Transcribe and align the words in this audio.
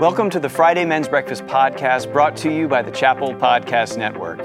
Welcome 0.00 0.30
to 0.30 0.38
the 0.38 0.48
Friday 0.48 0.84
Men's 0.84 1.08
Breakfast 1.08 1.44
podcast 1.46 2.12
brought 2.12 2.36
to 2.36 2.52
you 2.52 2.68
by 2.68 2.82
the 2.82 2.90
Chapel 2.92 3.34
Podcast 3.34 3.98
Network. 3.98 4.38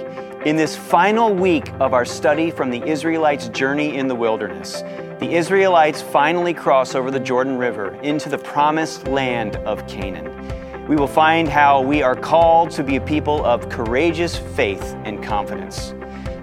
In 0.48 0.56
this 0.56 0.76
final 0.76 1.32
week 1.32 1.72
of 1.74 1.94
our 1.94 2.06
study 2.06 2.50
from 2.50 2.72
the 2.72 2.84
Israelites' 2.88 3.50
journey 3.50 3.96
in 3.96 4.08
the 4.08 4.16
wilderness, 4.16 4.82
the 5.20 5.32
Israelites 5.32 6.02
finally 6.02 6.56
cross 6.56 6.96
over 6.96 7.12
the 7.12 7.20
Jordan 7.20 7.60
River 7.60 7.94
into 8.02 8.30
the 8.30 8.38
promised 8.40 9.08
land 9.08 9.58
of 9.58 9.86
Canaan. 9.88 10.88
We 10.88 10.96
will 10.96 11.06
find 11.06 11.48
how 11.48 11.82
we 11.82 12.02
are 12.02 12.16
called 12.16 12.72
to 12.72 12.84
be 12.84 12.96
a 12.96 13.02
people 13.02 13.46
of 13.46 13.70
courageous 13.70 14.36
faith 14.36 14.96
and 15.06 15.24
confidence. 15.24 15.94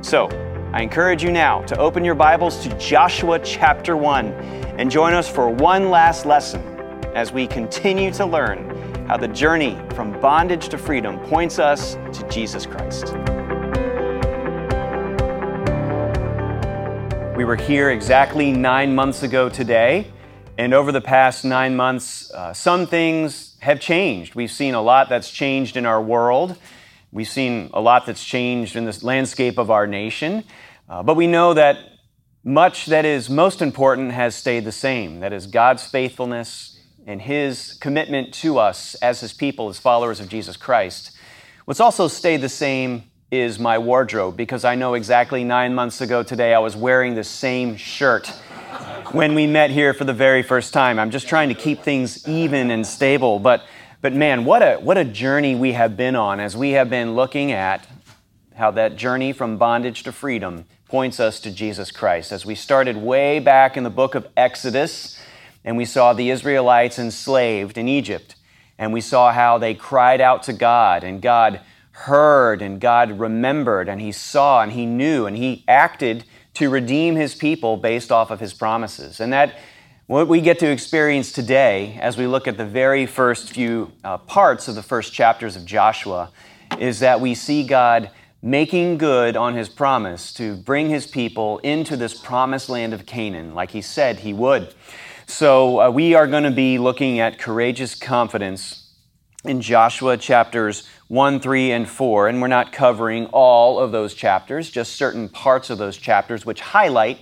So, 0.03 0.29
I 0.73 0.83
encourage 0.83 1.25
you 1.25 1.33
now 1.33 1.63
to 1.63 1.77
open 1.79 2.05
your 2.05 2.15
Bibles 2.15 2.63
to 2.63 2.79
Joshua 2.79 3.41
chapter 3.41 3.97
1 3.97 4.27
and 4.79 4.89
join 4.89 5.15
us 5.15 5.29
for 5.29 5.51
one 5.51 5.91
last 5.91 6.27
lesson 6.27 6.63
as 7.17 7.33
we 7.33 7.49
continue 7.49 8.13
to 8.13 8.25
learn 8.25 8.90
how 9.11 9.17
the 9.17 9.27
journey 9.27 9.77
from 9.97 10.13
bondage 10.21 10.69
to 10.69 10.79
freedom 10.79 11.19
points 11.19 11.59
us 11.59 11.97
to 12.13 12.25
Jesus 12.31 12.65
Christ. 12.65 13.07
We 17.37 17.45
were 17.45 17.57
here 17.57 17.91
exactly 17.91 18.53
nine 18.53 18.95
months 18.95 19.25
ago 19.25 19.49
today, 19.49 20.13
and 20.59 20.73
over 20.73 20.93
the 20.93 21.01
past 21.01 21.45
nine 21.45 21.75
months, 21.75 22.31
uh, 22.31 22.53
some 22.53 22.87
things 22.87 23.57
have 23.59 23.81
changed. 23.81 24.37
We've 24.37 24.49
seen 24.49 24.75
a 24.75 24.81
lot 24.81 25.09
that's 25.09 25.29
changed 25.29 25.77
in 25.77 25.87
our 25.87 26.01
world. 26.01 26.57
We've 27.11 27.27
seen 27.27 27.71
a 27.75 27.81
lot 27.81 28.07
that's 28.07 28.25
changed 28.25 28.77
in 28.77 28.85
the 28.85 28.97
landscape 29.03 29.59
of 29.59 29.73
our 29.73 29.89
nation. 29.89 30.45
Uh, 30.89 31.03
but 31.03 31.17
we 31.17 31.27
know 31.27 31.55
that 31.55 31.79
much 32.45 32.87
that 32.87 33.05
is 33.05 33.29
most 33.29 33.61
important 33.61 34.13
has 34.13 34.37
stayed 34.37 34.65
the 34.65 34.71
same. 34.71 35.19
That 35.19 35.33
is 35.33 35.49
God's 35.49 35.85
faithfulness, 35.85 36.70
and 37.07 37.23
his 37.23 37.75
commitment 37.81 38.35
to 38.35 38.59
us 38.59 38.95
as 38.97 39.21
his 39.21 39.33
people, 39.33 39.69
as 39.69 39.79
followers 39.79 40.21
of 40.21 40.29
Jesus 40.29 40.57
Christ. 40.57 41.17
What's 41.65 41.81
also 41.81 42.09
stayed 42.09 42.41
the 42.41 42.49
same 42.49 43.05
is 43.31 43.59
my 43.59 43.79
wardrobe 43.79 44.37
because 44.37 44.65
I 44.65 44.75
know 44.75 44.95
exactly 44.95 45.45
nine 45.45 45.75
months 45.75 46.01
ago 46.01 46.23
today 46.23 46.53
I 46.53 46.59
was 46.59 46.75
wearing 46.75 47.15
the 47.15 47.25
same 47.25 47.77
shirt 47.77 48.29
when 49.13 49.35
we 49.35 49.47
met 49.47 49.71
here 49.71 49.95
for 49.95 50.05
the 50.05 50.13
very 50.13 50.43
first 50.43 50.73
time. 50.73 50.99
I'm 50.99 51.11
just 51.11 51.29
trying 51.29 51.49
to 51.49 51.55
keep 51.55 51.83
things 51.83 52.27
even 52.29 52.71
and 52.71 52.87
stable. 52.87 53.39
But, 53.39 53.65
but 54.01 54.13
man, 54.13 54.45
what 54.45 54.63
a, 54.63 54.77
what 54.77 54.99
a 54.99 55.05
journey 55.05 55.55
we 55.55 55.73
have 55.73 55.97
been 55.97 56.17
on 56.17 56.41
as 56.41 56.57
we 56.57 56.73
have 56.73 56.91
been 56.91 57.15
looking 57.15 57.53
at 57.53 57.87
how 58.55 58.71
that 58.73 58.97
journey 58.97 59.33
from 59.33 59.57
bondage 59.57 60.03
to 60.05 60.13
freedom 60.13 60.65
points 60.89 61.21
us 61.21 61.41
to 61.41 61.51
Jesus 61.51 61.91
Christ. 61.91 62.33
As 62.33 62.45
we 62.45 62.55
started 62.55 62.97
way 62.97 63.39
back 63.39 63.77
in 63.77 63.85
the 63.85 63.91
book 63.91 64.15
of 64.15 64.27
Exodus, 64.37 65.19
and 65.65 65.77
we 65.77 65.85
saw 65.85 66.13
the 66.13 66.31
Israelites 66.31 66.99
enslaved 66.99 67.79
in 67.79 67.89
Egypt. 67.89 68.35
And 68.79 68.93
we 68.95 69.03
saw 69.03 69.31
how 69.31 69.59
they 69.59 69.75
cried 69.75 70.23
out 70.23 70.45
to 70.45 70.55
God, 70.55 71.05
and 71.05 71.21
God 71.21 71.61
heard, 71.93 72.63
and 72.63 72.81
God 72.81 73.19
remembered, 73.19 73.89
and 73.89 74.01
He 74.01 74.11
saw, 74.11 74.63
and 74.63 74.73
He 74.73 74.87
knew, 74.87 75.27
and 75.27 75.37
He 75.37 75.65
acted 75.69 76.25
to 76.55 76.71
redeem 76.71 77.15
His 77.15 77.35
people 77.35 77.77
based 77.77 78.11
off 78.11 78.31
of 78.31 78.41
His 78.41 78.55
promises. 78.55 79.21
And 79.21 79.35
that 79.35 79.59
what 80.07 80.29
we 80.29 80.41
get 80.41 80.59
to 80.61 80.71
experience 80.71 81.31
today, 81.31 81.99
as 82.01 82.17
we 82.17 82.27
look 82.27 82.49
at 82.49 82.57
the 82.57 82.65
very 82.65 83.05
first 83.05 83.51
few 83.51 83.93
uh, 84.03 84.17
parts 84.17 84.67
of 84.67 84.75
the 84.75 84.83
first 84.83 85.13
chapters 85.13 85.57
of 85.57 85.67
Joshua, 85.67 86.31
is 86.79 87.01
that 87.01 87.21
we 87.21 87.35
see 87.35 87.65
God 87.65 88.11
making 88.43 88.97
good 88.97 89.37
on 89.37 89.55
his 89.55 89.69
promise 89.69 90.33
to 90.33 90.57
bring 90.57 90.89
his 90.89 91.07
people 91.07 91.59
into 91.59 91.97
this 91.97 92.19
promised 92.19 92.71
land 92.71 92.95
of 92.95 93.05
Canaan, 93.05 93.55
like 93.55 93.71
he 93.71 93.83
said 93.83 94.21
he 94.21 94.33
would. 94.33 94.75
So, 95.31 95.81
uh, 95.81 95.91
we 95.91 96.15
are 96.15 96.27
going 96.27 96.43
to 96.43 96.51
be 96.51 96.79
looking 96.79 97.21
at 97.21 97.39
courageous 97.39 97.95
confidence 97.95 98.93
in 99.45 99.61
Joshua 99.61 100.17
chapters 100.17 100.89
1, 101.07 101.39
3, 101.39 101.71
and 101.71 101.89
4. 101.89 102.29
And 102.29 102.43
we're 102.43 102.49
not 102.49 102.73
covering 102.73 103.27
all 103.27 103.79
of 103.79 103.93
those 103.93 104.15
chapters, 104.15 104.69
just 104.69 104.97
certain 104.97 105.29
parts 105.29 105.71
of 105.71 105.79
those 105.79 105.97
chapters, 105.97 106.45
which 106.45 106.61
highlight 106.61 107.21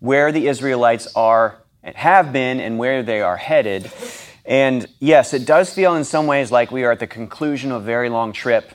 where 0.00 0.32
the 0.32 0.48
Israelites 0.48 1.06
are, 1.14 1.62
and 1.82 1.94
have 1.96 2.32
been, 2.32 2.60
and 2.60 2.78
where 2.78 3.02
they 3.02 3.20
are 3.20 3.36
headed. 3.36 3.92
And 4.46 4.88
yes, 4.98 5.34
it 5.34 5.44
does 5.44 5.72
feel 5.72 5.94
in 5.96 6.04
some 6.04 6.26
ways 6.26 6.50
like 6.50 6.70
we 6.70 6.84
are 6.84 6.92
at 6.92 6.98
the 6.98 7.06
conclusion 7.06 7.72
of 7.72 7.82
a 7.82 7.84
very 7.84 8.08
long 8.08 8.32
trip, 8.32 8.72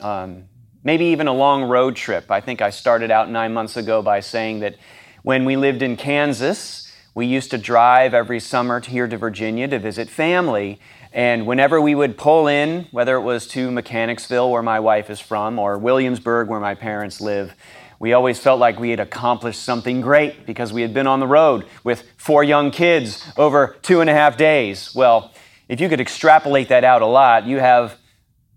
um, 0.00 0.44
maybe 0.82 1.04
even 1.04 1.28
a 1.28 1.34
long 1.34 1.64
road 1.64 1.96
trip. 1.96 2.30
I 2.30 2.40
think 2.40 2.62
I 2.62 2.70
started 2.70 3.10
out 3.10 3.28
nine 3.30 3.52
months 3.52 3.76
ago 3.76 4.00
by 4.00 4.20
saying 4.20 4.60
that 4.60 4.76
when 5.22 5.44
we 5.44 5.56
lived 5.56 5.82
in 5.82 5.98
Kansas, 5.98 6.88
we 7.14 7.26
used 7.26 7.50
to 7.50 7.58
drive 7.58 8.14
every 8.14 8.40
summer 8.40 8.80
here 8.80 9.06
to 9.06 9.18
Virginia 9.18 9.68
to 9.68 9.78
visit 9.78 10.08
family. 10.08 10.80
And 11.12 11.46
whenever 11.46 11.80
we 11.80 11.94
would 11.94 12.16
pull 12.16 12.48
in, 12.48 12.86
whether 12.90 13.16
it 13.16 13.20
was 13.20 13.46
to 13.48 13.70
Mechanicsville, 13.70 14.50
where 14.50 14.62
my 14.62 14.80
wife 14.80 15.10
is 15.10 15.20
from, 15.20 15.58
or 15.58 15.76
Williamsburg, 15.76 16.48
where 16.48 16.60
my 16.60 16.74
parents 16.74 17.20
live, 17.20 17.54
we 17.98 18.14
always 18.14 18.38
felt 18.38 18.58
like 18.58 18.80
we 18.80 18.90
had 18.90 18.98
accomplished 18.98 19.62
something 19.62 20.00
great 20.00 20.46
because 20.46 20.72
we 20.72 20.82
had 20.82 20.94
been 20.94 21.06
on 21.06 21.20
the 21.20 21.26
road 21.26 21.66
with 21.84 22.02
four 22.16 22.42
young 22.42 22.70
kids 22.70 23.30
over 23.36 23.76
two 23.82 24.00
and 24.00 24.08
a 24.08 24.14
half 24.14 24.36
days. 24.36 24.94
Well, 24.94 25.32
if 25.68 25.80
you 25.80 25.88
could 25.88 26.00
extrapolate 26.00 26.70
that 26.70 26.82
out 26.82 27.02
a 27.02 27.06
lot, 27.06 27.46
you 27.46 27.60
have 27.60 27.98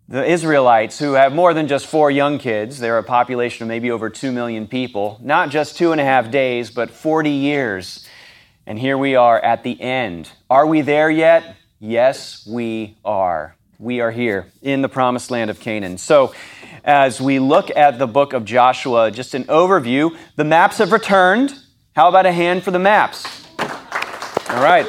the 0.08 0.26
Israelites 0.26 0.98
who 0.98 1.14
have 1.14 1.34
more 1.34 1.54
than 1.54 1.68
just 1.68 1.88
four 1.88 2.10
young 2.10 2.38
kids. 2.38 2.80
They're 2.80 2.98
a 2.98 3.04
population 3.04 3.64
of 3.64 3.68
maybe 3.68 3.92
over 3.92 4.10
two 4.10 4.32
million 4.32 4.66
people. 4.68 5.20
Not 5.22 5.50
just 5.50 5.78
two 5.78 5.92
and 5.92 6.00
a 6.00 6.06
half 6.06 6.32
days, 6.32 6.72
but 6.72 6.90
40 6.90 7.30
years 7.30 8.05
and 8.68 8.80
here 8.80 8.98
we 8.98 9.16
are 9.16 9.40
at 9.40 9.64
the 9.64 9.80
end. 9.80 10.32
Are 10.50 10.66
we 10.66 10.82
there 10.82 11.10
yet? 11.10 11.56
Yes, 11.80 12.48
we 12.48 12.98
are. 13.06 13.56
We 13.78 14.00
are 14.02 14.12
here 14.12 14.48
in 14.62 14.82
the 14.82 14.90
promised 14.90 15.30
land 15.30 15.50
of 15.50 15.60
Canaan. 15.60 15.98
So, 15.98 16.34
as 16.84 17.20
we 17.20 17.40
look 17.40 17.76
at 17.76 18.00
the 18.00 18.08
book 18.08 18.34
of 18.34 18.46
Joshua, 18.46 19.12
just 19.12 19.34
an 19.34 19.44
overview, 19.46 20.16
the 20.36 20.44
maps 20.44 20.78
have 20.78 20.92
returned. 20.92 21.54
How 21.96 22.10
about 22.10 22.26
a 22.26 22.32
hand 22.32 22.64
for 22.64 22.72
the 22.72 22.80
maps? 22.80 23.46
All 24.50 24.64
right. 24.64 24.86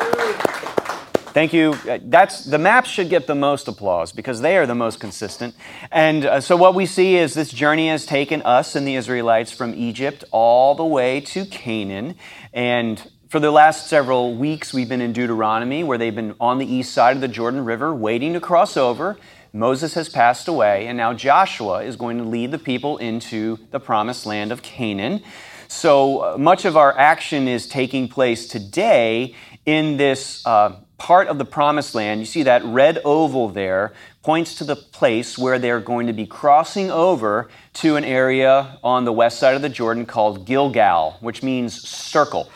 Thank 1.37 1.53
you. 1.53 1.75
That's 2.05 2.45
the 2.45 2.57
maps 2.57 2.89
should 2.89 3.11
get 3.11 3.27
the 3.27 3.35
most 3.35 3.69
applause 3.69 4.11
because 4.11 4.41
they 4.41 4.57
are 4.57 4.65
the 4.65 4.75
most 4.75 5.01
consistent. 5.01 5.55
And 5.93 6.25
uh, 6.25 6.41
so 6.41 6.57
what 6.57 6.75
we 6.75 6.87
see 6.87 7.17
is 7.17 7.35
this 7.35 7.51
journey 7.51 7.89
has 7.89 8.07
taken 8.07 8.41
us 8.41 8.75
and 8.75 8.87
the 8.87 8.95
Israelites 8.95 9.53
from 9.53 9.75
Egypt 9.75 10.25
all 10.31 10.75
the 10.75 10.85
way 10.85 11.21
to 11.21 11.45
Canaan. 11.45 12.15
And 12.55 13.07
for 13.37 13.41
the 13.41 13.51
last 13.51 13.89
several 13.89 14.35
weeks, 14.35 14.73
we've 14.73 14.89
been 14.89 15.03
in 15.03 15.13
Deuteronomy, 15.13 15.85
where 15.85 15.99
they've 15.99 16.15
been 16.15 16.35
on 16.41 16.57
the 16.57 16.65
east 16.65 16.95
side 16.95 17.17
of 17.17 17.21
the 17.21 17.29
Jordan 17.29 17.67
River 17.67 17.95
waiting 17.95 18.33
to 18.33 18.41
cross 18.41 18.79
over. 18.79 19.19
Moses 19.53 19.93
has 19.93 20.09
passed 20.09 20.49
away, 20.49 20.87
and 20.87 20.97
now 20.97 21.13
Joshua 21.13 21.83
is 21.83 21.97
going 21.97 22.17
to 22.17 22.25
lead 22.25 22.51
the 22.51 22.59
people 22.59 22.97
into 22.97 23.59
the 23.73 23.79
promised 23.79 24.25
land 24.25 24.53
of 24.53 24.63
Canaan. 24.63 25.23
So 25.69 26.21
uh, 26.21 26.39
much 26.39 26.65
of 26.65 26.79
our 26.79 26.97
action 26.97 27.47
is 27.47 27.69
taking 27.69 28.09
place 28.09 28.49
today 28.49 29.35
in 29.67 29.99
this 29.99 30.41
uh, 30.47 30.77
part 30.97 31.29
of 31.29 31.37
the 31.37 31.45
promised 31.45 31.95
land. 31.95 32.21
You 32.21 32.27
see 32.27 32.45
that 32.45 32.65
red 32.65 33.03
oval 33.05 33.51
there 33.51 33.93
points 34.23 34.55
to 34.55 34.65
the 34.65 34.77
place 34.77 35.37
where 35.37 35.59
they're 35.59 35.81
going 35.81 36.07
to 36.07 36.15
be 36.15 36.27
crossing 36.27 36.91
over 36.91 37.51
to 37.75 37.97
an 37.97 38.05
area 38.05 38.79
on 38.83 39.05
the 39.05 39.13
west 39.13 39.39
side 39.39 39.57
of 39.57 39.61
the 39.61 39.69
Jordan 39.69 40.07
called 40.07 40.47
Gilgal, 40.47 41.19
which 41.21 41.43
means 41.43 41.87
circle. 41.87 42.51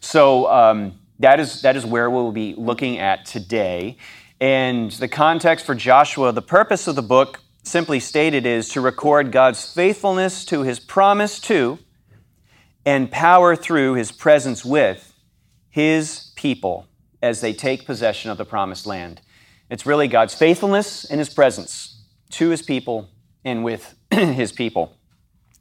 So 0.00 0.50
um, 0.50 0.98
that, 1.18 1.40
is, 1.40 1.62
that 1.62 1.76
is 1.76 1.84
where 1.84 2.10
we'll 2.10 2.32
be 2.32 2.54
looking 2.54 2.98
at 2.98 3.26
today. 3.26 3.96
And 4.40 4.90
the 4.92 5.08
context 5.08 5.66
for 5.66 5.74
Joshua, 5.74 6.32
the 6.32 6.42
purpose 6.42 6.86
of 6.86 6.94
the 6.94 7.02
book, 7.02 7.40
simply 7.64 8.00
stated, 8.00 8.46
is 8.46 8.68
to 8.70 8.80
record 8.80 9.32
God's 9.32 9.72
faithfulness 9.72 10.44
to 10.46 10.62
his 10.62 10.78
promise 10.78 11.40
to 11.40 11.78
and 12.86 13.10
power 13.10 13.56
through 13.56 13.94
his 13.94 14.12
presence 14.12 14.64
with 14.64 15.12
his 15.68 16.32
people 16.36 16.86
as 17.20 17.40
they 17.40 17.52
take 17.52 17.84
possession 17.84 18.30
of 18.30 18.38
the 18.38 18.44
promised 18.44 18.86
land. 18.86 19.20
It's 19.70 19.84
really 19.84 20.08
God's 20.08 20.34
faithfulness 20.34 21.04
and 21.04 21.18
his 21.18 21.28
presence 21.28 22.02
to 22.30 22.48
his 22.48 22.62
people 22.62 23.08
and 23.44 23.64
with 23.64 23.94
his 24.10 24.52
people. 24.52 24.96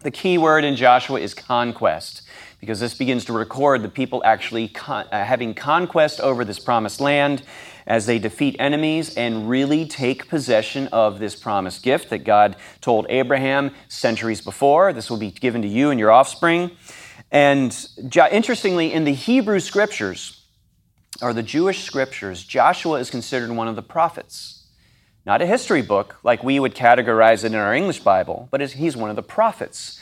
The 0.02 0.12
key 0.12 0.38
word 0.38 0.64
in 0.64 0.76
Joshua 0.76 1.20
is 1.20 1.34
conquest 1.34 2.22
because 2.60 2.80
this 2.80 2.94
begins 2.94 3.26
to 3.26 3.34
record 3.34 3.84
the 3.84 3.90
people 3.90 4.22
actually 4.26 4.68
con- 4.68 5.08
uh, 5.12 5.24
having 5.24 5.54
conquest 5.54 6.20
over 6.20 6.44
this 6.44 6.60
promised 6.60 7.00
land 7.00 7.44
as 7.86 8.06
they 8.06 8.20
defeat 8.20 8.56
enemies 8.60 9.16
and 9.16 9.50
really 9.50 9.86
take 9.86 10.28
possession 10.28 10.88
of 10.88 11.20
this 11.20 11.36
promised 11.36 11.84
gift 11.84 12.10
that 12.10 12.20
God 12.20 12.56
told 12.82 13.06
Abraham 13.10 13.72
centuries 13.88 14.42
before. 14.42 14.92
This 14.92 15.10
will 15.10 15.18
be 15.18 15.32
given 15.32 15.62
to 15.62 15.68
you 15.68 15.90
and 15.90 16.00
your 16.00 16.12
offspring. 16.12 16.72
And 17.32 17.76
interestingly, 18.32 18.94
in 18.94 19.04
the 19.04 19.14
Hebrew 19.14 19.60
scriptures, 19.60 20.44
or 21.22 21.34
the 21.34 21.44
Jewish 21.44 21.84
scriptures, 21.84 22.44
Joshua 22.44 23.00
is 23.00 23.10
considered 23.10 23.50
one 23.52 23.68
of 23.68 23.76
the 23.76 23.82
prophets. 23.82 24.66
Not 25.26 25.42
a 25.42 25.46
history 25.46 25.82
book 25.82 26.18
like 26.24 26.44
we 26.44 26.60
would 26.60 26.76
categorize 26.76 27.44
it 27.44 27.48
in 27.48 27.56
our 27.56 27.74
English 27.74 28.00
Bible, 28.00 28.48
but 28.52 28.62
he's 28.62 28.96
one 28.96 29.10
of 29.10 29.16
the 29.16 29.24
prophets. 29.24 30.00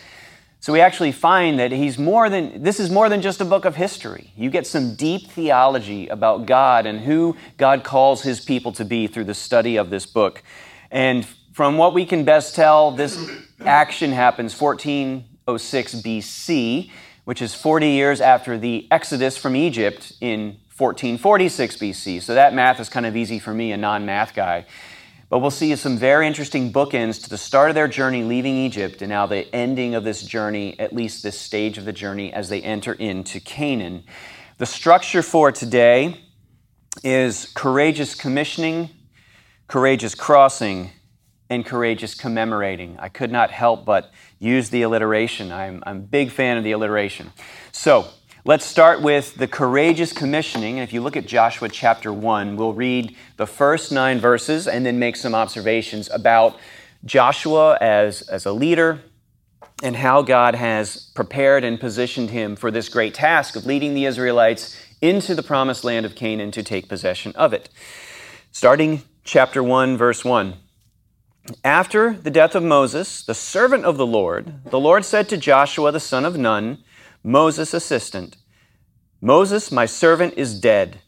So 0.66 0.74
we 0.74 0.82
actually 0.82 1.12
find 1.12 1.60
that 1.60 1.72
he's 1.72 2.00
more 2.00 2.28
than 2.28 2.64
this 2.64 2.80
is 2.80 2.90
more 2.90 3.08
than 3.08 3.22
just 3.22 3.40
a 3.40 3.46
book 3.46 3.66
of 3.66 3.76
history. 3.76 4.32
You 4.36 4.50
get 4.50 4.66
some 4.66 4.96
deep 4.96 5.30
theology 5.30 6.08
about 6.08 6.48
God 6.48 6.88
and 6.88 7.02
who 7.02 7.38
God 7.58 7.84
calls 7.84 8.24
his 8.24 8.40
people 8.44 8.72
to 8.72 8.84
be 8.84 9.06
through 9.06 9.26
the 9.26 9.36
study 9.36 9.76
of 9.76 9.92
this 9.92 10.08
book. 10.08 10.42
And 10.90 11.24
from 11.54 11.78
what 11.78 11.94
we 11.94 12.04
can 12.04 12.26
best 12.26 12.56
tell, 12.56 12.90
this 12.90 13.30
action 13.64 14.12
happens 14.12 14.60
1406 14.60 15.96
BC, 16.02 16.90
which 17.26 17.44
is 17.44 17.54
40 17.54 17.90
years 17.90 18.20
after 18.20 18.58
the 18.58 18.88
Exodus 18.90 19.38
from 19.38 19.56
Egypt 19.56 20.14
in 20.20 20.58
1446 20.76 21.78
BC. 21.78 22.24
So 22.24 22.34
that 22.34 22.56
math 22.56 22.80
is 22.80 22.90
kind 22.90 23.06
of 23.06 23.16
easy 23.16 23.38
for 23.38 23.54
me, 23.54 23.72
a 23.72 23.78
non 23.78 24.08
math 24.08 24.34
guy. 24.34 24.66
But 25.30 25.40
we'll 25.40 25.52
see 25.52 25.76
some 25.76 25.98
very 25.98 26.28
interesting 26.28 26.72
bookends 26.72 27.24
to 27.24 27.30
the 27.30 27.38
start 27.38 27.70
of 27.70 27.76
their 27.76 27.88
journey 27.88 28.24
leaving 28.24 28.56
Egypt 28.56 29.02
and 29.02 29.10
now 29.10 29.26
the 29.26 29.54
ending 29.54 29.96
of 29.96 30.04
this 30.04 30.22
journey, 30.22 30.80
at 30.80 30.94
least 30.94 31.24
this 31.24 31.40
stage 31.40 31.78
of 31.78 31.86
the 31.86 31.94
journey 31.94 32.32
as 32.32 32.50
they 32.50 32.62
enter 32.62 32.94
into 32.94 33.40
Canaan. 33.40 34.04
The 34.60 34.68
structure 34.68 35.24
for 35.24 35.52
today 35.52 36.22
is 37.04 37.52
courageous 37.56 38.14
commissioning, 38.14 38.90
courageous 39.68 40.14
crossing, 40.14 40.92
and 41.50 41.66
courageous 41.66 42.14
commemorating. 42.14 42.98
I 43.00 43.10
could 43.10 43.32
not 43.32 43.52
help 43.52 43.84
but 43.84 44.12
use 44.40 44.70
the 44.70 44.84
alliteration. 44.84 45.52
I'm, 45.52 45.84
I'm 45.86 45.98
a 45.98 46.02
big 46.02 46.32
fan 46.32 46.58
of 46.58 46.64
the 46.64 46.72
alliteration. 46.72 47.32
So, 47.72 48.08
Let's 48.48 48.64
start 48.64 49.02
with 49.02 49.34
the 49.34 49.48
courageous 49.48 50.14
commissioning. 50.14 50.78
And 50.78 50.88
if 50.88 50.94
you 50.94 51.02
look 51.02 51.18
at 51.18 51.26
Joshua 51.26 51.68
chapter 51.68 52.14
1, 52.14 52.58
we'll 52.58 52.74
read 52.74 53.16
the 53.38 53.48
first 53.48 53.92
nine 53.92 54.20
verses 54.20 54.68
and 54.68 54.86
then 54.86 55.00
make 55.00 55.16
some 55.16 55.34
observations 55.34 56.12
about 56.12 56.56
Joshua 57.04 57.76
as, 57.82 58.22
as 58.30 58.46
a 58.46 58.52
leader 58.52 59.02
and 59.82 59.96
how 59.96 60.22
God 60.22 60.54
has 60.54 61.10
prepared 61.16 61.64
and 61.64 61.80
positioned 61.80 62.30
him 62.30 62.56
for 62.56 62.70
this 62.70 62.88
great 62.88 63.16
task 63.16 63.56
of 63.56 63.66
leading 63.66 63.96
the 63.96 64.06
Israelites 64.06 64.80
into 65.02 65.34
the 65.34 65.42
promised 65.42 65.84
land 65.84 66.06
of 66.06 66.14
Canaan 66.14 66.52
to 66.52 66.62
take 66.62 66.88
possession 66.88 67.32
of 67.36 67.52
it. 67.52 67.70
Starting 68.52 69.02
chapter 69.24 69.64
1, 69.64 69.98
verse 69.98 70.24
1. 70.24 70.54
After 71.64 72.14
the 72.14 72.30
death 72.30 72.54
of 72.54 72.62
Moses, 72.62 73.24
the 73.24 73.34
servant 73.34 73.86
of 73.86 73.98
the 73.98 74.06
Lord, 74.06 74.64
the 74.70 74.80
Lord 74.80 75.04
said 75.04 75.30
to 75.30 75.38
Joshua 75.38 75.92
the 75.92 76.00
son 76.00 76.26
of 76.26 76.38
Nun, 76.38 76.84
Moses' 77.28 77.74
assistant, 77.74 78.38
Moses, 79.20 79.72
my 79.72 79.88
servant, 79.88 80.36
is 80.38 80.60
dead. 80.60 81.00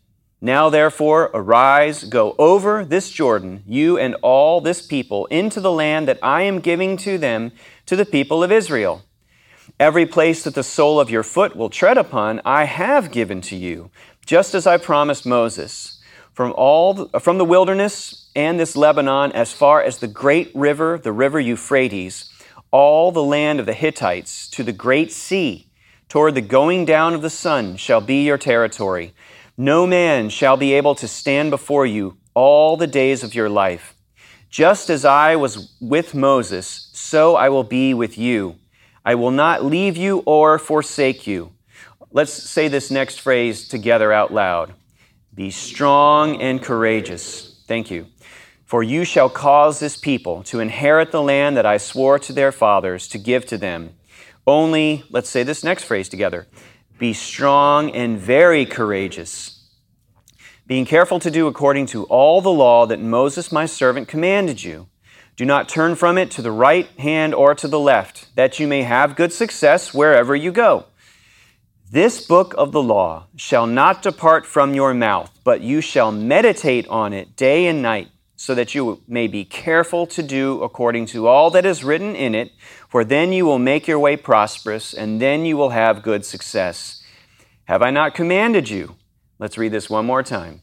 Now, 0.41 0.67
therefore, 0.67 1.29
arise, 1.31 2.05
go 2.05 2.35
over 2.39 2.83
this 2.83 3.11
Jordan, 3.11 3.61
you 3.67 3.99
and 3.99 4.15
all 4.23 4.59
this 4.59 4.81
people, 4.81 5.27
into 5.27 5.61
the 5.61 5.71
land 5.71 6.07
that 6.07 6.17
I 6.23 6.41
am 6.41 6.59
giving 6.59 6.97
to 6.97 7.19
them, 7.19 7.51
to 7.85 7.95
the 7.95 8.03
people 8.03 8.43
of 8.43 8.51
Israel. 8.51 9.03
Every 9.79 10.07
place 10.07 10.43
that 10.43 10.55
the 10.55 10.63
sole 10.63 10.99
of 10.99 11.11
your 11.11 11.21
foot 11.21 11.55
will 11.55 11.69
tread 11.69 11.99
upon, 11.99 12.41
I 12.43 12.63
have 12.63 13.11
given 13.11 13.39
to 13.41 13.55
you, 13.55 13.91
just 14.25 14.55
as 14.55 14.65
I 14.65 14.77
promised 14.77 15.23
Moses. 15.23 16.01
From 16.33 16.51
all 16.57 16.95
the, 16.95 17.19
from 17.19 17.37
the 17.37 17.45
wilderness 17.45 18.31
and 18.35 18.59
this 18.59 18.75
Lebanon, 18.75 19.33
as 19.33 19.53
far 19.53 19.83
as 19.83 19.99
the 19.99 20.07
great 20.07 20.49
river, 20.55 20.97
the 20.97 21.11
river 21.11 21.39
Euphrates, 21.39 22.27
all 22.71 23.11
the 23.11 23.21
land 23.21 23.59
of 23.59 23.67
the 23.67 23.73
Hittites, 23.73 24.49
to 24.49 24.63
the 24.63 24.73
great 24.73 25.11
sea 25.11 25.66
toward 26.09 26.35
the 26.35 26.41
going 26.41 26.85
down 26.85 27.13
of 27.13 27.21
the 27.21 27.29
sun 27.29 27.75
shall 27.77 28.01
be 28.01 28.23
your 28.23 28.37
territory. 28.37 29.13
No 29.57 29.87
man 29.87 30.29
shall 30.29 30.57
be 30.57 30.73
able 30.73 30.95
to 30.95 31.07
stand 31.07 31.51
before 31.51 31.85
you 31.85 32.17
all 32.33 32.77
the 32.77 32.87
days 32.87 33.23
of 33.23 33.35
your 33.35 33.49
life. 33.49 33.95
Just 34.49 34.89
as 34.89 35.03
I 35.03 35.35
was 35.35 35.75
with 35.81 36.13
Moses, 36.13 36.89
so 36.93 37.35
I 37.35 37.49
will 37.49 37.63
be 37.63 37.93
with 37.93 38.17
you. 38.17 38.55
I 39.03 39.15
will 39.15 39.31
not 39.31 39.65
leave 39.65 39.97
you 39.97 40.19
or 40.25 40.59
forsake 40.59 41.27
you. 41.27 41.51
Let's 42.11 42.31
say 42.31 42.67
this 42.67 42.89
next 42.89 43.19
phrase 43.19 43.67
together 43.67 44.13
out 44.13 44.33
loud 44.33 44.73
Be 45.33 45.51
strong 45.51 46.41
and 46.41 46.61
courageous. 46.61 47.61
Thank 47.67 47.91
you. 47.91 48.07
For 48.63 48.83
you 48.83 49.05
shall 49.05 49.29
cause 49.29 49.79
this 49.79 49.97
people 49.97 50.43
to 50.43 50.59
inherit 50.59 51.11
the 51.11 51.21
land 51.21 51.55
that 51.57 51.65
I 51.65 51.77
swore 51.77 52.19
to 52.19 52.33
their 52.33 52.51
fathers 52.51 53.07
to 53.09 53.17
give 53.17 53.45
to 53.47 53.57
them 53.57 53.96
only, 54.47 55.03
let's 55.09 55.29
say 55.29 55.43
this 55.43 55.63
next 55.63 55.83
phrase 55.83 56.09
together 56.09 56.47
be 56.97 57.13
strong 57.13 57.91
and 57.91 58.17
very 58.17 58.65
courageous, 58.65 59.69
being 60.65 60.85
careful 60.85 61.19
to 61.19 61.29
do 61.29 61.45
according 61.45 61.85
to 61.85 62.05
all 62.05 62.41
the 62.41 62.51
law 62.51 62.87
that 62.87 62.99
Moses 62.99 63.51
my 63.51 63.67
servant 63.67 64.07
commanded 64.07 64.63
you. 64.63 64.87
Do 65.35 65.45
not 65.45 65.69
turn 65.69 65.93
from 65.93 66.17
it 66.17 66.31
to 66.31 66.41
the 66.41 66.51
right 66.51 66.87
hand 66.99 67.35
or 67.35 67.53
to 67.53 67.67
the 67.67 67.79
left, 67.79 68.35
that 68.35 68.59
you 68.59 68.67
may 68.67 68.81
have 68.81 69.15
good 69.15 69.31
success 69.31 69.93
wherever 69.93 70.35
you 70.35 70.51
go. 70.51 70.85
This 71.91 72.25
book 72.25 72.55
of 72.57 72.71
the 72.71 72.81
law 72.81 73.27
shall 73.35 73.67
not 73.67 74.01
depart 74.01 74.47
from 74.47 74.73
your 74.73 74.95
mouth, 74.95 75.31
but 75.43 75.61
you 75.61 75.79
shall 75.79 76.11
meditate 76.11 76.87
on 76.87 77.13
it 77.13 77.35
day 77.35 77.67
and 77.67 77.81
night 77.81 78.09
so 78.37 78.53
that 78.53 78.75
you 78.75 79.01
may 79.07 79.27
be 79.27 79.43
careful 79.43 80.05
to 80.05 80.21
do 80.21 80.61
according 80.63 81.07
to 81.07 81.27
all 81.27 81.49
that 81.49 81.65
is 81.65 81.83
written 81.83 82.15
in 82.15 82.35
it, 82.35 82.51
for 82.87 83.03
then 83.03 83.33
you 83.33 83.45
will 83.45 83.59
make 83.59 83.87
your 83.87 83.99
way 83.99 84.15
prosperous, 84.15 84.93
and 84.93 85.19
then 85.19 85.43
you 85.43 85.57
will 85.57 85.71
have 85.71 86.03
good 86.03 86.23
success. 86.23 87.03
Have 87.65 87.81
I 87.81 87.89
not 87.89 88.13
commanded 88.13 88.69
you? 88.69 88.95
Let's 89.39 89.57
read 89.57 89.71
this 89.71 89.89
one 89.89 90.05
more 90.05 90.21
time. 90.21 90.61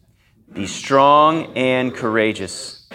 Be 0.53 0.67
strong 0.67 1.53
and 1.57 1.93
courageous. 1.93 2.89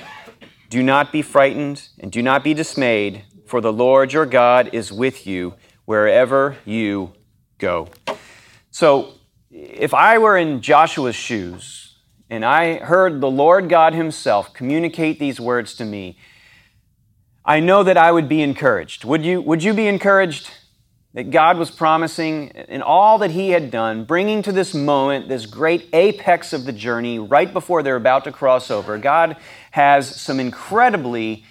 Do 0.69 0.81
not 0.81 1.11
be 1.11 1.21
frightened, 1.21 1.89
and 1.99 2.09
do 2.09 2.23
not 2.23 2.41
be 2.41 2.53
dismayed, 2.53 3.23
for 3.45 3.59
the 3.59 3.73
Lord 3.73 4.13
your 4.13 4.25
God 4.25 4.69
is 4.71 4.93
with 4.93 5.27
you 5.27 5.55
wherever 5.83 6.55
you 6.63 7.11
go. 7.57 7.89
So, 8.71 9.13
if 9.51 9.93
I 9.93 10.19
were 10.19 10.37
in 10.37 10.61
Joshua's 10.61 11.15
shoes, 11.15 11.88
and 12.29 12.45
I 12.45 12.77
heard 12.77 13.21
the 13.21 13.29
Lord 13.29 13.69
God 13.69 13.93
Himself 13.93 14.53
communicate 14.53 15.19
these 15.19 15.39
words 15.39 15.73
to 15.75 15.85
me, 15.85 16.17
I 17.43 17.59
know 17.59 17.83
that 17.83 17.97
I 17.97 18.11
would 18.11 18.29
be 18.29 18.41
encouraged. 18.41 19.03
Would 19.05 19.25
you, 19.25 19.41
would 19.41 19.63
you 19.63 19.73
be 19.73 19.87
encouraged 19.87 20.51
that 21.15 21.31
God 21.31 21.57
was 21.57 21.71
promising 21.71 22.49
in 22.49 22.83
all 22.83 23.17
that 23.19 23.31
He 23.31 23.49
had 23.49 23.71
done, 23.71 24.03
bringing 24.03 24.43
to 24.43 24.51
this 24.51 24.75
moment, 24.75 25.27
this 25.27 25.47
great 25.47 25.89
apex 25.91 26.53
of 26.53 26.65
the 26.65 26.71
journey, 26.71 27.17
right 27.17 27.51
before 27.51 27.81
they're 27.81 27.95
about 27.95 28.25
to 28.25 28.31
cross 28.31 28.69
over? 28.69 28.97
God 28.99 29.37
has 29.71 30.21
some 30.21 30.39
incredibly 30.39 31.43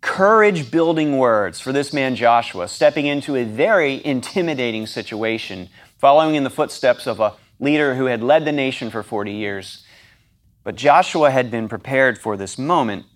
courage 0.00 0.70
building 0.70 1.18
words 1.18 1.60
for 1.60 1.72
this 1.72 1.92
man 1.92 2.16
Joshua, 2.16 2.66
stepping 2.66 3.06
into 3.06 3.36
a 3.36 3.44
very 3.44 4.04
intimidating 4.04 4.86
situation, 4.86 5.68
following 5.98 6.34
in 6.34 6.42
the 6.42 6.50
footsteps 6.50 7.06
of 7.06 7.20
a 7.20 7.34
leader 7.60 7.94
who 7.94 8.06
had 8.06 8.22
led 8.22 8.44
the 8.44 8.52
nation 8.52 8.90
for 8.90 9.04
40 9.04 9.32
years. 9.32 9.84
But 10.68 10.76
Joshua 10.76 11.30
had 11.30 11.50
been 11.50 11.66
prepared 11.66 12.18
for 12.18 12.36
this 12.36 12.58
moment. 12.58 13.06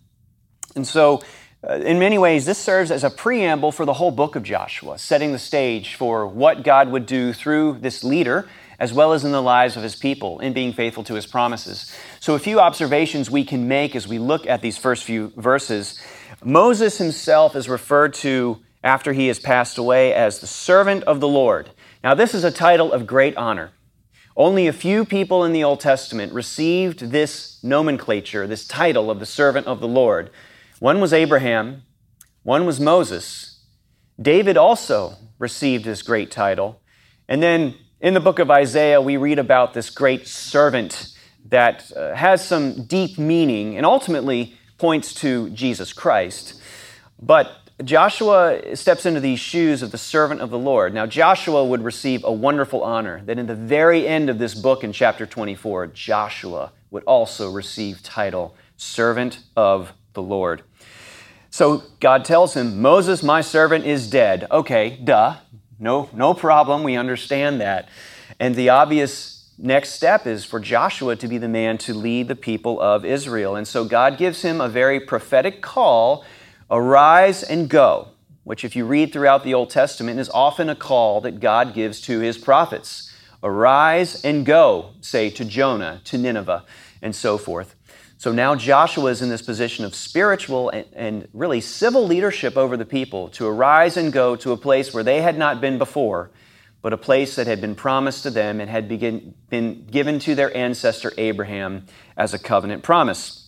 And 0.74 0.86
so, 0.86 1.20
uh, 1.62 1.74
in 1.74 1.98
many 1.98 2.16
ways, 2.16 2.46
this 2.46 2.56
serves 2.56 2.90
as 2.90 3.04
a 3.04 3.10
preamble 3.10 3.72
for 3.72 3.84
the 3.84 3.92
whole 3.92 4.10
book 4.10 4.36
of 4.36 4.42
Joshua, 4.42 4.96
setting 4.96 5.32
the 5.32 5.38
stage 5.38 5.96
for 5.96 6.26
what 6.26 6.62
God 6.62 6.90
would 6.90 7.04
do 7.04 7.34
through 7.34 7.76
this 7.80 8.02
leader, 8.02 8.48
as 8.78 8.94
well 8.94 9.12
as 9.12 9.22
in 9.22 9.32
the 9.32 9.42
lives 9.42 9.76
of 9.76 9.82
his 9.82 9.94
people, 9.94 10.38
in 10.38 10.54
being 10.54 10.72
faithful 10.72 11.04
to 11.04 11.12
his 11.12 11.26
promises. 11.26 11.94
So, 12.20 12.34
a 12.34 12.38
few 12.38 12.58
observations 12.58 13.30
we 13.30 13.44
can 13.44 13.68
make 13.68 13.94
as 13.94 14.08
we 14.08 14.18
look 14.18 14.46
at 14.46 14.62
these 14.62 14.78
first 14.78 15.04
few 15.04 15.30
verses. 15.36 16.00
Moses 16.42 16.96
himself 16.96 17.54
is 17.54 17.68
referred 17.68 18.14
to 18.14 18.62
after 18.82 19.12
he 19.12 19.26
has 19.26 19.38
passed 19.38 19.76
away 19.76 20.14
as 20.14 20.38
the 20.38 20.46
servant 20.46 21.04
of 21.04 21.20
the 21.20 21.28
Lord. 21.28 21.68
Now, 22.02 22.14
this 22.14 22.32
is 22.32 22.44
a 22.44 22.50
title 22.50 22.94
of 22.94 23.06
great 23.06 23.36
honor. 23.36 23.72
Only 24.36 24.66
a 24.66 24.72
few 24.72 25.04
people 25.04 25.44
in 25.44 25.52
the 25.52 25.64
Old 25.64 25.80
Testament 25.80 26.32
received 26.32 27.10
this 27.10 27.62
nomenclature, 27.62 28.46
this 28.46 28.66
title 28.66 29.10
of 29.10 29.20
the 29.20 29.26
servant 29.26 29.66
of 29.66 29.80
the 29.80 29.88
Lord. 29.88 30.30
One 30.78 31.00
was 31.00 31.12
Abraham, 31.12 31.82
one 32.42 32.64
was 32.64 32.80
Moses. 32.80 33.60
David 34.20 34.56
also 34.56 35.14
received 35.38 35.84
this 35.84 36.02
great 36.02 36.30
title. 36.30 36.80
And 37.28 37.42
then 37.42 37.74
in 38.00 38.14
the 38.14 38.20
book 38.20 38.38
of 38.38 38.50
Isaiah, 38.50 39.00
we 39.00 39.16
read 39.16 39.38
about 39.38 39.74
this 39.74 39.90
great 39.90 40.26
servant 40.26 41.16
that 41.48 41.90
uh, 41.92 42.14
has 42.14 42.44
some 42.44 42.84
deep 42.84 43.18
meaning 43.18 43.76
and 43.76 43.84
ultimately 43.84 44.56
points 44.78 45.14
to 45.14 45.50
Jesus 45.50 45.92
Christ. 45.92 46.60
But 47.20 47.61
Joshua 47.82 48.76
steps 48.76 49.06
into 49.06 49.20
these 49.20 49.40
shoes 49.40 49.82
of 49.82 49.90
the 49.90 49.98
servant 49.98 50.40
of 50.40 50.50
the 50.50 50.58
Lord. 50.58 50.94
Now, 50.94 51.06
Joshua 51.06 51.64
would 51.64 51.82
receive 51.82 52.22
a 52.24 52.32
wonderful 52.32 52.82
honor 52.82 53.22
that 53.24 53.38
in 53.38 53.46
the 53.46 53.54
very 53.54 54.06
end 54.06 54.28
of 54.28 54.38
this 54.38 54.54
book 54.54 54.84
in 54.84 54.92
chapter 54.92 55.26
24, 55.26 55.88
Joshua 55.88 56.72
would 56.90 57.02
also 57.04 57.50
receive 57.50 58.02
title 58.02 58.54
servant 58.76 59.40
of 59.56 59.92
the 60.12 60.22
Lord. 60.22 60.62
So 61.50 61.82
God 62.00 62.24
tells 62.24 62.54
him, 62.54 62.80
Moses, 62.80 63.22
my 63.22 63.40
servant, 63.40 63.84
is 63.84 64.08
dead. 64.08 64.46
Okay, 64.50 64.98
duh. 65.02 65.36
No, 65.78 66.08
no 66.12 66.34
problem. 66.34 66.82
We 66.82 66.96
understand 66.96 67.60
that. 67.60 67.88
And 68.38 68.54
the 68.54 68.68
obvious 68.68 69.50
next 69.58 69.90
step 69.90 70.26
is 70.26 70.44
for 70.44 70.60
Joshua 70.60 71.16
to 71.16 71.28
be 71.28 71.38
the 71.38 71.48
man 71.48 71.78
to 71.78 71.94
lead 71.94 72.28
the 72.28 72.36
people 72.36 72.80
of 72.80 73.04
Israel. 73.04 73.56
And 73.56 73.66
so 73.66 73.84
God 73.84 74.18
gives 74.18 74.42
him 74.42 74.60
a 74.60 74.68
very 74.68 75.00
prophetic 75.00 75.60
call 75.60 76.24
Arise 76.72 77.42
and 77.42 77.68
go. 77.68 78.08
which, 78.44 78.64
if 78.64 78.74
you 78.74 78.84
read 78.84 79.12
throughout 79.12 79.44
the 79.44 79.54
Old 79.54 79.70
Testament, 79.70 80.18
is 80.18 80.28
often 80.30 80.68
a 80.68 80.74
call 80.74 81.20
that 81.20 81.38
God 81.38 81.74
gives 81.74 82.00
to 82.02 82.18
his 82.18 82.38
prophets. 82.38 83.12
Arise 83.42 84.24
and 84.24 84.44
go, 84.44 84.90
say 85.00 85.30
to 85.30 85.44
Jonah, 85.44 86.00
to 86.04 86.18
Nineveh, 86.18 86.64
and 87.00 87.14
so 87.14 87.38
forth. 87.38 87.76
So 88.18 88.32
now 88.32 88.54
Joshua 88.54 89.10
is 89.10 89.22
in 89.22 89.28
this 89.28 89.42
position 89.42 89.84
of 89.84 89.94
spiritual 89.94 90.70
and, 90.70 90.86
and, 90.92 91.28
really 91.32 91.60
civil 91.60 92.06
leadership 92.06 92.56
over 92.56 92.76
the 92.76 92.84
people 92.84 93.28
to 93.30 93.46
arise 93.46 93.96
and 93.96 94.12
go 94.12 94.34
to 94.36 94.52
a 94.52 94.56
place 94.56 94.94
where 94.94 95.04
they 95.04 95.22
had 95.22 95.36
not 95.36 95.60
been 95.60 95.78
before, 95.78 96.30
but 96.82 96.92
a 96.92 96.96
place 96.96 97.36
that 97.36 97.46
had 97.46 97.60
been 97.60 97.74
promised 97.74 98.22
to 98.22 98.30
them 98.30 98.60
and 98.60 98.70
had 98.70 98.88
begin, 98.88 99.34
been 99.50 99.86
given 99.90 100.18
to 100.20 100.34
their 100.34 100.56
ancestor 100.56 101.12
Abraham 101.18 101.86
as 102.16 102.32
a 102.32 102.38
covenant 102.38 102.82
promise. 102.82 103.41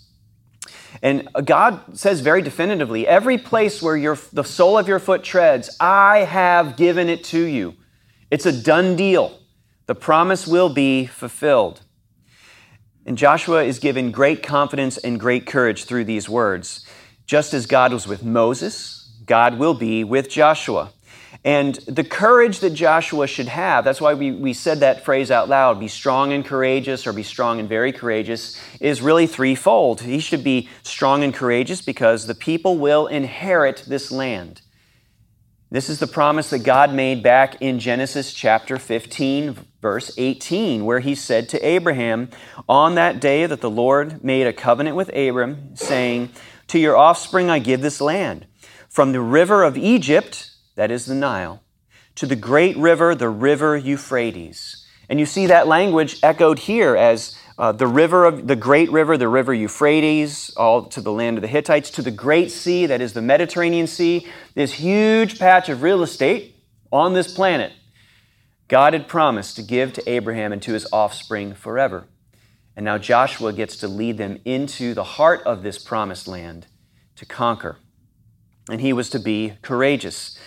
And 1.03 1.29
God 1.45 1.99
says 1.99 2.21
very 2.21 2.41
definitively 2.41 3.07
every 3.07 3.37
place 3.37 3.83
where 3.83 3.97
your, 3.97 4.19
the 4.33 4.45
sole 4.45 4.79
of 4.79 4.89
your 4.89 4.99
foot 4.99 5.23
treads, 5.23 5.77
I 5.79 6.21
have 6.21 6.77
given 6.77 7.09
it 7.09 7.25
to 7.25 7.43
you. 7.43 7.75
It's 8.31 8.47
a 8.47 8.53
done 8.53 8.97
deal. 8.97 9.39
The 9.87 9.95
promise 9.95 10.47
will 10.47 10.71
be 10.73 11.05
fulfilled. 11.05 11.83
And 13.05 13.19
Joshua 13.19 13.65
is 13.65 13.79
given 13.79 14.13
great 14.13 14.43
confidence 14.43 14.97
and 14.97 15.21
great 15.21 15.47
courage 15.47 15.85
through 15.85 16.05
these 16.05 16.27
words. 16.29 16.87
Just 17.27 17.53
as 17.53 17.67
God 17.67 17.93
was 17.93 18.09
with 18.09 18.25
Moses, 18.25 19.21
God 19.27 19.59
will 19.59 19.75
be 19.75 20.05
with 20.05 20.31
Joshua. 20.31 20.94
And 21.43 21.75
the 21.87 22.05
courage 22.05 22.61
that 22.61 22.71
Joshua 22.71 23.27
should 23.27 23.49
have, 23.49 23.85
that's 23.85 24.01
why 24.01 24.15
we, 24.15 24.31
we 24.31 24.53
said 24.53 24.81
that 24.81 25.05
phrase 25.05 25.31
out 25.31 25.49
loud 25.49 25.81
be 25.81 25.89
strong 25.89 26.33
and 26.33 26.45
courageous 26.45 27.07
or 27.07 27.13
be 27.13 27.23
strong 27.23 27.61
and 27.61 27.69
very 27.69 27.93
courageous, 27.93 28.61
is 28.81 29.03
really 29.03 29.27
threefold. 29.27 30.03
He 30.03 30.21
should 30.21 30.45
be 30.45 30.69
strong 30.83 31.25
and 31.25 31.35
courageous 31.35 31.83
because 31.83 32.27
the 32.27 32.35
people 32.35 32.79
will 32.79 33.07
inherit 33.07 33.85
this 33.87 34.13
land. 34.13 34.61
This 35.75 35.91
is 35.91 35.99
the 35.99 36.07
promise 36.07 36.51
that 36.51 36.61
God 36.61 36.95
made 36.95 37.23
back 37.23 37.61
in 37.61 37.81
Genesis 37.81 38.33
chapter 38.33 38.79
15, 38.79 39.57
verse 39.83 40.13
18, 40.17 40.85
where 40.85 41.01
he 41.01 41.17
said 41.17 41.49
to 41.49 41.67
Abraham, 41.67 42.31
On 42.69 42.95
that 42.95 43.19
day 43.19 43.45
that 43.45 43.61
the 43.61 43.69
Lord 43.69 44.23
made 44.23 44.47
a 44.47 44.53
covenant 44.53 44.95
with 44.95 45.09
Abram, 45.09 45.75
saying, 45.75 46.31
To 46.69 46.79
your 46.79 46.97
offspring 46.97 47.51
I 47.51 47.59
give 47.59 47.81
this 47.81 48.01
land, 48.01 48.47
from 48.89 49.11
the 49.11 49.21
river 49.21 49.65
of 49.65 49.77
Egypt, 49.77 50.54
that 50.77 50.91
is 50.91 51.07
the 51.07 51.15
Nile, 51.15 51.63
to 52.17 52.27
the 52.27 52.37
great 52.37 52.77
river, 52.77 53.15
the 53.15 53.29
river 53.29 53.77
Euphrates. 53.77 54.87
And 55.09 55.21
you 55.21 55.27
see 55.27 55.47
that 55.47 55.67
language 55.67 56.19
echoed 56.23 56.59
here 56.61 56.97
as 56.97 57.39
uh, 57.59 57.73
the 57.73 57.87
river 57.87 58.25
of 58.25 58.49
the 58.49 58.57
great 58.57 58.91
river, 58.91 59.17
the 59.17 59.29
river 59.29 59.55
Euphrates, 59.55 60.51
all 60.57 60.87
to 60.87 61.01
the 61.01 61.13
land 61.13 61.39
of 61.39 61.43
the 61.43 61.49
Hittites, 61.49 61.91
to 61.91 62.03
the 62.03 62.11
great 62.11 62.51
sea, 62.51 62.87
that 62.87 63.01
is 63.01 63.13
the 63.13 63.23
Mediterranean 63.23 63.87
Sea, 63.87 64.27
this 64.55 64.73
huge 64.73 65.39
patch 65.39 65.69
of 65.69 65.83
real 65.83 66.03
estate 66.03 66.57
on 66.91 67.13
this 67.13 67.33
planet. 67.33 67.73
God 68.67 68.93
had 68.93 69.07
promised 69.07 69.57
to 69.57 69.63
give 69.63 69.93
to 69.93 70.11
Abraham 70.11 70.53
and 70.53 70.63
to 70.63 70.73
his 70.73 70.87
offspring 70.93 71.55
forever. 71.55 72.07
And 72.77 72.85
now 72.85 72.99
Joshua 72.99 73.53
gets 73.53 73.77
to 73.79 73.89
lead 73.89 74.19
them 74.19 74.41
into 74.45 74.95
the 74.95 75.05
heart 75.05 75.43
of 75.45 75.63
this 75.63 75.79
promised 75.79 76.27
land 76.27 76.67
to 77.17 77.27
conquer. 77.27 77.77
And 78.69 78.81
he 78.81 78.93
was 78.93 79.11
to 79.11 79.19
be 79.19 79.59
courageous. 79.63 80.39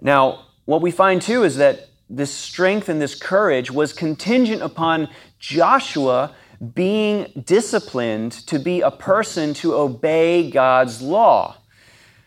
Now, 0.00 0.46
what 0.64 0.82
we 0.82 0.90
find 0.90 1.22
too 1.22 1.44
is 1.44 1.56
that 1.56 1.88
this 2.08 2.32
strength 2.32 2.88
and 2.88 3.00
this 3.00 3.14
courage 3.14 3.70
was 3.70 3.92
contingent 3.92 4.62
upon 4.62 5.08
Joshua 5.38 6.34
being 6.74 7.42
disciplined 7.44 8.32
to 8.32 8.58
be 8.58 8.80
a 8.80 8.90
person 8.90 9.54
to 9.54 9.74
obey 9.74 10.50
God's 10.50 11.02
law. 11.02 11.56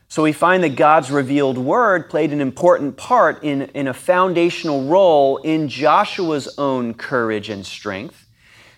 So 0.08 0.24
we 0.24 0.34
find 0.34 0.64
that 0.64 0.76
God's 0.76 1.12
revealed 1.12 1.58
word 1.58 2.10
played 2.10 2.34
an 2.34 2.42
important 2.42 2.98
part 2.98 3.44
in, 3.44 3.64
in 3.74 3.88
a 3.88 3.94
foundational 3.94 4.86
role 4.86 5.38
in 5.38 5.70
Joshua's 5.70 6.54
own 6.58 6.96
courage 6.96 7.50
and 7.50 7.66
strength. 7.66 8.28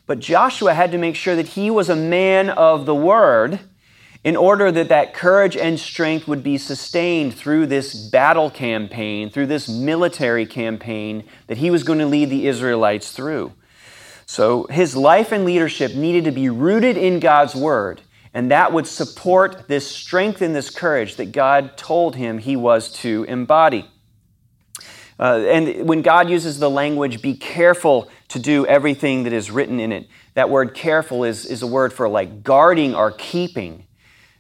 But 0.06 0.20
Joshua 0.20 0.74
had 0.74 0.92
to 0.92 0.98
make 0.98 1.16
sure 1.16 1.36
that 1.36 1.48
he 1.48 1.72
was 1.72 1.90
a 1.90 1.96
man 1.96 2.50
of 2.50 2.86
the 2.86 2.96
word 2.96 3.62
in 4.24 4.36
order 4.36 4.72
that 4.72 4.90
that 4.90 5.14
courage 5.14 5.58
and 5.58 5.80
strength 5.80 6.28
would 6.28 6.44
be 6.44 6.58
sustained 6.58 7.34
through 7.34 7.66
this 7.66 7.94
battle 7.94 8.52
campaign, 8.52 9.30
through 9.30 9.48
this 9.48 9.68
military 9.68 10.46
campaign 10.46 11.24
that 11.48 11.58
he 11.58 11.72
was 11.72 11.84
going 11.84 12.00
to 12.00 12.06
lead 12.06 12.30
the 12.30 12.48
Israelites 12.48 13.12
through. 13.12 13.52
So 14.28 14.66
his 14.70 14.96
life 14.96 15.32
and 15.32 15.44
leadership 15.44 15.96
needed 15.96 16.26
to 16.26 16.32
be 16.32 16.50
rooted 16.50 16.98
in 16.98 17.20
God's 17.20 17.56
word, 17.56 18.02
and 18.34 18.52
that 18.52 18.72
would 18.72 18.88
support 18.88 19.68
this 19.68 19.90
strength 19.90 20.42
and 20.42 20.56
this 20.56 20.70
courage 20.70 21.16
that 21.16 21.32
God 21.32 21.76
told 21.76 22.16
him 22.16 22.38
he 22.38 22.56
was 22.56 22.92
to 23.00 23.26
embody. 23.28 23.90
Uh, 25.20 25.40
and 25.48 25.88
when 25.88 26.02
God 26.02 26.30
uses 26.30 26.60
the 26.60 26.70
language, 26.70 27.22
be 27.22 27.36
careful 27.36 28.10
to 28.30 28.40
do 28.40 28.66
everything 28.66 29.24
that 29.24 29.34
is 29.34 29.52
written 29.52 29.80
in 29.80 29.92
it, 29.92 30.08
that 30.36 30.50
word 30.50 30.74
careful 30.74 31.24
is, 31.24 31.46
is 31.46 31.62
a 31.62 31.68
word 31.68 31.92
for 31.92 32.08
like 32.08 32.44
guarding 32.44 32.96
or 32.96 33.12
keeping. 33.12 33.86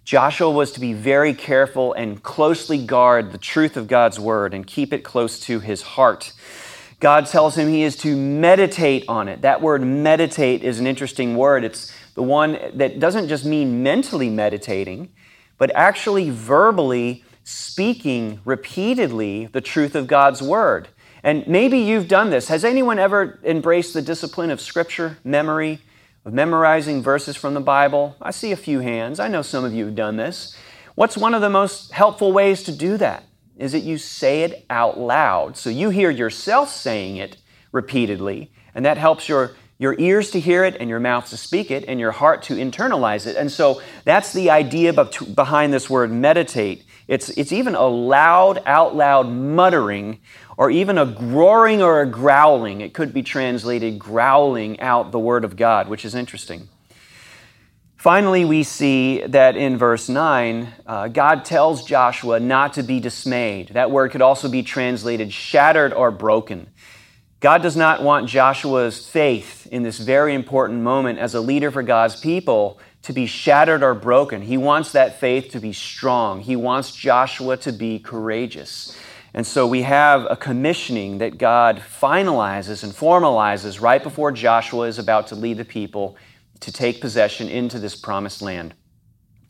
Joshua 0.03 0.49
was 0.49 0.71
to 0.73 0.79
be 0.79 0.93
very 0.93 1.33
careful 1.33 1.93
and 1.93 2.21
closely 2.21 2.83
guard 2.83 3.31
the 3.31 3.37
truth 3.37 3.77
of 3.77 3.87
God's 3.87 4.19
word 4.19 4.53
and 4.53 4.65
keep 4.65 4.93
it 4.93 5.03
close 5.03 5.39
to 5.41 5.59
his 5.59 5.81
heart. 5.81 6.33
God 6.99 7.27
tells 7.27 7.57
him 7.57 7.67
he 7.67 7.83
is 7.83 7.95
to 7.97 8.15
meditate 8.15 9.05
on 9.07 9.27
it. 9.27 9.41
That 9.41 9.61
word 9.61 9.83
meditate 9.83 10.63
is 10.63 10.79
an 10.79 10.87
interesting 10.87 11.35
word. 11.35 11.63
It's 11.63 11.95
the 12.13 12.23
one 12.23 12.59
that 12.75 12.99
doesn't 12.99 13.27
just 13.27 13.45
mean 13.45 13.83
mentally 13.83 14.29
meditating, 14.29 15.09
but 15.57 15.71
actually 15.75 16.29
verbally 16.29 17.23
speaking 17.43 18.39
repeatedly 18.45 19.47
the 19.47 19.61
truth 19.61 19.95
of 19.95 20.07
God's 20.07 20.41
word. 20.41 20.89
And 21.23 21.47
maybe 21.47 21.79
you've 21.79 22.07
done 22.07 22.29
this. 22.29 22.47
Has 22.47 22.65
anyone 22.65 22.99
ever 22.99 23.39
embraced 23.43 23.93
the 23.93 24.01
discipline 24.01 24.51
of 24.51 24.59
scripture, 24.59 25.17
memory? 25.23 25.79
Of 26.25 26.33
memorizing 26.33 27.01
verses 27.01 27.35
from 27.35 27.53
the 27.53 27.61
Bible? 27.61 28.15
I 28.21 28.31
see 28.31 28.51
a 28.51 28.57
few 28.57 28.79
hands. 28.79 29.19
I 29.19 29.27
know 29.27 29.41
some 29.41 29.65
of 29.65 29.73
you 29.73 29.85
have 29.85 29.95
done 29.95 30.17
this. 30.17 30.55
What's 30.95 31.17
one 31.17 31.33
of 31.33 31.41
the 31.41 31.49
most 31.49 31.91
helpful 31.91 32.31
ways 32.31 32.63
to 32.63 32.71
do 32.71 32.97
that? 32.97 33.23
Is 33.57 33.71
that 33.71 33.79
you 33.79 33.97
say 33.97 34.43
it 34.43 34.65
out 34.69 34.99
loud. 34.99 35.57
So 35.57 35.69
you 35.69 35.89
hear 35.89 36.09
yourself 36.09 36.69
saying 36.69 37.17
it 37.17 37.37
repeatedly, 37.71 38.51
and 38.73 38.85
that 38.85 38.97
helps 38.97 39.29
your, 39.29 39.51
your 39.77 39.95
ears 39.99 40.31
to 40.31 40.39
hear 40.39 40.63
it 40.63 40.77
and 40.79 40.89
your 40.89 40.99
mouth 40.99 41.29
to 41.29 41.37
speak 41.37 41.71
it 41.71 41.85
and 41.87 41.99
your 41.99 42.11
heart 42.11 42.43
to 42.43 42.55
internalize 42.55 43.27
it. 43.27 43.35
And 43.35 43.51
so 43.51 43.81
that's 44.03 44.33
the 44.33 44.49
idea 44.49 44.93
behind 44.93 45.73
this 45.73 45.89
word 45.89 46.11
meditate. 46.11 46.83
It's, 47.07 47.29
it's 47.29 47.51
even 47.51 47.75
a 47.75 47.87
loud, 47.87 48.61
out 48.65 48.95
loud 48.95 49.27
muttering 49.27 50.19
or 50.61 50.69
even 50.69 50.99
a 50.99 51.05
roaring 51.05 51.81
or 51.81 52.01
a 52.01 52.05
growling. 52.05 52.81
It 52.81 52.93
could 52.93 53.15
be 53.15 53.23
translated 53.23 53.97
growling 53.97 54.79
out 54.79 55.11
the 55.11 55.17
Word 55.17 55.43
of 55.43 55.55
God, 55.55 55.89
which 55.89 56.05
is 56.05 56.13
interesting. 56.13 56.69
Finally, 57.97 58.45
we 58.45 58.61
see 58.61 59.25
that 59.25 59.57
in 59.57 59.75
verse 59.75 60.07
9, 60.07 60.67
uh, 60.85 61.07
God 61.07 61.45
tells 61.45 61.83
Joshua 61.83 62.39
not 62.39 62.73
to 62.73 62.83
be 62.83 62.99
dismayed. 62.99 63.69
That 63.69 63.89
word 63.89 64.11
could 64.11 64.21
also 64.21 64.49
be 64.49 64.61
translated 64.61 65.33
shattered 65.33 65.93
or 65.93 66.11
broken. 66.11 66.67
God 67.39 67.63
does 67.63 67.75
not 67.75 68.03
want 68.03 68.29
Joshua's 68.29 69.07
faith 69.07 69.65
in 69.71 69.81
this 69.81 69.97
very 69.97 70.35
important 70.35 70.81
moment 70.81 71.17
as 71.17 71.33
a 71.33 71.41
leader 71.41 71.71
for 71.71 71.81
God's 71.81 72.19
people 72.19 72.79
to 73.01 73.13
be 73.13 73.25
shattered 73.25 73.81
or 73.81 73.95
broken. 73.95 74.43
He 74.43 74.57
wants 74.57 74.91
that 74.91 75.19
faith 75.19 75.53
to 75.53 75.59
be 75.59 75.73
strong. 75.73 76.41
He 76.41 76.55
wants 76.55 76.95
Joshua 76.95 77.57
to 77.57 77.71
be 77.71 77.97
courageous. 77.97 78.95
And 79.33 79.47
so 79.47 79.65
we 79.65 79.83
have 79.83 80.27
a 80.29 80.35
commissioning 80.35 81.19
that 81.19 81.37
God 81.37 81.79
finalizes 81.79 82.83
and 82.83 82.91
formalizes 82.91 83.81
right 83.81 84.03
before 84.03 84.31
Joshua 84.31 84.87
is 84.87 84.99
about 84.99 85.27
to 85.27 85.35
lead 85.35 85.57
the 85.57 85.65
people 85.65 86.17
to 86.59 86.71
take 86.71 86.99
possession 86.99 87.47
into 87.47 87.79
this 87.79 87.95
promised 87.95 88.41
land. 88.41 88.73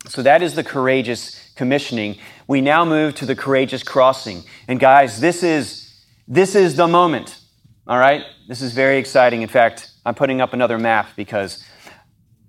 So 0.06 0.22
that 0.22 0.42
is 0.42 0.54
the 0.54 0.64
courageous 0.64 1.52
commissioning. 1.56 2.18
We 2.46 2.60
now 2.60 2.84
move 2.84 3.14
to 3.16 3.26
the 3.26 3.36
courageous 3.36 3.82
crossing. 3.82 4.44
And 4.68 4.78
guys, 4.78 5.20
this 5.20 5.42
is 5.42 5.80
this 6.28 6.54
is 6.54 6.76
the 6.76 6.86
moment. 6.86 7.38
All 7.86 7.98
right? 7.98 8.24
This 8.46 8.62
is 8.62 8.72
very 8.72 8.98
exciting. 8.98 9.42
In 9.42 9.48
fact, 9.48 9.90
I'm 10.06 10.14
putting 10.14 10.40
up 10.40 10.52
another 10.52 10.78
map 10.78 11.08
because 11.16 11.64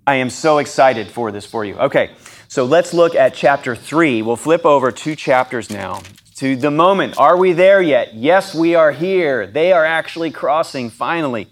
I 0.06 0.16
am 0.16 0.30
so 0.30 0.58
excited 0.58 1.08
for 1.08 1.32
this 1.32 1.44
for 1.44 1.64
you. 1.64 1.74
Okay. 1.76 2.12
So 2.46 2.64
let's 2.64 2.94
look 2.94 3.16
at 3.16 3.34
chapter 3.34 3.74
3. 3.74 4.22
We'll 4.22 4.36
flip 4.36 4.64
over 4.64 4.92
two 4.92 5.16
chapters 5.16 5.70
now 5.70 6.02
to 6.44 6.56
the 6.56 6.70
moment. 6.70 7.16
Are 7.16 7.38
we 7.38 7.54
there 7.54 7.80
yet? 7.80 8.12
Yes, 8.12 8.54
we 8.54 8.74
are 8.74 8.92
here. 8.92 9.46
They 9.46 9.72
are 9.72 9.86
actually 9.86 10.30
crossing 10.30 10.90
finally. 10.90 11.48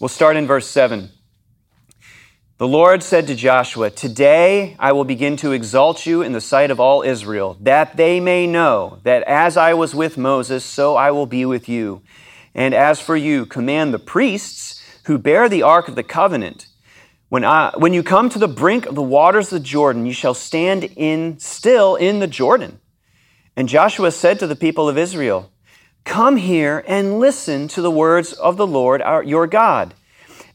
We'll 0.00 0.08
start 0.08 0.38
in 0.38 0.46
verse 0.46 0.66
7. 0.66 1.10
The 2.56 2.66
Lord 2.66 3.02
said 3.02 3.26
to 3.26 3.34
Joshua, 3.34 3.90
Today 3.90 4.74
I 4.78 4.92
will 4.92 5.04
begin 5.04 5.36
to 5.36 5.52
exalt 5.52 6.06
you 6.06 6.22
in 6.22 6.32
the 6.32 6.40
sight 6.40 6.70
of 6.70 6.80
all 6.80 7.02
Israel, 7.02 7.58
that 7.60 7.98
they 7.98 8.18
may 8.18 8.46
know 8.46 9.00
that 9.02 9.22
as 9.24 9.58
I 9.58 9.74
was 9.74 9.94
with 9.94 10.16
Moses, 10.16 10.64
so 10.64 10.96
I 10.96 11.10
will 11.10 11.26
be 11.26 11.44
with 11.44 11.68
you. 11.68 12.00
And 12.54 12.72
as 12.72 12.98
for 12.98 13.18
you, 13.18 13.44
command 13.44 13.92
the 13.92 13.98
priests 13.98 14.82
who 15.04 15.18
bear 15.18 15.46
the 15.46 15.60
ark 15.62 15.88
of 15.88 15.94
the 15.94 16.02
covenant. 16.02 16.68
When, 17.28 17.44
I, 17.44 17.70
when 17.76 17.92
you 17.92 18.02
come 18.02 18.30
to 18.30 18.38
the 18.38 18.48
brink 18.48 18.86
of 18.86 18.94
the 18.94 19.02
waters 19.02 19.52
of 19.52 19.60
the 19.60 19.68
Jordan, 19.68 20.06
you 20.06 20.14
shall 20.14 20.32
stand 20.32 20.84
in 20.96 21.38
still 21.38 21.96
in 21.96 22.20
the 22.20 22.26
Jordan 22.26 22.80
And 23.56 23.70
Joshua 23.70 24.10
said 24.10 24.38
to 24.40 24.46
the 24.46 24.54
people 24.54 24.86
of 24.86 24.98
Israel, 24.98 25.50
Come 26.04 26.36
here 26.36 26.84
and 26.86 27.18
listen 27.18 27.68
to 27.68 27.80
the 27.80 27.90
words 27.90 28.34
of 28.34 28.58
the 28.58 28.66
Lord 28.66 29.00
our, 29.00 29.22
your 29.22 29.46
God. 29.46 29.94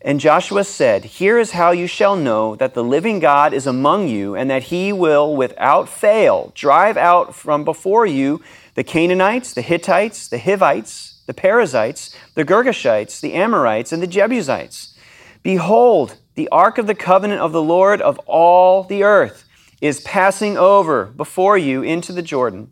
And 0.03 0.19
Joshua 0.19 0.63
said, 0.63 1.05
Here 1.05 1.39
is 1.39 1.51
how 1.51 1.71
you 1.71 1.87
shall 1.87 2.15
know 2.15 2.55
that 2.55 2.75
the 2.75 2.83
living 2.83 3.19
God 3.19 3.53
is 3.53 3.65
among 3.65 4.07
you, 4.07 4.35
and 4.35 4.51
that 4.51 4.63
he 4.63 4.93
will 4.93 5.35
without 5.35 5.89
fail 5.89 6.51
drive 6.53 6.95
out 6.95 7.33
from 7.33 7.65
before 7.65 8.05
you 8.05 8.39
the 8.75 8.83
Canaanites, 8.83 9.53
the 9.53 9.61
Hittites, 9.63 10.27
the 10.27 10.39
Hivites, 10.39 11.23
the 11.25 11.33
Perizzites, 11.33 12.15
the 12.35 12.45
Girgashites, 12.45 13.19
the 13.19 13.33
Amorites, 13.33 13.91
and 13.91 14.01
the 14.01 14.07
Jebusites. 14.07 14.95
Behold, 15.41 16.17
the 16.35 16.49
ark 16.49 16.77
of 16.77 16.85
the 16.87 16.95
covenant 16.95 17.41
of 17.41 17.51
the 17.51 17.63
Lord 17.63 17.99
of 17.99 18.19
all 18.19 18.83
the 18.83 19.03
earth 19.03 19.47
is 19.81 20.01
passing 20.01 20.55
over 20.55 21.05
before 21.05 21.57
you 21.57 21.81
into 21.81 22.13
the 22.13 22.21
Jordan. 22.21 22.71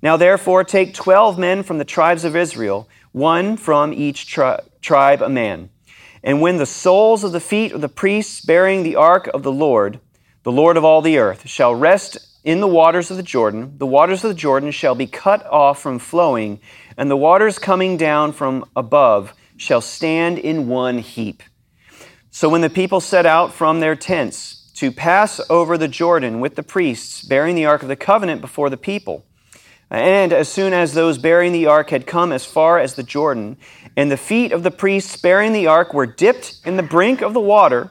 Now, 0.00 0.16
therefore, 0.16 0.64
take 0.64 0.94
twelve 0.94 1.38
men 1.38 1.62
from 1.62 1.78
the 1.78 1.84
tribes 1.84 2.24
of 2.24 2.36
Israel, 2.36 2.88
one 3.12 3.56
from 3.56 3.92
each 3.92 4.26
tri- 4.26 4.60
tribe 4.80 5.22
a 5.22 5.28
man. 5.28 5.70
And 6.22 6.40
when 6.40 6.56
the 6.56 6.66
soles 6.66 7.24
of 7.24 7.32
the 7.32 7.40
feet 7.40 7.72
of 7.72 7.80
the 7.80 7.88
priests 7.88 8.40
bearing 8.40 8.82
the 8.82 8.96
ark 8.96 9.28
of 9.32 9.42
the 9.42 9.52
Lord, 9.52 10.00
the 10.42 10.52
Lord 10.52 10.76
of 10.76 10.84
all 10.84 11.02
the 11.02 11.18
earth, 11.18 11.48
shall 11.48 11.74
rest 11.74 12.18
in 12.44 12.60
the 12.60 12.68
waters 12.68 13.10
of 13.10 13.16
the 13.16 13.22
Jordan, 13.22 13.74
the 13.78 13.86
waters 13.86 14.24
of 14.24 14.28
the 14.28 14.34
Jordan 14.34 14.70
shall 14.70 14.94
be 14.94 15.06
cut 15.06 15.44
off 15.46 15.82
from 15.82 15.98
flowing, 15.98 16.60
and 16.96 17.10
the 17.10 17.16
waters 17.16 17.58
coming 17.58 17.96
down 17.96 18.32
from 18.32 18.64
above 18.76 19.34
shall 19.56 19.80
stand 19.80 20.38
in 20.38 20.68
one 20.68 20.98
heap. 20.98 21.42
So 22.30 22.48
when 22.48 22.60
the 22.60 22.70
people 22.70 23.00
set 23.00 23.26
out 23.26 23.52
from 23.52 23.80
their 23.80 23.96
tents 23.96 24.70
to 24.76 24.92
pass 24.92 25.40
over 25.50 25.76
the 25.76 25.88
Jordan 25.88 26.40
with 26.40 26.54
the 26.54 26.62
priests 26.62 27.22
bearing 27.22 27.56
the 27.56 27.66
ark 27.66 27.82
of 27.82 27.88
the 27.88 27.96
covenant 27.96 28.40
before 28.40 28.70
the 28.70 28.76
people, 28.76 29.24
and 29.90 30.32
as 30.32 30.48
soon 30.48 30.72
as 30.72 30.92
those 30.92 31.18
bearing 31.18 31.52
the 31.52 31.66
ark 31.66 31.90
had 31.90 32.06
come 32.06 32.32
as 32.32 32.44
far 32.44 32.78
as 32.78 32.94
the 32.94 33.02
Jordan, 33.02 33.56
and 33.96 34.10
the 34.10 34.16
feet 34.16 34.52
of 34.52 34.62
the 34.62 34.70
priests 34.70 35.16
bearing 35.16 35.52
the 35.52 35.66
ark 35.66 35.94
were 35.94 36.06
dipped 36.06 36.60
in 36.64 36.76
the 36.76 36.82
brink 36.82 37.22
of 37.22 37.34
the 37.34 37.40
water, 37.40 37.90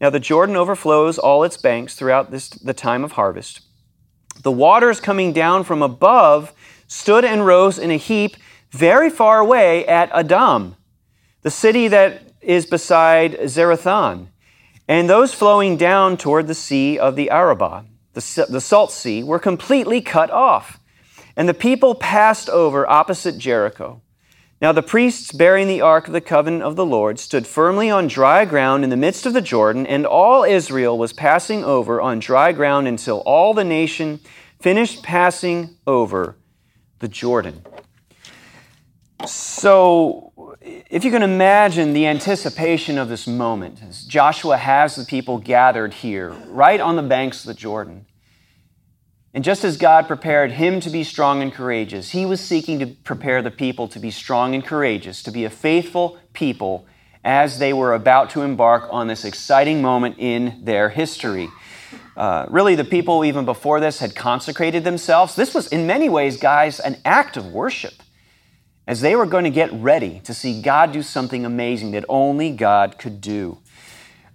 now 0.00 0.10
the 0.10 0.20
Jordan 0.20 0.56
overflows 0.56 1.18
all 1.18 1.44
its 1.44 1.56
banks 1.56 1.94
throughout 1.94 2.30
this, 2.30 2.48
the 2.48 2.74
time 2.74 3.04
of 3.04 3.12
harvest. 3.12 3.60
The 4.42 4.50
waters 4.50 5.00
coming 5.00 5.32
down 5.32 5.64
from 5.64 5.82
above 5.82 6.52
stood 6.86 7.24
and 7.24 7.46
rose 7.46 7.78
in 7.78 7.90
a 7.90 7.96
heap 7.96 8.36
very 8.70 9.10
far 9.10 9.38
away 9.38 9.86
at 9.86 10.10
Adam, 10.12 10.76
the 11.42 11.50
city 11.50 11.88
that 11.88 12.22
is 12.40 12.66
beside 12.66 13.38
Zarethan, 13.40 14.26
and 14.88 15.08
those 15.08 15.32
flowing 15.32 15.76
down 15.76 16.16
toward 16.16 16.48
the 16.48 16.54
sea 16.54 16.98
of 16.98 17.14
the 17.14 17.30
Arabah, 17.30 17.84
the, 18.14 18.46
the 18.48 18.60
salt 18.60 18.90
sea, 18.90 19.22
were 19.22 19.38
completely 19.38 20.00
cut 20.00 20.30
off. 20.30 20.78
And 21.36 21.48
the 21.48 21.54
people 21.54 21.94
passed 21.94 22.48
over 22.48 22.88
opposite 22.88 23.38
Jericho. 23.38 24.02
Now 24.60 24.70
the 24.70 24.82
priests 24.82 25.32
bearing 25.32 25.66
the 25.66 25.80
ark 25.80 26.06
of 26.06 26.12
the 26.12 26.20
covenant 26.20 26.62
of 26.62 26.76
the 26.76 26.86
Lord 26.86 27.18
stood 27.18 27.48
firmly 27.48 27.90
on 27.90 28.06
dry 28.06 28.44
ground 28.44 28.84
in 28.84 28.90
the 28.90 28.96
midst 28.96 29.26
of 29.26 29.32
the 29.32 29.40
Jordan, 29.40 29.86
and 29.88 30.06
all 30.06 30.44
Israel 30.44 30.96
was 30.96 31.12
passing 31.12 31.64
over 31.64 32.00
on 32.00 32.20
dry 32.20 32.52
ground 32.52 32.86
until 32.86 33.18
all 33.26 33.54
the 33.54 33.64
nation 33.64 34.20
finished 34.60 35.02
passing 35.02 35.76
over 35.84 36.36
the 37.00 37.08
Jordan. 37.08 37.62
So, 39.26 40.32
if 40.60 41.04
you 41.04 41.10
can 41.10 41.22
imagine 41.22 41.92
the 41.92 42.06
anticipation 42.06 42.98
of 42.98 43.08
this 43.08 43.26
moment, 43.26 43.82
as 43.82 44.04
Joshua 44.04 44.56
has 44.56 44.94
the 44.94 45.04
people 45.04 45.38
gathered 45.38 45.94
here, 45.94 46.30
right 46.48 46.80
on 46.80 46.94
the 46.94 47.02
banks 47.02 47.40
of 47.40 47.48
the 47.48 47.54
Jordan, 47.54 48.06
and 49.34 49.42
just 49.42 49.64
as 49.64 49.76
God 49.76 50.06
prepared 50.06 50.52
him 50.52 50.80
to 50.80 50.90
be 50.90 51.04
strong 51.04 51.40
and 51.40 51.52
courageous, 51.52 52.10
he 52.10 52.26
was 52.26 52.40
seeking 52.40 52.78
to 52.80 52.86
prepare 52.86 53.40
the 53.40 53.50
people 53.50 53.88
to 53.88 53.98
be 53.98 54.10
strong 54.10 54.54
and 54.54 54.64
courageous, 54.64 55.22
to 55.22 55.30
be 55.30 55.44
a 55.44 55.50
faithful 55.50 56.18
people 56.34 56.86
as 57.24 57.58
they 57.58 57.72
were 57.72 57.94
about 57.94 58.30
to 58.30 58.42
embark 58.42 58.88
on 58.90 59.06
this 59.06 59.24
exciting 59.24 59.80
moment 59.80 60.16
in 60.18 60.60
their 60.64 60.90
history. 60.90 61.48
Uh, 62.14 62.46
really, 62.50 62.74
the 62.74 62.84
people 62.84 63.24
even 63.24 63.46
before 63.46 63.80
this 63.80 64.00
had 64.00 64.14
consecrated 64.14 64.84
themselves. 64.84 65.34
This 65.34 65.54
was, 65.54 65.68
in 65.68 65.86
many 65.86 66.10
ways, 66.10 66.36
guys, 66.36 66.78
an 66.78 66.98
act 67.04 67.38
of 67.38 67.46
worship 67.46 67.94
as 68.86 69.00
they 69.00 69.16
were 69.16 69.26
going 69.26 69.44
to 69.44 69.50
get 69.50 69.72
ready 69.72 70.20
to 70.24 70.34
see 70.34 70.60
God 70.60 70.92
do 70.92 71.02
something 71.02 71.46
amazing 71.46 71.92
that 71.92 72.04
only 72.08 72.50
God 72.50 72.98
could 72.98 73.20
do. 73.20 73.58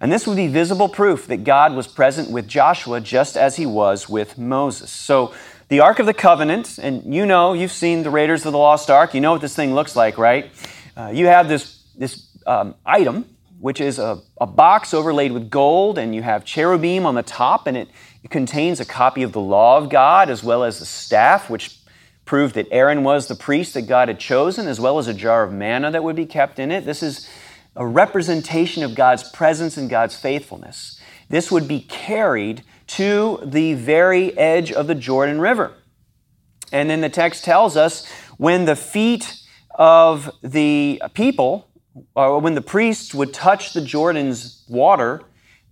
And 0.00 0.12
this 0.12 0.26
would 0.26 0.36
be 0.36 0.46
visible 0.46 0.88
proof 0.88 1.26
that 1.26 1.44
God 1.44 1.74
was 1.74 1.86
present 1.86 2.30
with 2.30 2.46
Joshua 2.46 3.00
just 3.00 3.36
as 3.36 3.56
he 3.56 3.66
was 3.66 4.08
with 4.08 4.38
Moses. 4.38 4.90
So, 4.90 5.34
the 5.68 5.80
Ark 5.80 5.98
of 5.98 6.06
the 6.06 6.14
Covenant, 6.14 6.78
and 6.78 7.14
you 7.14 7.26
know, 7.26 7.52
you've 7.52 7.72
seen 7.72 8.02
the 8.02 8.10
Raiders 8.10 8.46
of 8.46 8.52
the 8.52 8.58
Lost 8.58 8.90
Ark, 8.90 9.12
you 9.12 9.20
know 9.20 9.32
what 9.32 9.42
this 9.42 9.54
thing 9.54 9.74
looks 9.74 9.94
like, 9.94 10.16
right? 10.16 10.50
Uh, 10.96 11.10
you 11.12 11.26
have 11.26 11.46
this, 11.46 11.82
this 11.94 12.26
um, 12.46 12.74
item, 12.86 13.26
which 13.60 13.80
is 13.80 13.98
a, 13.98 14.20
a 14.40 14.46
box 14.46 14.94
overlaid 14.94 15.32
with 15.32 15.50
gold, 15.50 15.98
and 15.98 16.14
you 16.14 16.22
have 16.22 16.44
cherubim 16.44 17.04
on 17.04 17.14
the 17.14 17.22
top, 17.22 17.66
and 17.66 17.76
it, 17.76 17.88
it 18.22 18.30
contains 18.30 18.80
a 18.80 18.84
copy 18.86 19.22
of 19.22 19.32
the 19.32 19.40
law 19.40 19.76
of 19.76 19.90
God 19.90 20.30
as 20.30 20.42
well 20.42 20.64
as 20.64 20.78
the 20.78 20.86
staff, 20.86 21.50
which 21.50 21.78
proved 22.24 22.54
that 22.54 22.66
Aaron 22.70 23.04
was 23.04 23.26
the 23.26 23.34
priest 23.34 23.74
that 23.74 23.82
God 23.82 24.08
had 24.08 24.18
chosen, 24.18 24.68
as 24.68 24.80
well 24.80 24.98
as 24.98 25.06
a 25.06 25.14
jar 25.14 25.42
of 25.42 25.52
manna 25.52 25.90
that 25.90 26.02
would 26.02 26.16
be 26.16 26.26
kept 26.26 26.58
in 26.58 26.70
it. 26.70 26.86
This 26.86 27.02
is 27.02 27.28
a 27.78 27.86
representation 27.86 28.82
of 28.82 28.96
God's 28.96 29.22
presence 29.30 29.76
and 29.76 29.88
God's 29.88 30.16
faithfulness. 30.16 31.00
This 31.28 31.50
would 31.50 31.68
be 31.68 31.80
carried 31.80 32.64
to 32.88 33.40
the 33.44 33.74
very 33.74 34.36
edge 34.36 34.72
of 34.72 34.88
the 34.88 34.96
Jordan 34.96 35.40
River. 35.40 35.72
And 36.72 36.90
then 36.90 37.00
the 37.00 37.08
text 37.08 37.44
tells 37.44 37.76
us 37.76 38.10
when 38.36 38.64
the 38.64 38.76
feet 38.76 39.40
of 39.76 40.30
the 40.42 41.00
people, 41.14 41.68
or 42.16 42.40
when 42.40 42.54
the 42.54 42.60
priests 42.60 43.14
would 43.14 43.32
touch 43.32 43.72
the 43.72 43.80
Jordan's 43.80 44.64
water, 44.68 45.22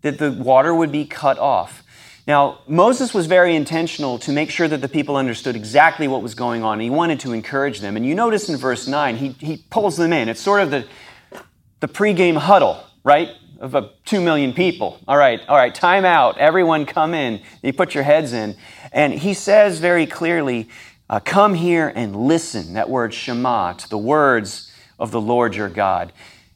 that 0.02 0.18
the 0.18 0.30
water 0.30 0.72
would 0.72 0.92
be 0.92 1.06
cut 1.06 1.38
off. 1.38 1.82
Now, 2.26 2.60
Moses 2.68 3.14
was 3.14 3.26
very 3.26 3.54
intentional 3.54 4.18
to 4.20 4.32
make 4.32 4.50
sure 4.50 4.66
that 4.68 4.80
the 4.80 4.88
people 4.88 5.16
understood 5.16 5.56
exactly 5.56 6.08
what 6.08 6.22
was 6.22 6.34
going 6.34 6.62
on. 6.62 6.80
He 6.80 6.90
wanted 6.90 7.20
to 7.20 7.32
encourage 7.32 7.80
them. 7.80 7.96
And 7.96 8.06
you 8.06 8.14
notice 8.14 8.48
in 8.48 8.56
verse 8.56 8.86
9, 8.86 9.16
he, 9.16 9.28
he 9.38 9.58
pulls 9.70 9.96
them 9.96 10.12
in. 10.12 10.28
It's 10.28 10.40
sort 10.40 10.60
of 10.62 10.70
the, 10.70 10.86
the 11.80 11.88
pregame 11.88 12.36
huddle, 12.36 12.82
right? 13.04 13.30
Of 13.60 13.74
a, 13.74 13.90
two 14.04 14.20
million 14.20 14.52
people. 14.52 15.00
All 15.08 15.16
right, 15.16 15.40
all 15.48 15.56
right, 15.56 15.74
time 15.74 16.04
out. 16.04 16.38
Everyone 16.38 16.86
come 16.86 17.14
in. 17.14 17.40
You 17.62 17.72
put 17.72 17.94
your 17.94 18.04
heads 18.04 18.32
in. 18.32 18.56
And 18.92 19.12
he 19.12 19.34
says 19.34 19.78
very 19.78 20.06
clearly, 20.06 20.68
uh, 21.08 21.20
Come 21.20 21.54
here 21.54 21.92
and 21.94 22.16
listen. 22.16 22.74
That 22.74 22.90
word 22.90 23.14
Shema, 23.14 23.74
to 23.74 23.88
the 23.88 23.98
words 23.98 24.72
of 24.98 25.10
the 25.10 25.20
Lord 25.20 25.54
your 25.54 25.68
God. 25.68 26.12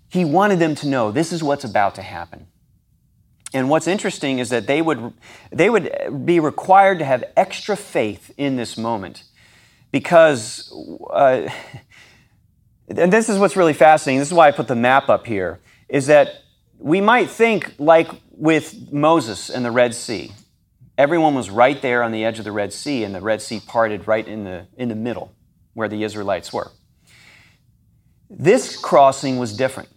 He 0.09 0.25
wanted 0.25 0.59
them 0.59 0.75
to 0.77 0.89
know 0.89 1.13
this 1.13 1.33
is 1.33 1.43
what's 1.43 1.65
about 1.65 1.95
to 1.95 2.03
happen. 2.03 2.47
And 3.53 3.69
what's 3.69 3.87
interesting 3.87 4.39
is 4.39 4.51
that 4.51 4.67
they 4.67 4.81
would, 4.81 5.13
they 5.51 5.71
would 5.71 6.25
be 6.25 6.39
required 6.39 7.01
to 7.01 7.05
have 7.05 7.25
extra 7.37 7.77
faith 7.77 8.33
in 8.37 8.57
this 8.57 8.79
moment 8.79 9.25
because 9.91 10.73
uh, 11.11 11.49
and 12.97 13.13
this 13.13 13.29
is 13.29 13.39
what's 13.39 13.57
really 13.57 13.73
fascinating. 13.73 14.19
This 14.19 14.29
is 14.29 14.35
why 14.35 14.49
I 14.49 14.51
put 14.51 14.69
the 14.69 14.75
map 14.75 15.09
up 15.09 15.27
here, 15.27 15.61
is 15.89 16.07
that 16.07 16.43
we 16.79 17.01
might 17.01 17.31
think 17.31 17.75
like 17.79 18.11
with 18.33 18.93
Moses 18.93 19.51
and 19.51 19.65
the 19.65 19.71
Red 19.71 19.95
Sea. 19.95 20.33
Everyone 20.99 21.35
was 21.35 21.51
right 21.51 21.81
there 21.81 22.03
on 22.03 22.13
the 22.13 22.25
edge 22.25 22.39
of 22.39 22.45
the 22.45 22.53
Red 22.53 22.73
Sea, 22.73 23.05
and 23.05 23.15
the 23.15 23.21
Red 23.21 23.41
Sea 23.41 23.61
parted 23.65 24.07
right 24.07 24.27
in 24.27 24.45
the, 24.45 24.67
in 24.77 24.89
the 24.89 24.95
middle 24.95 25.33
where 25.75 25.89
the 25.89 26.03
Israelites 26.03 26.53
were. 26.53 26.71
This 28.29 28.77
crossing 28.77 29.39
was 29.39 29.57
different 29.57 29.89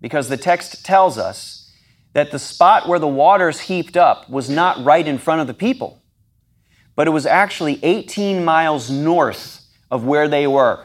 because 0.00 0.28
the 0.28 0.36
text 0.36 0.84
tells 0.84 1.18
us 1.18 1.72
that 2.12 2.30
the 2.30 2.38
spot 2.38 2.88
where 2.88 2.98
the 2.98 3.08
waters 3.08 3.60
heaped 3.60 3.96
up 3.96 4.28
was 4.28 4.48
not 4.48 4.84
right 4.84 5.06
in 5.06 5.18
front 5.18 5.40
of 5.40 5.46
the 5.46 5.54
people, 5.54 6.00
but 6.96 7.06
it 7.06 7.10
was 7.10 7.26
actually 7.26 7.78
18 7.82 8.44
miles 8.44 8.90
north 8.90 9.66
of 9.90 10.04
where 10.04 10.28
they 10.28 10.46
were 10.46 10.84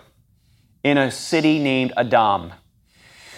in 0.85 0.99
a 0.99 1.09
city 1.09 1.57
named 1.57 1.91
Adam. 1.97 2.53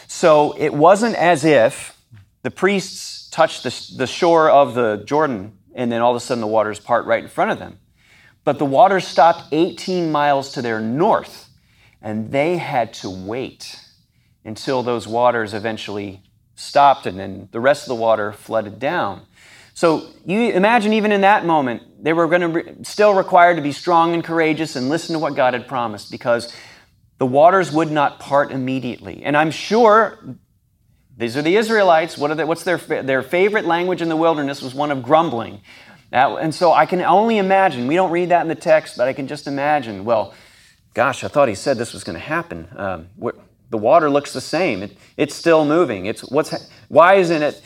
So 0.05 0.53
it 0.57 0.73
wasn't 0.73 1.15
as 1.15 1.45
if 1.45 1.97
the 2.43 2.51
priests 2.51 3.29
touched 3.29 3.63
the, 3.63 3.95
the 3.95 4.05
shore 4.05 4.49
of 4.49 4.75
the 4.75 5.01
Jordan 5.05 5.57
and 5.73 5.89
then 5.89 6.01
all 6.01 6.11
of 6.11 6.17
a 6.17 6.19
sudden 6.19 6.41
the 6.41 6.47
waters 6.47 6.77
part 6.77 7.05
right 7.05 7.23
in 7.23 7.29
front 7.29 7.51
of 7.51 7.57
them. 7.57 7.79
But 8.43 8.59
the 8.59 8.65
waters 8.65 9.07
stopped 9.07 9.45
18 9.53 10.11
miles 10.11 10.51
to 10.53 10.61
their 10.61 10.81
north, 10.81 11.47
and 12.01 12.33
they 12.33 12.57
had 12.57 12.93
to 12.95 13.09
wait 13.09 13.79
until 14.43 14.83
those 14.83 15.07
waters 15.07 15.53
eventually 15.53 16.23
stopped 16.55 17.05
and 17.05 17.17
then 17.17 17.47
the 17.53 17.61
rest 17.61 17.83
of 17.83 17.89
the 17.89 17.95
water 17.95 18.33
flooded 18.33 18.77
down. 18.77 19.21
So 19.73 20.09
you 20.25 20.51
imagine 20.51 20.91
even 20.91 21.13
in 21.13 21.21
that 21.21 21.45
moment, 21.45 22.03
they 22.03 22.11
were 22.11 22.27
going 22.27 22.41
to 22.41 22.63
be 22.63 22.83
still 22.83 23.13
required 23.13 23.55
to 23.55 23.61
be 23.61 23.71
strong 23.71 24.13
and 24.13 24.23
courageous 24.23 24.75
and 24.75 24.89
listen 24.89 25.13
to 25.13 25.19
what 25.19 25.35
God 25.35 25.53
had 25.53 25.65
promised 25.65 26.11
because 26.11 26.53
the 27.17 27.25
waters 27.25 27.71
would 27.71 27.91
not 27.91 28.19
part 28.19 28.51
immediately. 28.51 29.23
And 29.23 29.35
I'm 29.35 29.51
sure 29.51 30.19
these 31.17 31.35
are 31.35 31.41
the 31.41 31.55
Israelites. 31.55 32.17
What 32.17 32.31
are 32.31 32.35
they, 32.35 32.43
what's 32.43 32.63
their, 32.63 32.77
their 32.77 33.23
favorite 33.23 33.65
language 33.65 34.01
in 34.01 34.09
the 34.09 34.15
wilderness 34.15 34.61
was 34.61 34.75
one 34.75 34.91
of 34.91 35.01
grumbling. 35.01 35.61
Now, 36.11 36.37
and 36.37 36.53
so 36.53 36.71
I 36.71 36.85
can 36.85 37.01
only 37.01 37.37
imagine, 37.37 37.87
we 37.87 37.95
don't 37.95 38.11
read 38.11 38.29
that 38.29 38.41
in 38.41 38.47
the 38.47 38.55
text, 38.55 38.97
but 38.97 39.07
I 39.07 39.13
can 39.13 39.27
just 39.27 39.47
imagine, 39.47 40.05
well, 40.05 40.33
gosh, 40.93 41.23
I 41.23 41.27
thought 41.27 41.49
he 41.49 41.55
said 41.55 41.77
this 41.77 41.93
was 41.93 42.03
going 42.03 42.17
to 42.17 42.23
happen. 42.23 42.67
Um, 42.75 43.07
the 43.69 43.77
water 43.77 44.09
looks 44.09 44.31
the 44.31 44.41
same. 44.41 44.83
It, 44.83 44.97
it's 45.17 45.35
still 45.35 45.65
moving. 45.65 46.05
It's 46.05 46.21
what's 46.21 46.69
why 46.87 47.15
isn't 47.15 47.43
it? 47.43 47.61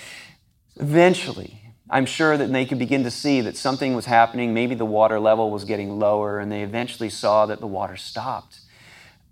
Eventually, 0.78 1.62
I'm 1.90 2.06
sure 2.06 2.38
that 2.38 2.52
they 2.52 2.66
could 2.66 2.80
begin 2.80 3.04
to 3.04 3.12
see 3.12 3.42
that 3.42 3.56
something 3.56 3.94
was 3.94 4.06
happening. 4.06 4.54
Maybe 4.54 4.74
the 4.74 4.86
water 4.86 5.20
level 5.20 5.52
was 5.52 5.66
getting 5.66 6.00
lower, 6.00 6.40
and 6.40 6.52
they 6.52 6.64
eventually 6.64 7.10
saw 7.10 7.46
that 7.46 7.60
the 7.60 7.68
water 7.68 7.98
stopped. 7.98 8.61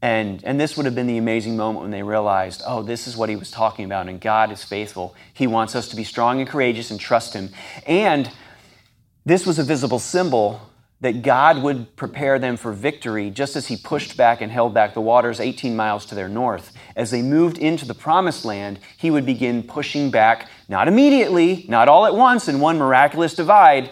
And, 0.02 0.42
and 0.46 0.60
this 0.60 0.78
would 0.78 0.86
have 0.86 0.96
been 0.96 1.08
the 1.08 1.18
amazing 1.18 1.58
moment 1.58 1.82
when 1.82 1.92
they 1.92 2.04
realized, 2.04 2.62
oh, 2.66 2.82
this 2.82 3.06
is 3.06 3.18
what 3.18 3.28
he 3.30 3.36
was 3.36 3.52
talking 3.52 3.86
about, 3.86 4.08
and 4.08 4.22
God 4.22 4.52
is 4.52 4.64
faithful. 4.64 5.14
He 5.34 5.46
wants 5.46 5.76
us 5.76 5.90
to 5.90 5.96
be 5.96 6.06
strong 6.06 6.40
and 6.40 6.50
courageous 6.50 6.90
and 6.90 7.00
trust 7.00 7.34
him. 7.34 7.50
And 7.86 8.32
this 9.26 9.46
was 9.46 9.60
a 9.60 9.64
visible 9.64 10.00
symbol 10.00 10.62
that 11.02 11.22
God 11.22 11.62
would 11.64 11.96
prepare 11.96 12.40
them 12.40 12.58
for 12.58 12.74
victory 12.74 13.30
just 13.30 13.56
as 13.56 13.68
He 13.68 13.78
pushed 13.78 14.18
back 14.18 14.42
and 14.42 14.52
held 14.52 14.74
back 14.74 14.94
the 14.94 15.02
waters 15.02 15.40
18 15.40 15.76
miles 15.76 16.06
to 16.08 16.16
their 16.16 16.28
north. 16.28 16.74
As 16.96 17.12
they 17.12 17.22
moved 17.22 17.58
into 17.58 17.86
the 17.86 17.94
promised 17.94 18.44
land, 18.44 18.80
He 18.98 19.12
would 19.12 19.26
begin 19.26 19.64
pushing 19.64 20.12
back, 20.12 20.50
not 20.68 20.88
immediately, 20.88 21.66
not 21.70 21.88
all 21.88 22.06
at 22.06 22.16
once 22.16 22.48
in 22.48 22.60
one 22.60 22.78
miraculous 22.78 23.34
divide, 23.34 23.92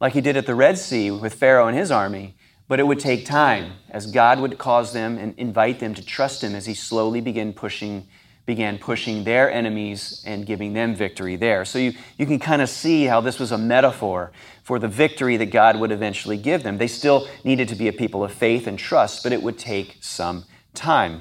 like 0.00 0.12
He 0.12 0.20
did 0.20 0.36
at 0.36 0.46
the 0.46 0.54
Red 0.54 0.78
Sea 0.78 1.10
with 1.10 1.34
Pharaoh 1.34 1.68
and 1.68 1.76
his 1.76 1.90
army, 1.90 2.34
but 2.72 2.80
it 2.80 2.84
would 2.84 3.00
take 3.00 3.26
time 3.26 3.74
as 3.90 4.06
God 4.06 4.40
would 4.40 4.56
cause 4.56 4.94
them 4.94 5.18
and 5.18 5.34
invite 5.36 5.78
them 5.78 5.92
to 5.92 6.02
trust 6.02 6.42
Him 6.42 6.54
as 6.54 6.64
He 6.64 6.72
slowly 6.72 7.20
began 7.20 7.52
pushing 7.52 8.08
began 8.46 8.78
pushing 8.78 9.24
their 9.24 9.52
enemies 9.52 10.24
and 10.26 10.46
giving 10.46 10.72
them 10.72 10.94
victory 10.94 11.36
there. 11.36 11.66
So 11.66 11.78
you, 11.78 11.92
you 12.16 12.24
can 12.24 12.38
kind 12.38 12.62
of 12.62 12.70
see 12.70 13.04
how 13.04 13.20
this 13.20 13.38
was 13.38 13.52
a 13.52 13.58
metaphor 13.58 14.32
for 14.62 14.78
the 14.78 14.88
victory 14.88 15.36
that 15.36 15.50
God 15.50 15.78
would 15.80 15.92
eventually 15.92 16.38
give 16.38 16.62
them. 16.62 16.78
They 16.78 16.86
still 16.86 17.28
needed 17.44 17.68
to 17.68 17.74
be 17.74 17.88
a 17.88 17.92
people 17.92 18.24
of 18.24 18.32
faith 18.32 18.66
and 18.66 18.78
trust, 18.78 19.22
but 19.22 19.32
it 19.32 19.42
would 19.42 19.58
take 19.58 19.98
some 20.00 20.46
time. 20.72 21.20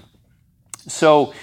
So 0.87 1.33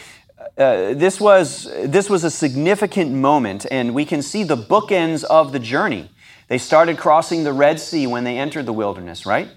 uh, 0.56 0.94
this, 0.94 1.20
was, 1.20 1.70
this 1.84 2.08
was 2.08 2.24
a 2.24 2.30
significant 2.30 3.12
moment, 3.12 3.66
and 3.70 3.94
we 3.94 4.06
can 4.06 4.22
see 4.22 4.42
the 4.42 4.56
bookends 4.56 5.22
of 5.24 5.52
the 5.52 5.58
journey. 5.58 6.10
They 6.48 6.56
started 6.56 6.96
crossing 6.96 7.44
the 7.44 7.52
Red 7.52 7.78
Sea 7.78 8.06
when 8.06 8.24
they 8.24 8.38
entered 8.38 8.64
the 8.64 8.72
wilderness, 8.72 9.26
right? 9.26 9.50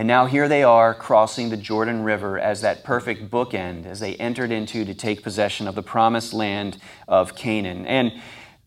And 0.00 0.06
now 0.06 0.24
here 0.24 0.48
they 0.48 0.62
are 0.62 0.94
crossing 0.94 1.50
the 1.50 1.58
Jordan 1.58 2.04
River 2.04 2.38
as 2.38 2.62
that 2.62 2.84
perfect 2.84 3.30
bookend 3.30 3.84
as 3.84 4.00
they 4.00 4.14
entered 4.14 4.50
into 4.50 4.82
to 4.86 4.94
take 4.94 5.22
possession 5.22 5.68
of 5.68 5.74
the 5.74 5.82
promised 5.82 6.32
land 6.32 6.78
of 7.06 7.36
Canaan. 7.36 7.84
And 7.84 8.18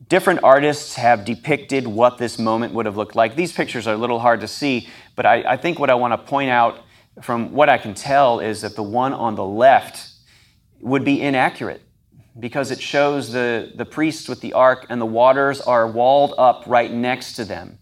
different 0.08 0.42
artists 0.44 0.94
have 0.94 1.26
depicted 1.26 1.88
what 1.88 2.20
this 2.20 2.38
moment 2.38 2.76
would 2.76 2.86
have 2.86 2.98
looked 2.98 3.16
like. 3.16 3.36
These 3.36 3.52
pictures 3.52 3.88
are 3.88 3.96
a 3.96 3.98
little 3.98 4.20
hard 4.20 4.42
to 4.42 4.48
see, 4.48 4.88
but 5.16 5.26
I, 5.26 5.54
I 5.54 5.58
think 5.58 5.80
what 5.80 5.90
I 5.90 5.96
want 5.96 6.12
to 6.12 6.20
point 6.20 6.52
out 6.52 6.82
from 7.24 7.52
what 7.52 7.68
I 7.68 7.80
can 7.80 7.96
tell 7.96 8.40
is 8.40 8.62
that 8.62 8.76
the 8.76 8.84
one 8.84 9.12
on 9.12 9.34
the 9.34 9.44
left 9.44 10.12
would 10.82 11.04
be 11.04 11.20
inaccurate 11.20 11.82
because 12.40 12.70
it 12.70 12.80
shows 12.80 13.32
the, 13.32 13.72
the 13.74 13.86
priests 13.86 14.30
with 14.30 14.42
the 14.42 14.54
ark 14.54 14.86
and 14.88 15.02
the 15.02 15.08
waters 15.08 15.62
are 15.62 15.88
walled 15.88 16.36
up 16.38 16.66
right 16.68 16.94
next 16.94 17.34
to 17.38 17.44
them. 17.44 17.80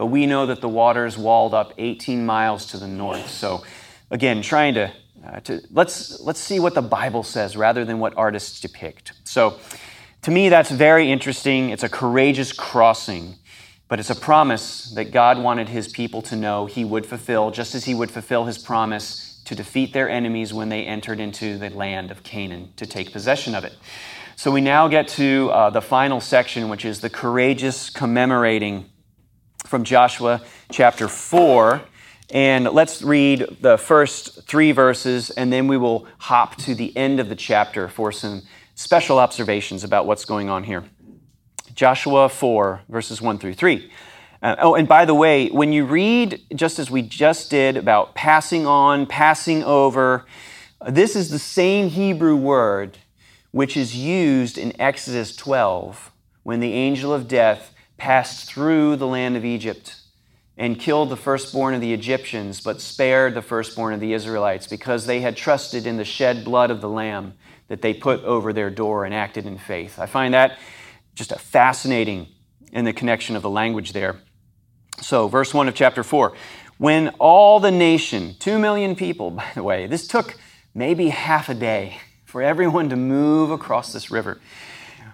But 0.00 0.06
we 0.06 0.24
know 0.24 0.46
that 0.46 0.62
the 0.62 0.68
waters 0.68 1.18
walled 1.18 1.52
up 1.52 1.74
18 1.76 2.24
miles 2.24 2.64
to 2.68 2.78
the 2.78 2.88
north. 2.88 3.28
So, 3.28 3.62
again, 4.10 4.40
trying 4.40 4.72
to, 4.72 4.90
uh, 5.22 5.40
to 5.40 5.60
let's, 5.70 6.18
let's 6.20 6.40
see 6.40 6.58
what 6.58 6.72
the 6.72 6.80
Bible 6.80 7.22
says 7.22 7.54
rather 7.54 7.84
than 7.84 7.98
what 7.98 8.16
artists 8.16 8.62
depict. 8.62 9.12
So, 9.24 9.58
to 10.22 10.30
me, 10.30 10.48
that's 10.48 10.70
very 10.70 11.12
interesting. 11.12 11.68
It's 11.68 11.82
a 11.82 11.88
courageous 11.90 12.50
crossing, 12.50 13.34
but 13.88 14.00
it's 14.00 14.08
a 14.08 14.14
promise 14.14 14.90
that 14.92 15.12
God 15.12 15.38
wanted 15.38 15.68
his 15.68 15.86
people 15.86 16.22
to 16.22 16.34
know 16.34 16.64
he 16.64 16.82
would 16.82 17.04
fulfill, 17.04 17.50
just 17.50 17.74
as 17.74 17.84
he 17.84 17.94
would 17.94 18.10
fulfill 18.10 18.46
his 18.46 18.56
promise 18.56 19.42
to 19.44 19.54
defeat 19.54 19.92
their 19.92 20.08
enemies 20.08 20.54
when 20.54 20.70
they 20.70 20.86
entered 20.86 21.20
into 21.20 21.58
the 21.58 21.68
land 21.68 22.10
of 22.10 22.22
Canaan 22.22 22.72
to 22.76 22.86
take 22.86 23.12
possession 23.12 23.54
of 23.54 23.64
it. 23.64 23.76
So 24.36 24.50
we 24.50 24.62
now 24.62 24.88
get 24.88 25.08
to 25.08 25.50
uh, 25.50 25.68
the 25.68 25.82
final 25.82 26.22
section, 26.22 26.70
which 26.70 26.86
is 26.86 27.02
the 27.02 27.10
courageous 27.10 27.90
commemorating 27.90 28.86
from 29.70 29.84
Joshua 29.84 30.42
chapter 30.72 31.06
4. 31.06 31.80
And 32.30 32.64
let's 32.64 33.02
read 33.02 33.46
the 33.60 33.78
first 33.78 34.42
three 34.48 34.72
verses, 34.72 35.30
and 35.30 35.52
then 35.52 35.68
we 35.68 35.76
will 35.76 36.08
hop 36.18 36.56
to 36.56 36.74
the 36.74 36.94
end 36.96 37.20
of 37.20 37.28
the 37.28 37.36
chapter 37.36 37.86
for 37.86 38.10
some 38.10 38.42
special 38.74 39.20
observations 39.20 39.84
about 39.84 40.06
what's 40.06 40.24
going 40.24 40.48
on 40.48 40.64
here. 40.64 40.84
Joshua 41.72 42.28
4, 42.28 42.80
verses 42.88 43.22
1 43.22 43.38
through 43.38 43.54
3. 43.54 43.92
Uh, 44.42 44.56
oh, 44.58 44.74
and 44.74 44.88
by 44.88 45.04
the 45.04 45.14
way, 45.14 45.48
when 45.50 45.72
you 45.72 45.84
read, 45.84 46.40
just 46.52 46.80
as 46.80 46.90
we 46.90 47.00
just 47.00 47.48
did, 47.48 47.76
about 47.76 48.16
passing 48.16 48.66
on, 48.66 49.06
passing 49.06 49.62
over, 49.62 50.26
this 50.88 51.14
is 51.14 51.30
the 51.30 51.38
same 51.38 51.90
Hebrew 51.90 52.34
word 52.34 52.98
which 53.52 53.76
is 53.76 53.96
used 53.96 54.58
in 54.58 54.80
Exodus 54.80 55.36
12 55.36 56.10
when 56.42 56.58
the 56.58 56.72
angel 56.72 57.12
of 57.12 57.28
death 57.28 57.72
passed 58.00 58.48
through 58.48 58.96
the 58.96 59.06
land 59.06 59.36
of 59.36 59.44
Egypt 59.44 59.94
and 60.56 60.80
killed 60.80 61.10
the 61.10 61.16
firstborn 61.16 61.74
of 61.74 61.82
the 61.82 61.92
Egyptians, 61.92 62.60
but 62.60 62.80
spared 62.80 63.34
the 63.34 63.42
firstborn 63.42 63.92
of 63.92 64.00
the 64.00 64.14
Israelites 64.14 64.66
because 64.66 65.04
they 65.04 65.20
had 65.20 65.36
trusted 65.36 65.86
in 65.86 65.98
the 65.98 66.04
shed 66.04 66.42
blood 66.42 66.70
of 66.70 66.80
the 66.80 66.88
Lamb 66.88 67.34
that 67.68 67.82
they 67.82 67.92
put 67.92 68.24
over 68.24 68.54
their 68.54 68.70
door 68.70 69.04
and 69.04 69.14
acted 69.14 69.44
in 69.44 69.58
faith. 69.58 69.98
I 69.98 70.06
find 70.06 70.32
that 70.32 70.58
just 71.14 71.30
a 71.30 71.38
fascinating 71.38 72.26
in 72.72 72.86
the 72.86 72.92
connection 72.94 73.36
of 73.36 73.42
the 73.42 73.50
language 73.50 73.92
there. 73.92 74.16
So, 75.02 75.28
verse 75.28 75.52
1 75.52 75.68
of 75.68 75.74
chapter 75.74 76.02
4 76.02 76.32
when 76.78 77.10
all 77.18 77.60
the 77.60 77.70
nation, 77.70 78.34
two 78.38 78.58
million 78.58 78.96
people, 78.96 79.30
by 79.42 79.50
the 79.54 79.62
way, 79.62 79.86
this 79.86 80.08
took 80.08 80.38
maybe 80.74 81.10
half 81.10 81.50
a 81.50 81.54
day 81.54 81.98
for 82.24 82.40
everyone 82.40 82.88
to 82.88 82.96
move 82.96 83.50
across 83.50 83.92
this 83.92 84.10
river. 84.10 84.40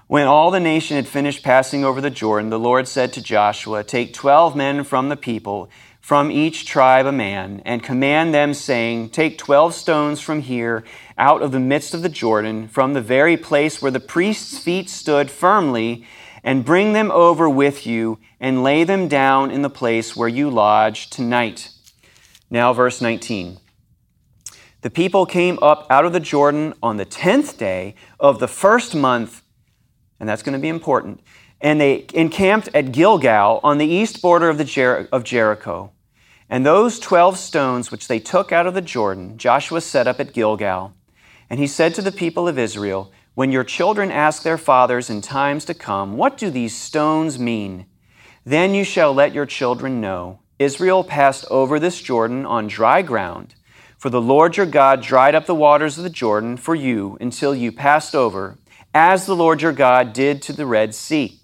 When 0.09 0.29
all 0.29 0.53
the 0.53 0.61
nation 0.61 0.95
had 0.95 1.09
finished 1.09 1.43
passing 1.43 1.85
over 1.85 2.01
the 2.01 2.11
Jordan, 2.11 2.49
the 2.49 2.61
Lord 2.61 2.87
said 2.87 3.13
to 3.15 3.21
Joshua, 3.21 3.83
Take 3.83 4.15
twelve 4.15 4.55
men 4.55 4.85
from 4.85 5.09
the 5.09 5.17
people, 5.17 5.69
from 6.01 6.31
each 6.31 6.65
tribe 6.65 7.07
a 7.07 7.13
man, 7.13 7.61
and 7.65 7.83
command 7.83 8.33
them, 8.33 8.55
saying, 8.55 9.11
Take 9.11 9.37
twelve 9.37 9.75
stones 9.75 10.21
from 10.21 10.43
here, 10.43 10.85
out 11.19 11.43
of 11.43 11.51
the 11.51 11.59
midst 11.59 11.93
of 11.93 12.03
the 12.03 12.09
Jordan, 12.09 12.69
from 12.69 12.93
the 12.93 13.01
very 13.01 13.37
place 13.37 13.83
where 13.83 13.91
the 13.91 13.99
priest's 13.99 14.59
feet 14.59 14.89
stood 14.89 15.29
firmly, 15.29 16.07
and 16.45 16.65
bring 16.65 16.93
them 16.93 17.11
over 17.11 17.49
with 17.51 17.85
you, 17.85 18.21
and 18.39 18.63
lay 18.63 18.85
them 18.85 19.09
down 19.09 19.51
in 19.51 19.63
the 19.63 19.69
place 19.69 20.15
where 20.15 20.29
you 20.29 20.49
lodge 20.49 21.11
tonight. 21.11 21.71
Now, 22.49 22.73
verse 22.73 23.01
19. 23.01 23.59
The 24.83 24.91
people 24.91 25.27
came 25.27 25.59
up 25.61 25.85
out 25.91 26.05
of 26.05 26.13
the 26.13 26.21
Jordan 26.21 26.75
on 26.81 26.97
the 26.97 27.05
tenth 27.05 27.59
day 27.59 27.97
of 28.21 28.39
the 28.39 28.47
first 28.47 28.95
month 28.95 29.43
and 30.21 30.29
that's 30.29 30.43
going 30.43 30.55
to 30.55 30.59
be 30.59 30.69
important. 30.69 31.21
And 31.61 31.81
they 31.81 32.07
encamped 32.15 32.69
at 32.75 32.93
Gilgal 32.93 33.61
on 33.63 33.79
the 33.79 33.87
east 33.87 34.21
border 34.21 34.49
of, 34.49 34.59
the 34.59 34.65
Jer- 34.65 35.09
of 35.11 35.25
Jericho. 35.25 35.93
And 36.49 36.65
those 36.65 36.99
12 37.01 37.39
stones 37.39 37.91
which 37.91 38.09
they 38.09 38.21
took 38.21 38.53
out 38.53 38.67
of 38.67 38.75
the 38.75 38.83
Jordan, 38.83 39.37
Joshua 39.37 39.81
set 39.81 40.07
up 40.07 40.21
at 40.21 40.33
Gilgal. 40.33 40.93
And 41.51 41.59
he 41.59 41.67
said 41.67 41.95
to 41.95 42.03
the 42.03 42.13
people 42.13 42.47
of 42.47 42.59
Israel, 42.59 43.13
When 43.35 43.53
your 43.53 43.65
children 43.65 44.11
ask 44.11 44.43
their 44.43 44.59
fathers 44.59 45.11
in 45.11 45.23
times 45.23 45.65
to 45.67 45.75
come, 45.75 46.17
What 46.17 46.37
do 46.37 46.51
these 46.51 46.77
stones 46.77 47.39
mean? 47.39 47.87
Then 48.45 48.75
you 48.75 48.85
shall 48.85 49.13
let 49.13 49.35
your 49.35 49.47
children 49.47 50.01
know. 50.01 50.41
Israel 50.59 51.03
passed 51.03 51.45
over 51.51 51.79
this 51.79 52.01
Jordan 52.01 52.47
on 52.47 52.69
dry 52.69 53.03
ground. 53.03 53.55
For 53.99 54.11
the 54.11 54.21
Lord 54.21 54.57
your 54.57 54.67
God 54.67 55.03
dried 55.03 55.35
up 55.35 55.47
the 55.47 55.55
waters 55.55 55.99
of 55.99 56.05
the 56.05 56.11
Jordan 56.11 56.57
for 56.57 56.75
you 56.75 57.19
until 57.21 57.55
you 57.55 57.73
passed 57.73 58.15
over 58.15 58.57
as 58.97 59.27
the 59.27 59.37
Lord 59.37 59.61
your 59.61 59.75
God 59.75 60.15
did 60.15 60.41
to 60.41 60.55
the 60.55 60.65
Red 60.65 60.95
Sea, 60.95 61.39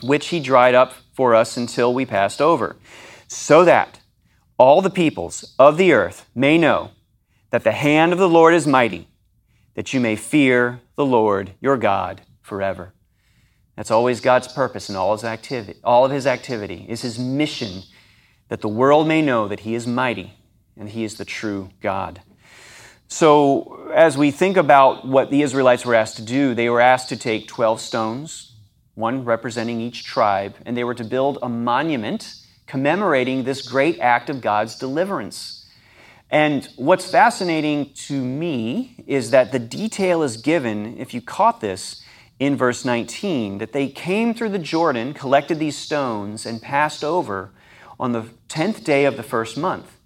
which 0.00 0.28
he 0.28 0.40
dried 0.40 0.74
up 0.74 0.94
for 1.12 1.34
us 1.34 1.58
until 1.58 1.92
we 1.92 2.06
passed 2.06 2.40
over, 2.40 2.76
so 3.28 3.66
that 3.66 4.00
all 4.56 4.80
the 4.80 4.88
peoples 4.88 5.54
of 5.58 5.76
the 5.76 5.92
earth 5.92 6.24
may 6.34 6.56
know 6.56 6.92
that 7.50 7.64
the 7.64 7.72
hand 7.72 8.14
of 8.14 8.18
the 8.18 8.30
Lord 8.30 8.54
is 8.54 8.66
mighty, 8.66 9.08
that 9.74 9.92
you 9.92 10.00
may 10.00 10.16
fear 10.16 10.80
the 10.96 11.04
Lord 11.04 11.52
your 11.60 11.76
God 11.76 12.22
forever. 12.40 12.94
That's 13.76 13.90
always 13.90 14.22
God's 14.22 14.48
purpose 14.48 14.88
in 14.88 14.96
all 14.96 15.12
his 15.12 15.22
activity. 15.22 15.78
All 15.84 16.06
of 16.06 16.10
his 16.10 16.26
activity 16.26 16.86
is 16.88 17.02
his 17.02 17.18
mission 17.18 17.82
that 18.48 18.62
the 18.62 18.68
world 18.68 19.06
may 19.06 19.20
know 19.20 19.48
that 19.48 19.60
he 19.60 19.74
is 19.74 19.86
mighty 19.86 20.32
and 20.78 20.88
he 20.88 21.04
is 21.04 21.18
the 21.18 21.26
true 21.26 21.68
God. 21.82 22.22
So, 23.12 23.90
as 23.92 24.16
we 24.16 24.30
think 24.30 24.56
about 24.56 25.04
what 25.04 25.30
the 25.30 25.42
Israelites 25.42 25.84
were 25.84 25.96
asked 25.96 26.16
to 26.18 26.22
do, 26.22 26.54
they 26.54 26.70
were 26.70 26.80
asked 26.80 27.08
to 27.08 27.16
take 27.16 27.48
12 27.48 27.80
stones, 27.80 28.52
one 28.94 29.24
representing 29.24 29.80
each 29.80 30.04
tribe, 30.04 30.54
and 30.64 30.76
they 30.76 30.84
were 30.84 30.94
to 30.94 31.02
build 31.02 31.36
a 31.42 31.48
monument 31.48 32.36
commemorating 32.68 33.42
this 33.42 33.66
great 33.66 33.98
act 33.98 34.30
of 34.30 34.40
God's 34.40 34.76
deliverance. 34.76 35.66
And 36.30 36.68
what's 36.76 37.10
fascinating 37.10 37.92
to 38.06 38.24
me 38.24 38.94
is 39.08 39.32
that 39.32 39.50
the 39.50 39.58
detail 39.58 40.22
is 40.22 40.36
given, 40.36 40.96
if 40.96 41.12
you 41.12 41.20
caught 41.20 41.60
this, 41.60 42.04
in 42.38 42.56
verse 42.56 42.84
19 42.84 43.58
that 43.58 43.72
they 43.72 43.88
came 43.88 44.34
through 44.34 44.50
the 44.50 44.58
Jordan, 44.58 45.14
collected 45.14 45.58
these 45.58 45.76
stones, 45.76 46.46
and 46.46 46.62
passed 46.62 47.02
over 47.02 47.50
on 47.98 48.12
the 48.12 48.26
10th 48.48 48.84
day 48.84 49.04
of 49.04 49.16
the 49.16 49.24
first 49.24 49.58
month. 49.58 49.96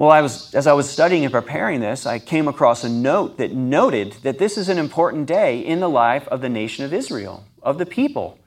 Well, 0.00 0.10
I 0.10 0.22
was, 0.22 0.54
as 0.54 0.66
I 0.66 0.72
was 0.72 0.88
studying 0.88 1.24
and 1.26 1.30
preparing 1.30 1.80
this, 1.80 2.06
I 2.06 2.18
came 2.18 2.48
across 2.48 2.84
a 2.84 2.88
note 2.88 3.36
that 3.36 3.52
noted 3.52 4.14
that 4.22 4.38
this 4.38 4.56
is 4.56 4.70
an 4.70 4.78
important 4.78 5.26
day 5.26 5.60
in 5.60 5.80
the 5.80 5.90
life 5.90 6.26
of 6.28 6.40
the 6.40 6.48
nation 6.48 6.86
of 6.86 6.94
Israel, 6.94 7.44
of 7.62 7.76
the 7.76 7.84
people. 7.84 8.38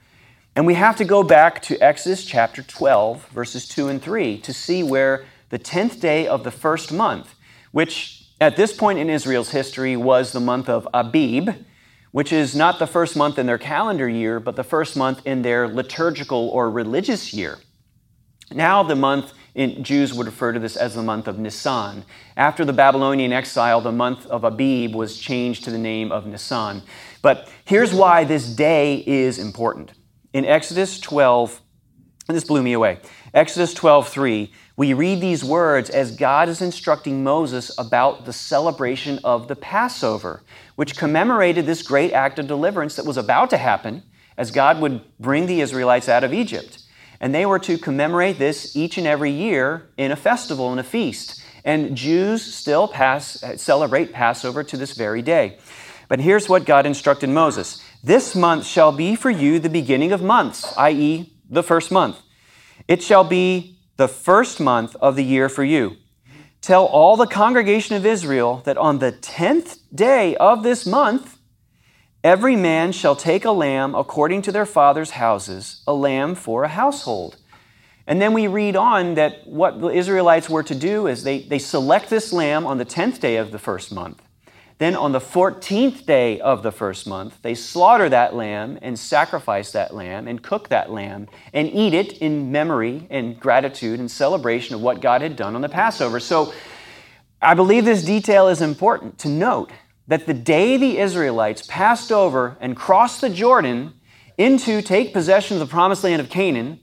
And 0.55 0.65
we 0.65 0.73
have 0.73 0.95
to 0.95 1.05
go 1.05 1.21
back 1.21 1.61
to 1.61 1.77
Exodus 1.77 2.25
chapter 2.25 2.63
12, 2.63 3.27
verses 3.27 3.67
2 3.67 3.87
and 3.87 4.01
3, 4.01 4.39
to 4.39 4.51
see 4.51 4.81
where 4.81 5.25
the 5.51 5.59
10th 5.59 5.99
day 5.99 6.25
of 6.25 6.43
the 6.43 6.49
first 6.49 6.91
month, 6.91 7.35
which 7.71 8.25
at 8.41 8.55
this 8.55 8.75
point 8.75 8.97
in 8.97 9.07
Israel's 9.07 9.51
history 9.51 9.95
was 9.95 10.31
the 10.31 10.39
month 10.39 10.69
of 10.69 10.87
Abib, 10.91 11.51
which 12.11 12.33
is 12.33 12.55
not 12.55 12.79
the 12.79 12.87
first 12.87 13.15
month 13.15 13.37
in 13.37 13.45
their 13.45 13.59
calendar 13.59 14.09
year, 14.09 14.39
but 14.39 14.55
the 14.55 14.63
first 14.63 14.97
month 14.97 15.21
in 15.23 15.43
their 15.43 15.67
liturgical 15.67 16.49
or 16.49 16.71
religious 16.71 17.31
year. 17.31 17.59
Now, 18.51 18.81
the 18.81 18.95
month 18.95 19.33
Jews 19.55 20.13
would 20.13 20.25
refer 20.25 20.51
to 20.51 20.59
this 20.59 20.75
as 20.75 20.95
the 20.95 21.03
month 21.03 21.27
of 21.27 21.37
Nisan. 21.37 22.05
After 22.35 22.65
the 22.65 22.73
Babylonian 22.73 23.31
exile, 23.31 23.81
the 23.81 23.91
month 23.91 24.25
of 24.27 24.43
Abib 24.43 24.95
was 24.95 25.19
changed 25.19 25.63
to 25.65 25.71
the 25.71 25.77
name 25.77 26.11
of 26.11 26.25
Nisan. 26.25 26.81
But 27.21 27.49
here's 27.65 27.93
why 27.93 28.23
this 28.23 28.47
day 28.47 29.03
is 29.05 29.37
important. 29.37 29.93
In 30.33 30.43
Exodus 30.45 30.99
12, 30.99 31.61
and 32.27 32.35
this 32.35 32.45
blew 32.45 32.63
me 32.63 32.73
away. 32.73 32.99
Exodus 33.33 33.73
12, 33.73 34.09
3, 34.09 34.51
we 34.75 34.93
read 34.93 35.21
these 35.21 35.43
words 35.43 35.91
as 35.91 36.15
God 36.15 36.49
is 36.49 36.61
instructing 36.61 37.23
Moses 37.23 37.71
about 37.77 38.25
the 38.25 38.33
celebration 38.33 39.19
of 39.23 39.47
the 39.47 39.55
Passover, 39.55 40.41
which 40.75 40.97
commemorated 40.97 41.67
this 41.67 41.83
great 41.83 42.11
act 42.11 42.39
of 42.39 42.47
deliverance 42.47 42.95
that 42.95 43.05
was 43.05 43.17
about 43.17 43.51
to 43.51 43.57
happen 43.57 44.01
as 44.35 44.49
God 44.49 44.81
would 44.81 45.01
bring 45.19 45.45
the 45.45 45.61
Israelites 45.61 46.09
out 46.09 46.23
of 46.23 46.33
Egypt. 46.33 46.82
And 47.23 47.33
they 47.33 47.45
were 47.45 47.59
to 47.59 47.77
commemorate 47.77 48.37
this 48.37 48.75
each 48.75 48.97
and 48.97 49.07
every 49.07 49.31
year 49.31 49.87
in 49.95 50.11
a 50.11 50.15
festival 50.17 50.71
and 50.71 50.79
a 50.81 50.83
feast. 50.83 51.41
And 51.63 51.95
Jews 51.95 52.43
still 52.53 52.85
pass, 52.85 53.41
uh, 53.41 53.55
celebrate 53.55 54.11
Passover 54.11 54.61
to 54.65 54.75
this 54.75 54.91
very 54.91 55.21
day. 55.21 55.57
But 56.09 56.19
here's 56.19 56.49
what 56.49 56.65
God 56.65 56.85
instructed 56.85 57.29
Moses 57.29 57.81
This 58.03 58.35
month 58.35 58.65
shall 58.65 58.91
be 58.91 59.15
for 59.15 59.29
you 59.29 59.57
the 59.57 59.69
beginning 59.69 60.11
of 60.11 60.21
months, 60.21 60.75
i.e., 60.75 61.33
the 61.49 61.63
first 61.63 61.93
month. 61.93 62.21
It 62.89 63.01
shall 63.01 63.23
be 63.23 63.79
the 63.95 64.09
first 64.09 64.59
month 64.59 64.93
of 64.97 65.15
the 65.15 65.23
year 65.23 65.47
for 65.47 65.63
you. 65.63 65.95
Tell 66.59 66.85
all 66.87 67.15
the 67.15 67.25
congregation 67.25 67.95
of 67.95 68.05
Israel 68.05 68.61
that 68.65 68.77
on 68.77 68.99
the 68.99 69.13
tenth 69.13 69.77
day 69.95 70.35
of 70.35 70.63
this 70.63 70.85
month, 70.85 71.32
Every 72.23 72.55
man 72.55 72.93
shall 72.93 73.17
take 73.17 73.43
a 73.43 73.51
lamb 73.51 73.95
according 73.95 74.43
to 74.43 74.51
their 74.53 74.65
father's 74.65 75.11
houses, 75.11 75.81
a 75.85 75.93
lamb 75.93 76.35
for 76.35 76.63
a 76.63 76.69
household. 76.69 77.35
And 78.07 78.21
then 78.21 78.33
we 78.33 78.47
read 78.47 78.77
on 78.77 79.15
that 79.15 79.45
what 79.45 79.81
the 79.81 79.89
Israelites 79.89 80.49
were 80.49 80.63
to 80.63 80.75
do 80.75 81.07
is 81.07 81.23
they, 81.23 81.39
they 81.39 81.59
select 81.59 82.09
this 82.09 82.31
lamb 82.31 82.65
on 82.65 82.77
the 82.77 82.85
10th 82.85 83.19
day 83.19 83.35
of 83.35 83.51
the 83.51 83.59
first 83.59 83.93
month. 83.93 84.21
Then 84.77 84.95
on 84.95 85.11
the 85.11 85.19
14th 85.19 86.05
day 86.05 86.39
of 86.39 86.63
the 86.63 86.71
first 86.71 87.05
month, 87.07 87.41
they 87.41 87.55
slaughter 87.55 88.07
that 88.09 88.33
lamb 88.33 88.79
and 88.81 88.97
sacrifice 88.97 89.71
that 89.73 89.93
lamb 89.93 90.27
and 90.27 90.41
cook 90.41 90.69
that 90.69 90.91
lamb 90.91 91.27
and 91.53 91.69
eat 91.69 91.93
it 91.93 92.17
in 92.19 92.51
memory 92.51 93.05
and 93.09 93.37
gratitude 93.37 93.99
and 93.99 94.09
celebration 94.09 94.75
of 94.75 94.81
what 94.81 95.01
God 95.01 95.21
had 95.21 95.35
done 95.35 95.55
on 95.55 95.61
the 95.61 95.69
Passover. 95.69 96.19
So 96.19 96.53
I 97.41 97.53
believe 97.53 97.83
this 97.83 98.03
detail 98.03 98.47
is 98.47 98.61
important 98.61 99.19
to 99.19 99.27
note 99.27 99.71
that 100.07 100.25
the 100.25 100.33
day 100.33 100.77
the 100.77 100.97
Israelites 100.97 101.65
passed 101.67 102.11
over 102.11 102.57
and 102.59 102.75
crossed 102.75 103.21
the 103.21 103.29
Jordan 103.29 103.93
into 104.37 104.81
take 104.81 105.13
possession 105.13 105.55
of 105.55 105.67
the 105.67 105.71
promised 105.71 106.03
land 106.03 106.21
of 106.21 106.29
Canaan 106.29 106.79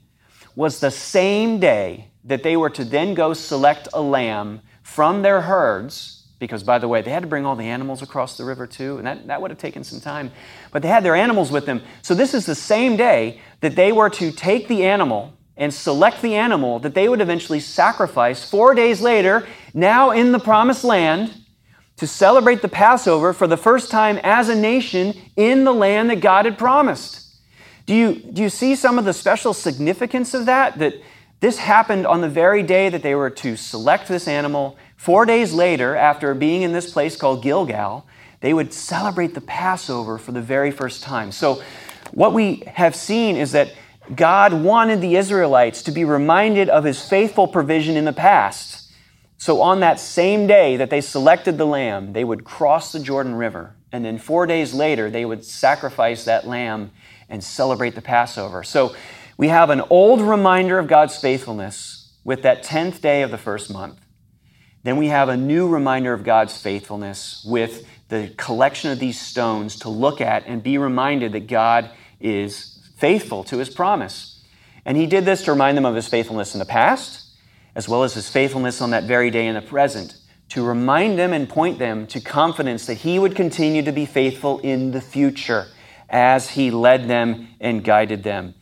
was 0.55 0.79
the 0.79 0.91
same 0.91 1.59
day 1.59 2.11
that 2.23 2.43
they 2.43 2.57
were 2.57 2.69
to 2.69 2.83
then 2.83 3.13
go 3.13 3.33
select 3.33 3.87
a 3.93 4.01
lamb 4.01 4.61
from 4.83 5.21
their 5.21 5.41
herds. 5.41 6.17
Because, 6.39 6.63
by 6.63 6.79
the 6.79 6.87
way, 6.87 7.03
they 7.03 7.11
had 7.11 7.21
to 7.21 7.29
bring 7.29 7.45
all 7.45 7.55
the 7.55 7.65
animals 7.65 8.01
across 8.01 8.35
the 8.35 8.43
river 8.43 8.65
too, 8.65 8.97
and 8.97 9.05
that, 9.05 9.27
that 9.27 9.41
would 9.41 9.51
have 9.51 9.59
taken 9.59 9.83
some 9.83 9.99
time. 9.99 10.31
But 10.71 10.81
they 10.81 10.87
had 10.87 11.03
their 11.03 11.15
animals 11.15 11.51
with 11.51 11.67
them. 11.67 11.83
So, 12.01 12.15
this 12.15 12.33
is 12.33 12.47
the 12.47 12.55
same 12.55 12.97
day 12.97 13.41
that 13.59 13.75
they 13.75 13.91
were 13.91 14.09
to 14.09 14.31
take 14.31 14.67
the 14.67 14.85
animal 14.85 15.33
and 15.55 15.71
select 15.71 16.23
the 16.23 16.35
animal 16.35 16.79
that 16.79 16.95
they 16.95 17.07
would 17.07 17.21
eventually 17.21 17.59
sacrifice 17.59 18.49
four 18.49 18.73
days 18.73 19.01
later, 19.01 19.47
now 19.75 20.09
in 20.09 20.31
the 20.31 20.39
promised 20.39 20.83
land 20.83 21.40
to 22.01 22.07
celebrate 22.07 22.63
the 22.63 22.67
Passover 22.67 23.31
for 23.31 23.45
the 23.45 23.55
first 23.55 23.91
time 23.91 24.19
as 24.23 24.49
a 24.49 24.55
nation 24.55 25.13
in 25.35 25.65
the 25.65 25.71
land 25.71 26.09
that 26.09 26.19
God 26.19 26.45
had 26.45 26.57
promised. 26.57 27.27
Do 27.85 27.93
you, 27.93 28.15
do 28.15 28.41
you 28.41 28.49
see 28.49 28.73
some 28.73 28.97
of 28.97 29.05
the 29.05 29.13
special 29.13 29.53
significance 29.53 30.33
of 30.33 30.47
that? 30.47 30.79
That 30.79 30.95
this 31.41 31.59
happened 31.59 32.07
on 32.07 32.21
the 32.21 32.27
very 32.27 32.63
day 32.63 32.89
that 32.89 33.03
they 33.03 33.13
were 33.13 33.29
to 33.29 33.55
select 33.55 34.07
this 34.07 34.27
animal. 34.27 34.79
Four 34.97 35.27
days 35.27 35.53
later, 35.53 35.95
after 35.95 36.33
being 36.33 36.63
in 36.63 36.71
this 36.71 36.91
place 36.91 37.15
called 37.15 37.43
Gilgal, 37.43 38.07
they 38.39 38.51
would 38.51 38.73
celebrate 38.73 39.35
the 39.35 39.41
Passover 39.41 40.17
for 40.17 40.31
the 40.31 40.41
very 40.41 40.71
first 40.71 41.03
time. 41.03 41.31
So, 41.31 41.61
what 42.13 42.33
we 42.33 42.63
have 42.65 42.95
seen 42.95 43.35
is 43.35 43.51
that 43.51 43.75
God 44.15 44.53
wanted 44.53 45.01
the 45.01 45.17
Israelites 45.17 45.83
to 45.83 45.91
be 45.91 46.03
reminded 46.03 46.67
of 46.67 46.83
his 46.83 47.07
faithful 47.07 47.47
provision 47.47 47.95
in 47.95 48.05
the 48.05 48.11
past 48.11 48.80
so 49.41 49.59
on 49.61 49.79
that 49.79 49.99
same 49.99 50.45
day 50.45 50.77
that 50.77 50.91
they 50.91 51.01
selected 51.01 51.57
the 51.57 51.65
lamb, 51.65 52.13
they 52.13 52.23
would 52.23 52.43
cross 52.43 52.91
the 52.91 52.99
Jordan 52.99 53.33
River. 53.33 53.75
And 53.91 54.05
then 54.05 54.19
four 54.19 54.45
days 54.45 54.71
later, 54.71 55.09
they 55.09 55.25
would 55.25 55.43
sacrifice 55.43 56.25
that 56.25 56.45
lamb 56.45 56.91
and 57.27 57.43
celebrate 57.43 57.95
the 57.95 58.03
Passover. 58.03 58.61
So 58.61 58.95
we 59.37 59.47
have 59.47 59.71
an 59.71 59.81
old 59.89 60.21
reminder 60.21 60.77
of 60.77 60.85
God's 60.85 61.17
faithfulness 61.17 62.13
with 62.23 62.43
that 62.43 62.63
10th 62.63 63.01
day 63.01 63.23
of 63.23 63.31
the 63.31 63.37
first 63.39 63.73
month. 63.73 63.99
Then 64.83 64.97
we 64.97 65.07
have 65.07 65.27
a 65.27 65.35
new 65.35 65.67
reminder 65.67 66.13
of 66.13 66.23
God's 66.23 66.61
faithfulness 66.61 67.43
with 67.43 67.87
the 68.09 68.31
collection 68.37 68.91
of 68.91 68.99
these 68.99 69.19
stones 69.19 69.79
to 69.79 69.89
look 69.89 70.21
at 70.21 70.45
and 70.45 70.61
be 70.61 70.77
reminded 70.77 71.31
that 71.31 71.47
God 71.47 71.89
is 72.19 72.87
faithful 72.97 73.43
to 73.45 73.57
his 73.57 73.71
promise. 73.71 74.39
And 74.85 74.97
he 74.97 75.07
did 75.07 75.25
this 75.25 75.45
to 75.45 75.51
remind 75.51 75.77
them 75.77 75.85
of 75.85 75.95
his 75.95 76.07
faithfulness 76.07 76.53
in 76.53 76.59
the 76.59 76.65
past 76.65 77.20
as 77.75 77.87
well 77.87 78.03
as 78.03 78.13
his 78.13 78.29
faithfulness 78.29 78.81
on 78.81 78.91
that 78.91 79.03
very 79.03 79.29
day 79.29 79.47
in 79.47 79.55
the 79.55 79.61
present, 79.61 80.15
to 80.49 80.63
remind 80.63 81.17
them 81.17 81.31
and 81.31 81.47
point 81.47 81.79
them 81.79 82.05
to 82.07 82.19
confidence 82.19 82.85
that 82.85 82.95
he 82.95 83.17
would 83.17 83.35
continue 83.35 83.81
to 83.81 83.91
be 83.91 84.05
faithful 84.05 84.59
in 84.59 84.91
the 84.91 84.99
future 84.99 85.67
as 86.09 86.49
he 86.49 86.69
led 86.71 87.07
them 87.07 87.47
and 87.61 87.83
guided 87.83 88.23
them. 88.23 88.53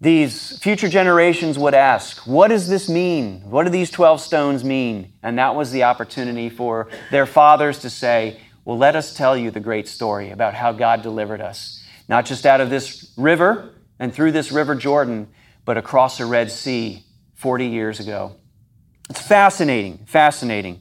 These 0.00 0.58
future 0.58 0.88
generations 0.88 1.58
would 1.58 1.74
ask, 1.74 2.18
What 2.26 2.48
does 2.48 2.68
this 2.68 2.88
mean? 2.88 3.40
What 3.50 3.64
do 3.64 3.70
these 3.70 3.90
12 3.90 4.20
stones 4.20 4.62
mean? 4.62 5.14
And 5.22 5.38
that 5.38 5.56
was 5.56 5.70
the 5.70 5.84
opportunity 5.84 6.50
for 6.50 6.88
their 7.10 7.26
fathers 7.26 7.78
to 7.80 7.90
say, 7.90 8.38
Well, 8.64 8.76
let 8.76 8.94
us 8.94 9.14
tell 9.14 9.36
you 9.36 9.50
the 9.50 9.58
great 9.58 9.88
story 9.88 10.30
about 10.30 10.54
how 10.54 10.72
God 10.72 11.02
delivered 11.02 11.40
us, 11.40 11.82
not 12.08 12.26
just 12.26 12.44
out 12.44 12.60
of 12.60 12.68
this 12.68 13.12
river 13.16 13.74
and 13.98 14.14
through 14.14 14.32
this 14.32 14.52
river 14.52 14.74
Jordan, 14.74 15.28
but 15.64 15.78
across 15.78 16.18
the 16.18 16.26
Red 16.26 16.50
Sea 16.50 17.05
40 17.46 17.66
years 17.66 18.00
ago. 18.00 18.32
It's 19.08 19.22
fascinating, 19.22 19.98
fascinating. 20.06 20.80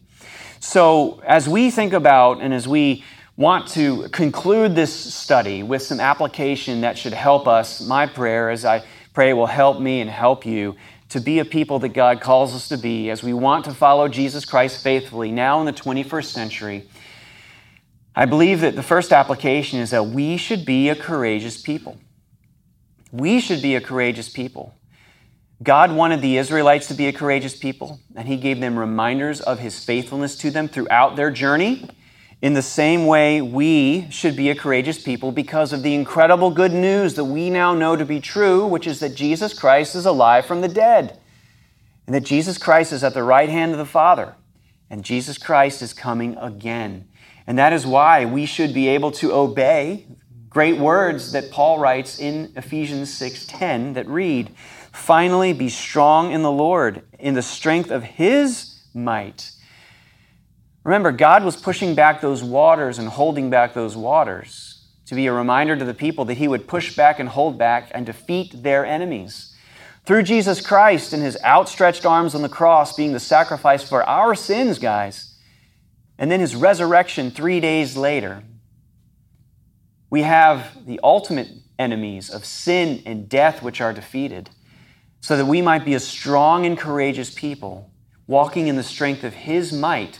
So, 0.59 1.21
as 1.23 1.47
we 1.47 1.69
think 1.69 1.93
about 1.93 2.41
and 2.41 2.51
as 2.51 2.67
we 2.67 3.03
want 3.37 3.67
to 3.73 4.09
conclude 4.09 4.73
this 4.73 4.91
study 4.91 5.61
with 5.61 5.83
some 5.83 5.99
application 5.99 6.81
that 6.81 6.97
should 6.97 7.13
help 7.13 7.47
us, 7.47 7.85
my 7.85 8.07
prayer, 8.07 8.49
as 8.49 8.65
I 8.65 8.83
pray, 9.13 9.31
will 9.33 9.45
help 9.45 9.79
me 9.79 10.01
and 10.01 10.09
help 10.09 10.43
you 10.43 10.75
to 11.09 11.19
be 11.19 11.37
a 11.37 11.45
people 11.45 11.77
that 11.77 11.89
God 11.89 12.19
calls 12.19 12.55
us 12.55 12.67
to 12.69 12.79
be 12.79 13.11
as 13.11 13.21
we 13.21 13.31
want 13.31 13.65
to 13.65 13.71
follow 13.71 14.07
Jesus 14.07 14.43
Christ 14.43 14.81
faithfully 14.81 15.31
now 15.31 15.59
in 15.59 15.67
the 15.67 15.71
21st 15.71 16.25
century. 16.25 16.89
I 18.15 18.25
believe 18.25 18.61
that 18.61 18.75
the 18.75 18.81
first 18.81 19.13
application 19.13 19.77
is 19.81 19.91
that 19.91 20.07
we 20.07 20.35
should 20.37 20.65
be 20.65 20.89
a 20.89 20.95
courageous 20.95 21.61
people. 21.61 21.99
We 23.11 23.39
should 23.39 23.61
be 23.61 23.75
a 23.75 23.81
courageous 23.81 24.29
people. 24.29 24.73
God 25.63 25.93
wanted 25.93 26.21
the 26.21 26.37
Israelites 26.37 26.87
to 26.89 26.93
be 26.93 27.07
a 27.07 27.13
courageous 27.13 27.55
people, 27.55 27.99
and 28.15 28.27
He 28.27 28.35
gave 28.35 28.59
them 28.59 28.77
reminders 28.77 29.39
of 29.39 29.59
His 29.59 29.83
faithfulness 29.83 30.37
to 30.39 30.51
them 30.51 30.67
throughout 30.67 31.15
their 31.15 31.31
journey. 31.31 31.89
In 32.41 32.53
the 32.53 32.61
same 32.61 33.05
way, 33.05 33.41
we 33.41 34.07
should 34.11 34.35
be 34.35 34.49
a 34.49 34.55
courageous 34.55 35.01
people 35.01 35.31
because 35.31 35.71
of 35.71 35.81
the 35.81 35.95
incredible 35.95 36.51
good 36.51 36.73
news 36.73 37.13
that 37.13 37.23
we 37.23 37.49
now 37.49 37.73
know 37.73 37.95
to 37.95 38.05
be 38.05 38.19
true, 38.19 38.67
which 38.67 38.85
is 38.85 38.99
that 38.99 39.15
Jesus 39.15 39.57
Christ 39.57 39.95
is 39.95 40.05
alive 40.05 40.45
from 40.45 40.59
the 40.59 40.67
dead, 40.67 41.19
and 42.05 42.13
that 42.13 42.25
Jesus 42.25 42.57
Christ 42.57 42.91
is 42.91 43.03
at 43.03 43.13
the 43.13 43.23
right 43.23 43.49
hand 43.49 43.71
of 43.71 43.77
the 43.77 43.85
Father, 43.85 44.35
and 44.89 45.05
Jesus 45.05 45.37
Christ 45.37 45.81
is 45.81 45.93
coming 45.93 46.35
again. 46.37 47.07
And 47.47 47.57
that 47.57 47.71
is 47.71 47.87
why 47.87 48.25
we 48.25 48.45
should 48.45 48.73
be 48.73 48.89
able 48.89 49.11
to 49.13 49.33
obey 49.33 50.05
great 50.49 50.77
words 50.77 51.31
that 51.31 51.51
Paul 51.51 51.79
writes 51.79 52.19
in 52.19 52.51
Ephesians 52.55 53.13
6:10 53.13 53.93
that 53.93 54.07
read, 54.07 54.51
Finally, 54.95 55.53
be 55.53 55.69
strong 55.69 56.31
in 56.31 56.41
the 56.41 56.51
Lord, 56.51 57.03
in 57.19 57.33
the 57.33 57.41
strength 57.41 57.91
of 57.91 58.03
His 58.03 58.81
might. 58.93 59.51
Remember, 60.83 61.11
God 61.11 61.43
was 61.43 61.55
pushing 61.55 61.95
back 61.95 62.21
those 62.21 62.43
waters 62.43 62.97
and 62.97 63.07
holding 63.07 63.49
back 63.49 63.73
those 63.73 63.97
waters 63.97 64.85
to 65.05 65.15
be 65.15 65.27
a 65.27 65.33
reminder 65.33 65.75
to 65.75 65.85
the 65.85 65.93
people 65.93 66.25
that 66.25 66.37
he 66.37 66.47
would 66.47 66.67
push 66.67 66.95
back 66.95 67.19
and 67.19 67.29
hold 67.29 67.57
back 67.57 67.91
and 67.93 68.05
defeat 68.05 68.63
their 68.63 68.85
enemies. 68.85 69.55
Through 70.05 70.23
Jesus 70.23 70.61
Christ 70.61 71.13
and 71.13 71.21
his 71.21 71.37
outstretched 71.43 72.05
arms 72.05 72.35
on 72.35 72.41
the 72.41 72.49
cross 72.49 72.95
being 72.95 73.13
the 73.13 73.19
sacrifice 73.19 73.87
for 73.87 74.03
our 74.03 74.35
sins, 74.35 74.79
guys, 74.79 75.35
and 76.17 76.31
then 76.31 76.39
his 76.39 76.55
resurrection 76.55 77.31
three 77.31 77.59
days 77.59 77.97
later, 77.97 78.43
we 80.09 80.21
have 80.21 80.85
the 80.85 80.99
ultimate 81.03 81.49
enemies 81.77 82.29
of 82.29 82.45
sin 82.45 83.01
and 83.05 83.27
death 83.27 83.61
which 83.61 83.81
are 83.81 83.93
defeated, 83.93 84.49
so 85.25 85.35
that 85.35 85.47
we 85.47 85.59
might 85.59 85.83
be 85.83 85.95
a 85.95 85.99
strong 85.99 86.67
and 86.67 86.77
courageous 86.77 87.33
people, 87.33 87.89
walking 88.27 88.67
in 88.67 88.75
the 88.75 88.83
strength 88.83 89.23
of 89.23 89.33
his 89.33 89.73
might, 89.73 90.19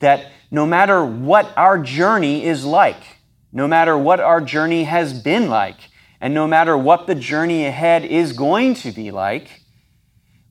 that 0.00 0.30
no 0.50 0.66
matter 0.66 1.02
what 1.02 1.50
our 1.56 1.78
journey 1.78 2.44
is 2.44 2.62
like, 2.62 3.02
no 3.50 3.66
matter 3.66 3.96
what 3.96 4.20
our 4.20 4.42
journey 4.42 4.84
has 4.84 5.18
been 5.18 5.48
like, 5.48 5.78
and 6.20 6.34
no 6.34 6.46
matter 6.46 6.76
what 6.76 7.06
the 7.06 7.14
journey 7.14 7.64
ahead 7.64 8.04
is 8.04 8.34
going 8.34 8.74
to 8.74 8.92
be 8.92 9.10
like, 9.10 9.62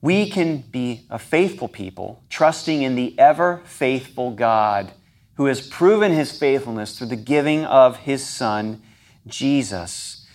we 0.02 0.28
can 0.32 0.62
be 0.62 1.06
a 1.12 1.20
faithful 1.20 1.68
people, 1.68 2.24
trusting 2.28 2.82
in 2.82 2.96
the 2.96 3.14
ever 3.20 3.62
faithful 3.66 4.32
God 4.32 4.94
who 5.36 5.46
has 5.46 5.68
proven 5.68 6.12
his 6.12 6.36
faithfulness 6.36 6.98
through 6.98 7.10
the 7.10 7.16
giving 7.16 7.66
of 7.66 7.98
his 7.98 8.26
Son, 8.26 8.82
Jesus. 9.28 10.26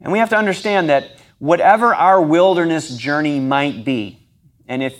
And 0.00 0.12
we 0.12 0.20
have 0.20 0.30
to 0.30 0.38
understand 0.38 0.88
that 0.90 1.19
whatever 1.40 1.92
our 1.92 2.22
wilderness 2.22 2.96
journey 2.96 3.40
might 3.40 3.84
be, 3.84 4.28
and 4.68 4.82
if 4.82 4.96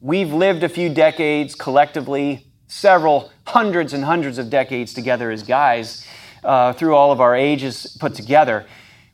we've 0.00 0.32
lived 0.32 0.62
a 0.62 0.68
few 0.68 0.92
decades 0.92 1.54
collectively, 1.54 2.46
several 2.66 3.30
hundreds 3.46 3.94
and 3.94 4.04
hundreds 4.04 4.36
of 4.36 4.50
decades 4.50 4.92
together 4.92 5.30
as 5.30 5.42
guys, 5.42 6.06
uh, 6.44 6.72
through 6.74 6.94
all 6.94 7.10
of 7.10 7.20
our 7.20 7.34
ages 7.34 7.96
put 7.98 8.14
together, 8.14 8.66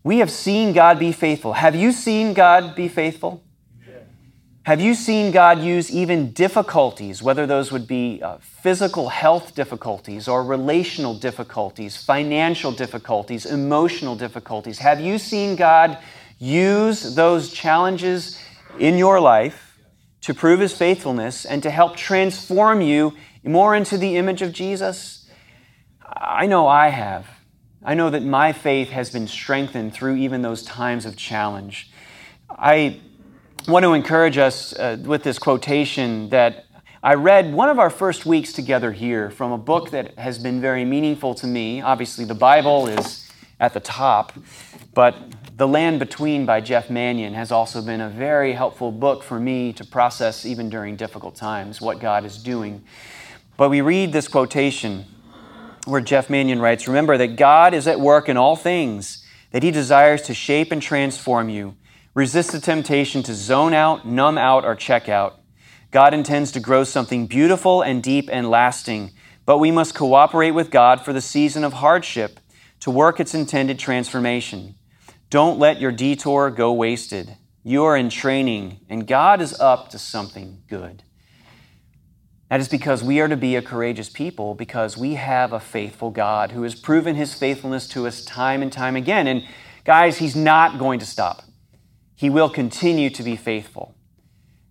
we 0.02 0.18
have 0.18 0.30
seen 0.30 0.72
God 0.72 0.98
be 0.98 1.12
faithful. 1.12 1.52
Have 1.52 1.76
you 1.76 1.92
seen 1.92 2.34
God 2.34 2.74
be 2.74 2.88
faithful? 2.88 3.42
Have 4.64 4.80
you 4.80 4.94
seen 4.94 5.30
God 5.30 5.58
use 5.60 5.90
even 5.90 6.32
difficulties, 6.32 7.22
whether 7.22 7.46
those 7.46 7.70
would 7.70 7.86
be 7.86 8.22
uh, 8.22 8.38
physical 8.38 9.10
health 9.10 9.54
difficulties 9.54 10.26
or 10.26 10.42
relational 10.42 11.14
difficulties, 11.14 12.02
financial 12.02 12.72
difficulties, 12.72 13.44
emotional 13.44 14.16
difficulties? 14.16 14.78
Have 14.78 15.00
you 15.00 15.18
seen 15.18 15.54
God 15.54 15.98
use 16.38 17.14
those 17.14 17.52
challenges 17.52 18.38
in 18.78 18.98
your 18.98 19.20
life 19.20 19.78
to 20.22 20.34
prove 20.34 20.60
His 20.60 20.76
faithfulness 20.76 21.44
and 21.44 21.62
to 21.62 21.70
help 21.70 21.96
transform 21.96 22.80
you 22.80 23.14
more 23.42 23.74
into 23.74 23.98
the 23.98 24.16
image 24.16 24.42
of 24.42 24.52
Jesus? 24.52 25.28
I 26.02 26.46
know 26.46 26.66
I 26.66 26.88
have. 26.88 27.26
I 27.84 27.94
know 27.94 28.08
that 28.10 28.22
my 28.22 28.52
faith 28.52 28.88
has 28.90 29.10
been 29.10 29.28
strengthened 29.28 29.92
through 29.92 30.16
even 30.16 30.42
those 30.42 30.62
times 30.62 31.04
of 31.04 31.16
challenge. 31.16 31.90
I 32.48 33.00
want 33.68 33.82
to 33.84 33.92
encourage 33.92 34.38
us 34.38 34.72
uh, 34.74 34.96
with 35.04 35.22
this 35.22 35.38
quotation 35.38 36.30
that 36.30 36.64
I 37.02 37.14
read 37.14 37.52
one 37.52 37.68
of 37.68 37.78
our 37.78 37.90
first 37.90 38.24
weeks 38.24 38.54
together 38.54 38.92
here 38.92 39.28
from 39.30 39.52
a 39.52 39.58
book 39.58 39.90
that 39.90 40.18
has 40.18 40.38
been 40.38 40.62
very 40.62 40.86
meaningful 40.86 41.34
to 41.34 41.46
me. 41.46 41.82
Obviously, 41.82 42.24
the 42.24 42.34
Bible 42.34 42.86
is 42.86 43.30
at 43.60 43.74
the 43.74 43.80
top, 43.80 44.32
but 44.94 45.14
The 45.56 45.68
Land 45.68 46.00
Between 46.00 46.46
by 46.46 46.60
Jeff 46.60 46.90
Manion 46.90 47.34
has 47.34 47.52
also 47.52 47.80
been 47.80 48.00
a 48.00 48.08
very 48.08 48.52
helpful 48.54 48.90
book 48.90 49.22
for 49.22 49.38
me 49.38 49.72
to 49.74 49.84
process, 49.84 50.44
even 50.44 50.68
during 50.68 50.96
difficult 50.96 51.36
times, 51.36 51.80
what 51.80 52.00
God 52.00 52.24
is 52.24 52.42
doing. 52.42 52.82
But 53.56 53.70
we 53.70 53.80
read 53.80 54.12
this 54.12 54.26
quotation 54.26 55.04
where 55.86 56.00
Jeff 56.00 56.28
Manion 56.28 56.60
writes 56.60 56.88
Remember 56.88 57.16
that 57.16 57.36
God 57.36 57.72
is 57.72 57.86
at 57.86 58.00
work 58.00 58.28
in 58.28 58.36
all 58.36 58.56
things, 58.56 59.24
that 59.52 59.62
He 59.62 59.70
desires 59.70 60.22
to 60.22 60.34
shape 60.34 60.72
and 60.72 60.82
transform 60.82 61.48
you 61.48 61.76
Resist 62.14 62.52
the 62.52 62.60
temptation 62.60 63.24
to 63.24 63.34
zone 63.34 63.74
out, 63.74 64.06
numb 64.06 64.38
out, 64.38 64.64
or 64.64 64.76
check 64.76 65.08
out. 65.08 65.40
God 65.90 66.14
intends 66.14 66.52
to 66.52 66.60
grow 66.60 66.84
something 66.84 67.26
beautiful 67.26 67.82
and 67.82 68.00
deep 68.04 68.28
and 68.32 68.48
lasting, 68.48 69.10
but 69.44 69.58
we 69.58 69.72
must 69.72 69.96
cooperate 69.96 70.52
with 70.52 70.70
God 70.70 71.04
for 71.04 71.12
the 71.12 71.20
season 71.20 71.64
of 71.64 71.74
hardship 71.74 72.38
to 72.78 72.90
work 72.90 73.18
its 73.18 73.34
intended 73.34 73.80
transformation. 73.80 74.76
Don't 75.30 75.58
let 75.58 75.80
your 75.80 75.92
detour 75.92 76.50
go 76.50 76.72
wasted. 76.72 77.36
You 77.62 77.84
are 77.84 77.96
in 77.96 78.10
training, 78.10 78.80
and 78.88 79.06
God 79.06 79.40
is 79.40 79.58
up 79.58 79.88
to 79.90 79.98
something 79.98 80.62
good. 80.68 81.02
That 82.50 82.60
is 82.60 82.68
because 82.68 83.02
we 83.02 83.20
are 83.20 83.28
to 83.28 83.36
be 83.36 83.56
a 83.56 83.62
courageous 83.62 84.08
people 84.08 84.54
because 84.54 84.96
we 84.96 85.14
have 85.14 85.52
a 85.52 85.58
faithful 85.58 86.10
God 86.10 86.52
who 86.52 86.62
has 86.62 86.74
proven 86.74 87.16
his 87.16 87.34
faithfulness 87.34 87.88
to 87.88 88.06
us 88.06 88.24
time 88.24 88.62
and 88.62 88.70
time 88.70 88.96
again. 88.96 89.26
And 89.26 89.42
guys, 89.84 90.18
he's 90.18 90.36
not 90.36 90.78
going 90.78 91.00
to 91.00 91.06
stop. 91.06 91.42
He 92.14 92.30
will 92.30 92.50
continue 92.50 93.10
to 93.10 93.22
be 93.22 93.34
faithful. 93.34 93.96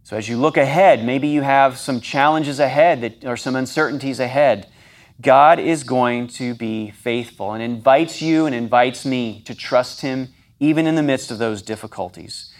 So 0.03 0.15
as 0.15 0.29
you 0.29 0.37
look 0.37 0.55
ahead, 0.55 1.03
maybe 1.03 1.27
you 1.27 1.41
have 1.41 1.77
some 1.77 1.99
challenges 1.99 2.59
ahead 2.59 3.01
that, 3.01 3.25
or 3.25 3.35
some 3.35 3.55
uncertainties 3.55 4.19
ahead. 4.19 4.67
God 5.19 5.59
is 5.59 5.83
going 5.83 6.27
to 6.27 6.53
be 6.53 6.91
faithful 6.91 7.53
and 7.53 7.63
invites 7.63 8.21
you 8.21 8.45
and 8.45 8.53
invites 8.53 9.05
me 9.05 9.41
to 9.41 9.55
trust 9.55 10.01
Him 10.01 10.33
even 10.63 10.87
in 10.87 10.95
the 10.95 11.03
midst 11.03 11.29
of 11.29 11.37
those 11.37 11.61
difficulties. 11.61 12.53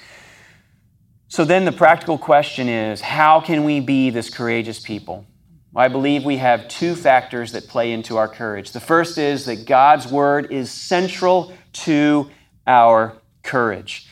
So 1.30 1.46
then 1.46 1.66
the 1.66 1.72
practical 1.72 2.18
question 2.18 2.68
is 2.68 3.02
how 3.02 3.40
can 3.40 3.64
we 3.64 3.80
be 3.80 4.10
this 4.10 4.30
courageous 4.30 4.80
people? 4.80 5.26
I 5.76 5.88
believe 5.88 6.24
we 6.24 6.38
have 6.38 6.68
two 6.68 6.96
factors 6.96 7.54
that 7.54 7.68
play 7.68 7.94
into 7.94 8.18
our 8.18 8.28
courage. 8.28 8.74
The 8.74 8.80
first 8.80 9.18
is 9.18 9.46
that 9.46 9.66
God's 9.66 10.12
Word 10.12 10.52
is 10.52 10.70
central 10.70 11.54
to 11.86 12.30
our 12.68 13.18
courage. 13.42 14.08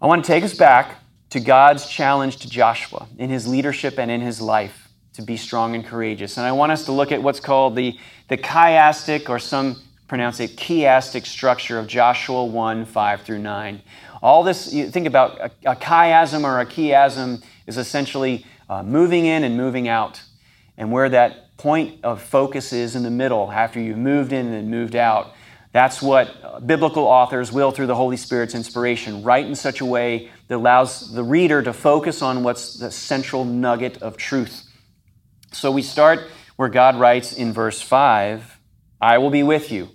I 0.00 0.06
want 0.06 0.24
to 0.24 0.26
take 0.26 0.44
us 0.44 0.54
back 0.54 0.94
to 1.30 1.40
God's 1.40 1.86
challenge 1.86 2.38
to 2.38 2.48
Joshua 2.48 3.06
in 3.18 3.28
his 3.28 3.46
leadership 3.46 3.98
and 3.98 4.10
in 4.10 4.20
his 4.20 4.40
life 4.40 4.88
to 5.14 5.22
be 5.22 5.36
strong 5.36 5.74
and 5.74 5.84
courageous. 5.84 6.36
And 6.38 6.46
I 6.46 6.52
want 6.52 6.72
us 6.72 6.84
to 6.86 6.92
look 6.92 7.12
at 7.12 7.22
what's 7.22 7.40
called 7.40 7.74
the, 7.74 7.98
the 8.28 8.38
chiastic, 8.38 9.28
or 9.28 9.38
some 9.38 9.82
pronounce 10.08 10.40
it 10.40 10.56
chiastic 10.56 11.26
structure 11.26 11.78
of 11.78 11.86
Joshua 11.86 12.44
1 12.44 12.84
5 12.84 13.22
through 13.22 13.38
9. 13.38 13.82
All 14.22 14.42
this, 14.42 14.72
you 14.72 14.90
think 14.90 15.06
about 15.06 15.38
a, 15.40 15.50
a 15.72 15.76
chiasm 15.76 16.44
or 16.44 16.60
a 16.60 16.66
chiasm 16.66 17.42
is 17.66 17.76
essentially 17.76 18.46
uh, 18.68 18.82
moving 18.82 19.26
in 19.26 19.44
and 19.44 19.56
moving 19.56 19.88
out. 19.88 20.22
And 20.76 20.92
where 20.92 21.08
that 21.08 21.56
point 21.56 22.04
of 22.04 22.22
focus 22.22 22.72
is 22.72 22.96
in 22.96 23.02
the 23.02 23.10
middle 23.10 23.50
after 23.50 23.80
you've 23.80 23.98
moved 23.98 24.32
in 24.32 24.52
and 24.52 24.70
moved 24.70 24.94
out. 24.94 25.32
That's 25.72 26.00
what 26.00 26.66
biblical 26.66 27.04
authors 27.04 27.52
will, 27.52 27.70
through 27.70 27.86
the 27.86 27.94
Holy 27.94 28.16
Spirit's 28.16 28.54
inspiration, 28.54 29.22
write 29.22 29.46
in 29.46 29.54
such 29.54 29.80
a 29.80 29.84
way 29.84 30.30
that 30.48 30.56
allows 30.56 31.12
the 31.12 31.22
reader 31.22 31.62
to 31.62 31.72
focus 31.72 32.22
on 32.22 32.42
what's 32.42 32.74
the 32.74 32.90
central 32.90 33.44
nugget 33.44 34.02
of 34.02 34.16
truth. 34.16 34.64
So 35.52 35.70
we 35.70 35.82
start 35.82 36.20
where 36.56 36.68
God 36.68 36.96
writes 36.96 37.32
in 37.32 37.52
verse 37.52 37.80
5 37.82 38.54
I 39.00 39.18
will 39.18 39.30
be 39.30 39.42
with 39.42 39.70
you. 39.70 39.90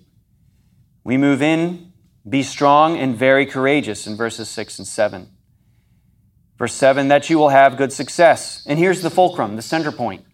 We 1.03 1.17
move 1.17 1.41
in, 1.41 1.93
be 2.27 2.43
strong 2.43 2.97
and 2.97 3.15
very 3.15 3.45
courageous 3.45 4.07
in 4.07 4.15
verses 4.15 4.49
6 4.49 4.79
and 4.79 4.87
7. 4.87 5.29
Verse 6.57 6.73
7 6.73 7.07
that 7.07 7.29
you 7.29 7.37
will 7.37 7.49
have 7.49 7.77
good 7.77 7.91
success. 7.91 8.63
And 8.67 8.77
here's 8.77 9.01
the 9.01 9.09
fulcrum, 9.09 9.55
the 9.55 9.61
center 9.61 9.91
point. 9.91 10.25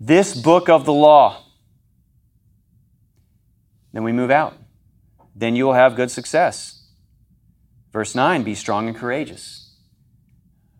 This 0.00 0.34
book 0.34 0.68
of 0.68 0.84
the 0.84 0.92
law 0.92 1.46
then 3.96 4.04
we 4.04 4.12
move 4.12 4.30
out. 4.30 4.52
Then 5.34 5.56
you 5.56 5.64
will 5.64 5.72
have 5.72 5.96
good 5.96 6.10
success. 6.10 6.86
Verse 7.94 8.14
9, 8.14 8.42
be 8.42 8.54
strong 8.54 8.88
and 8.88 8.94
courageous. 8.94 9.74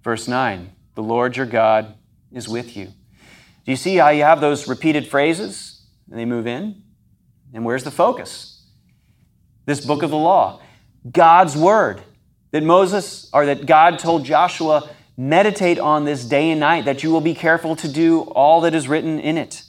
Verse 0.05 0.29
9, 0.29 0.71
the 0.95 1.03
Lord 1.03 1.35
your 1.35 1.47
God 1.47 1.95
is 2.31 2.47
with 2.47 2.77
you. 2.77 2.89
Do 2.89 3.73
you 3.73 3.77
see 3.77 3.97
how 3.97 4.11
you 4.11 4.23
have 4.23 4.43
those 4.43 4.69
repeated 4.69 5.07
phrases 5.07 5.81
and 6.11 6.19
they 6.19 6.27
move 6.27 6.47
in? 6.47 6.83
And 7.55 7.65
where's 7.65 7.85
the 7.85 7.91
focus? 7.91 8.56
This 9.67 9.85
book 9.85 10.03
of 10.03 10.11
the 10.11 10.17
law, 10.17 10.61
God's 11.11 11.57
word 11.57 12.01
that 12.53 12.63
Moses 12.63 13.29
or 13.33 13.47
that 13.47 13.67
God 13.67 13.99
told 13.99 14.25
Joshua, 14.25 14.89
meditate 15.17 15.79
on 15.79 16.05
this 16.05 16.25
day 16.25 16.51
and 16.51 16.61
night, 16.61 16.85
that 16.87 17.03
you 17.03 17.11
will 17.11 17.21
be 17.21 17.35
careful 17.35 17.77
to 17.77 17.89
do 17.89 18.23
all 18.23 18.63
that 18.63 18.75
is 18.75 18.89
written 18.89 19.19
in 19.19 19.37
it. 19.37 19.63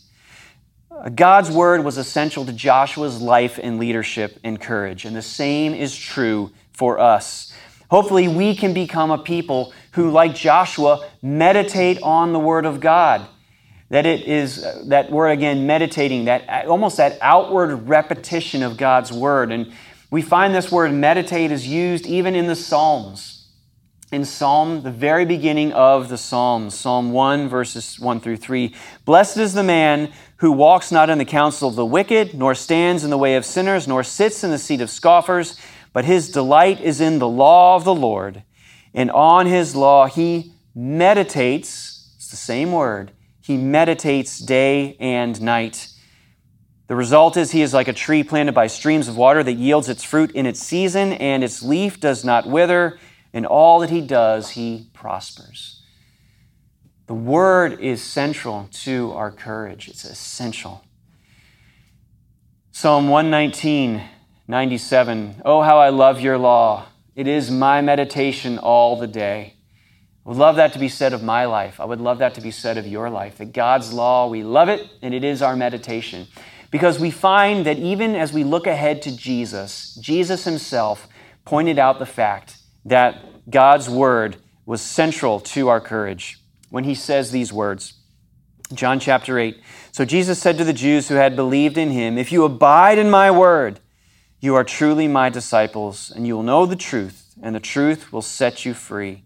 God's 1.14 1.52
word 1.52 1.84
was 1.84 1.98
essential 1.98 2.46
to 2.46 2.54
Joshua's 2.54 3.22
life 3.22 3.60
and 3.62 3.78
leadership 3.78 4.40
and 4.44 4.60
courage, 4.60 5.06
and 5.06 5.16
the 5.16 5.22
same 5.22 5.74
is 5.74 5.96
true 5.96 6.52
for 6.72 7.00
us. 7.00 7.54
Hopefully, 7.90 8.28
we 8.28 8.56
can 8.56 8.74
become 8.74 9.12
a 9.12 9.18
people 9.18 9.74
who, 9.92 10.10
like 10.10 10.36
Joshua, 10.36 11.08
meditate 11.22 12.02
on 12.02 12.34
the 12.34 12.40
word 12.40 12.66
of 12.66 12.80
God. 12.80 13.28
That 13.90 14.06
it 14.06 14.28
is 14.28 14.62
that 14.90 15.10
we're 15.12 15.30
again 15.30 15.66
meditating, 15.66 16.26
that 16.26 16.68
almost 16.68 16.98
that 16.98 17.18
outward 17.22 17.88
repetition 17.88 18.62
of 18.62 18.76
God's 18.76 19.14
word. 19.14 19.52
And 19.52 19.72
we 20.10 20.22
find 20.22 20.56
this 20.56 20.72
word 20.72 20.94
meditate 20.94 21.52
is 21.52 21.68
used 21.68 22.06
even 22.06 22.36
in 22.36 22.48
the 22.48 22.56
Psalms. 22.56 23.50
In 24.10 24.24
Psalm, 24.24 24.84
the 24.84 24.92
very 24.92 25.26
beginning 25.26 25.74
of 25.74 26.08
the 26.08 26.18
Psalms, 26.18 26.74
Psalm 26.74 27.12
1, 27.12 27.50
verses 27.50 28.00
1 28.00 28.22
through 28.22 28.38
3. 28.38 28.74
Blessed 29.04 29.36
is 29.36 29.54
the 29.54 29.64
man 29.64 30.14
who 30.38 30.54
walks 30.54 30.94
not 30.94 31.10
in 31.10 31.18
the 31.18 31.26
counsel 31.26 31.68
of 31.68 31.76
the 31.76 31.86
wicked, 31.86 32.34
nor 32.34 32.56
stands 32.56 33.04
in 33.04 33.10
the 33.10 33.18
way 33.18 33.36
of 33.36 33.44
sinners, 33.44 33.86
nor 33.86 34.04
sits 34.04 34.46
in 34.46 34.52
the 34.52 34.58
seat 34.58 34.80
of 34.80 34.90
scoffers, 34.90 35.60
but 35.92 36.06
his 36.06 36.32
delight 36.32 36.80
is 36.80 37.02
in 37.02 37.20
the 37.20 37.28
law 37.28 37.76
of 37.76 37.84
the 37.84 37.94
Lord. 37.94 38.44
And 38.94 39.12
on 39.12 39.46
his 39.46 39.76
law 39.76 40.06
he 40.06 40.54
meditates, 40.74 42.14
it's 42.16 42.30
the 42.30 42.38
same 42.38 42.72
word, 42.72 43.12
he 43.42 43.58
meditates 43.58 44.40
day 44.40 44.96
and 45.02 45.42
night. 45.42 45.90
The 46.88 46.96
result 46.96 47.36
is 47.36 47.52
he 47.52 47.62
is 47.62 47.74
like 47.74 47.90
a 47.90 47.94
tree 47.94 48.24
planted 48.24 48.54
by 48.54 48.68
streams 48.68 49.08
of 49.08 49.18
water 49.18 49.44
that 49.44 49.54
yields 49.54 49.90
its 49.90 50.04
fruit 50.04 50.32
in 50.32 50.46
its 50.46 50.62
season, 50.62 51.14
and 51.14 51.44
its 51.44 51.62
leaf 51.62 52.00
does 52.00 52.24
not 52.24 52.48
wither. 52.48 52.98
In 53.34 53.46
all 53.46 53.80
that 53.80 53.90
he 53.90 54.02
does, 54.02 54.52
he 54.52 54.88
prospers. 54.94 55.84
The 57.08 57.14
word 57.14 57.80
is 57.80 58.02
central 58.02 58.70
to 58.84 59.12
our 59.14 59.32
courage, 59.32 59.88
it's 59.88 60.06
essential. 60.06 60.84
Psalm 62.72 63.10
119, 63.10 64.04
97. 64.48 65.42
Oh, 65.44 65.62
how 65.62 65.80
I 65.80 65.90
love 65.90 66.22
your 66.22 66.38
law. 66.38 66.86
It 67.16 67.28
is 67.28 67.50
my 67.50 67.82
meditation 67.82 68.60
all 68.60 69.00
the 69.00 69.08
day. 69.08 69.56
I 70.26 70.30
would 70.30 70.38
love 70.38 70.58
that 70.58 70.74
to 70.74 70.80
be 70.80 70.90
said 70.90 71.14
of 71.14 71.24
my 71.24 71.46
life. 71.46 71.80
I 71.80 71.86
would 71.86 72.02
love 72.02 72.20
that 72.20 72.36
to 72.36 72.42
be 72.42 72.52
said 72.52 72.78
of 72.78 72.86
your 72.86 73.10
life. 73.10 73.40
That 73.40 73.54
God's 73.54 73.92
law, 73.92 74.28
we 74.28 74.44
love 74.44 74.70
it, 74.70 74.88
and 75.02 75.14
it 75.14 75.24
is 75.24 75.42
our 75.42 75.56
meditation. 75.56 76.28
Because 76.70 77.00
we 77.00 77.12
find 77.12 77.66
that 77.66 77.80
even 77.80 78.16
as 78.16 78.34
we 78.34 78.44
look 78.44 78.68
ahead 78.68 79.02
to 79.04 79.16
Jesus, 79.16 79.96
Jesus 79.96 80.44
himself 80.44 81.08
pointed 81.46 81.80
out 81.80 82.00
the 82.00 82.06
fact 82.06 82.58
that 82.86 83.50
God's 83.50 83.90
word 83.90 84.38
was 84.66 84.82
central 84.82 85.40
to 85.40 85.70
our 85.70 85.80
courage 85.80 86.40
when 86.70 86.84
he 86.84 86.94
says 86.94 87.32
these 87.32 87.54
words. 87.54 87.94
John 88.74 89.00
chapter 89.00 89.40
8. 89.40 89.58
So 89.94 90.04
Jesus 90.04 90.42
said 90.42 90.58
to 90.58 90.66
the 90.66 90.74
Jews 90.74 91.08
who 91.08 91.16
had 91.16 91.38
believed 91.38 91.78
in 91.78 91.92
him, 91.92 92.18
If 92.18 92.32
you 92.32 92.44
abide 92.44 92.98
in 92.98 93.10
my 93.10 93.32
word, 93.32 93.80
you 94.40 94.56
are 94.56 94.64
truly 94.64 95.08
my 95.08 95.30
disciples, 95.30 96.12
and 96.12 96.28
you 96.28 96.36
will 96.36 96.44
know 96.44 96.66
the 96.66 96.76
truth, 96.76 97.34
and 97.42 97.56
the 97.56 97.62
truth 97.62 98.12
will 98.12 98.22
set 98.22 98.66
you 98.66 98.74
free. 98.74 99.24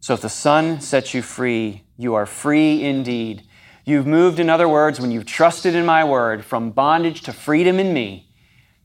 So 0.00 0.14
if 0.14 0.22
the 0.22 0.30
Son 0.30 0.80
sets 0.80 1.12
you 1.12 1.20
free, 1.20 1.82
you 1.98 2.14
are 2.14 2.26
free 2.26 2.82
indeed. 2.82 3.42
You've 3.84 4.06
moved, 4.06 4.38
in 4.38 4.50
other 4.50 4.68
words, 4.68 5.00
when 5.00 5.10
you've 5.10 5.26
trusted 5.26 5.74
in 5.74 5.86
my 5.86 6.04
word, 6.04 6.44
from 6.44 6.70
bondage 6.70 7.22
to 7.22 7.32
freedom 7.32 7.78
in 7.78 7.92
me, 7.92 8.28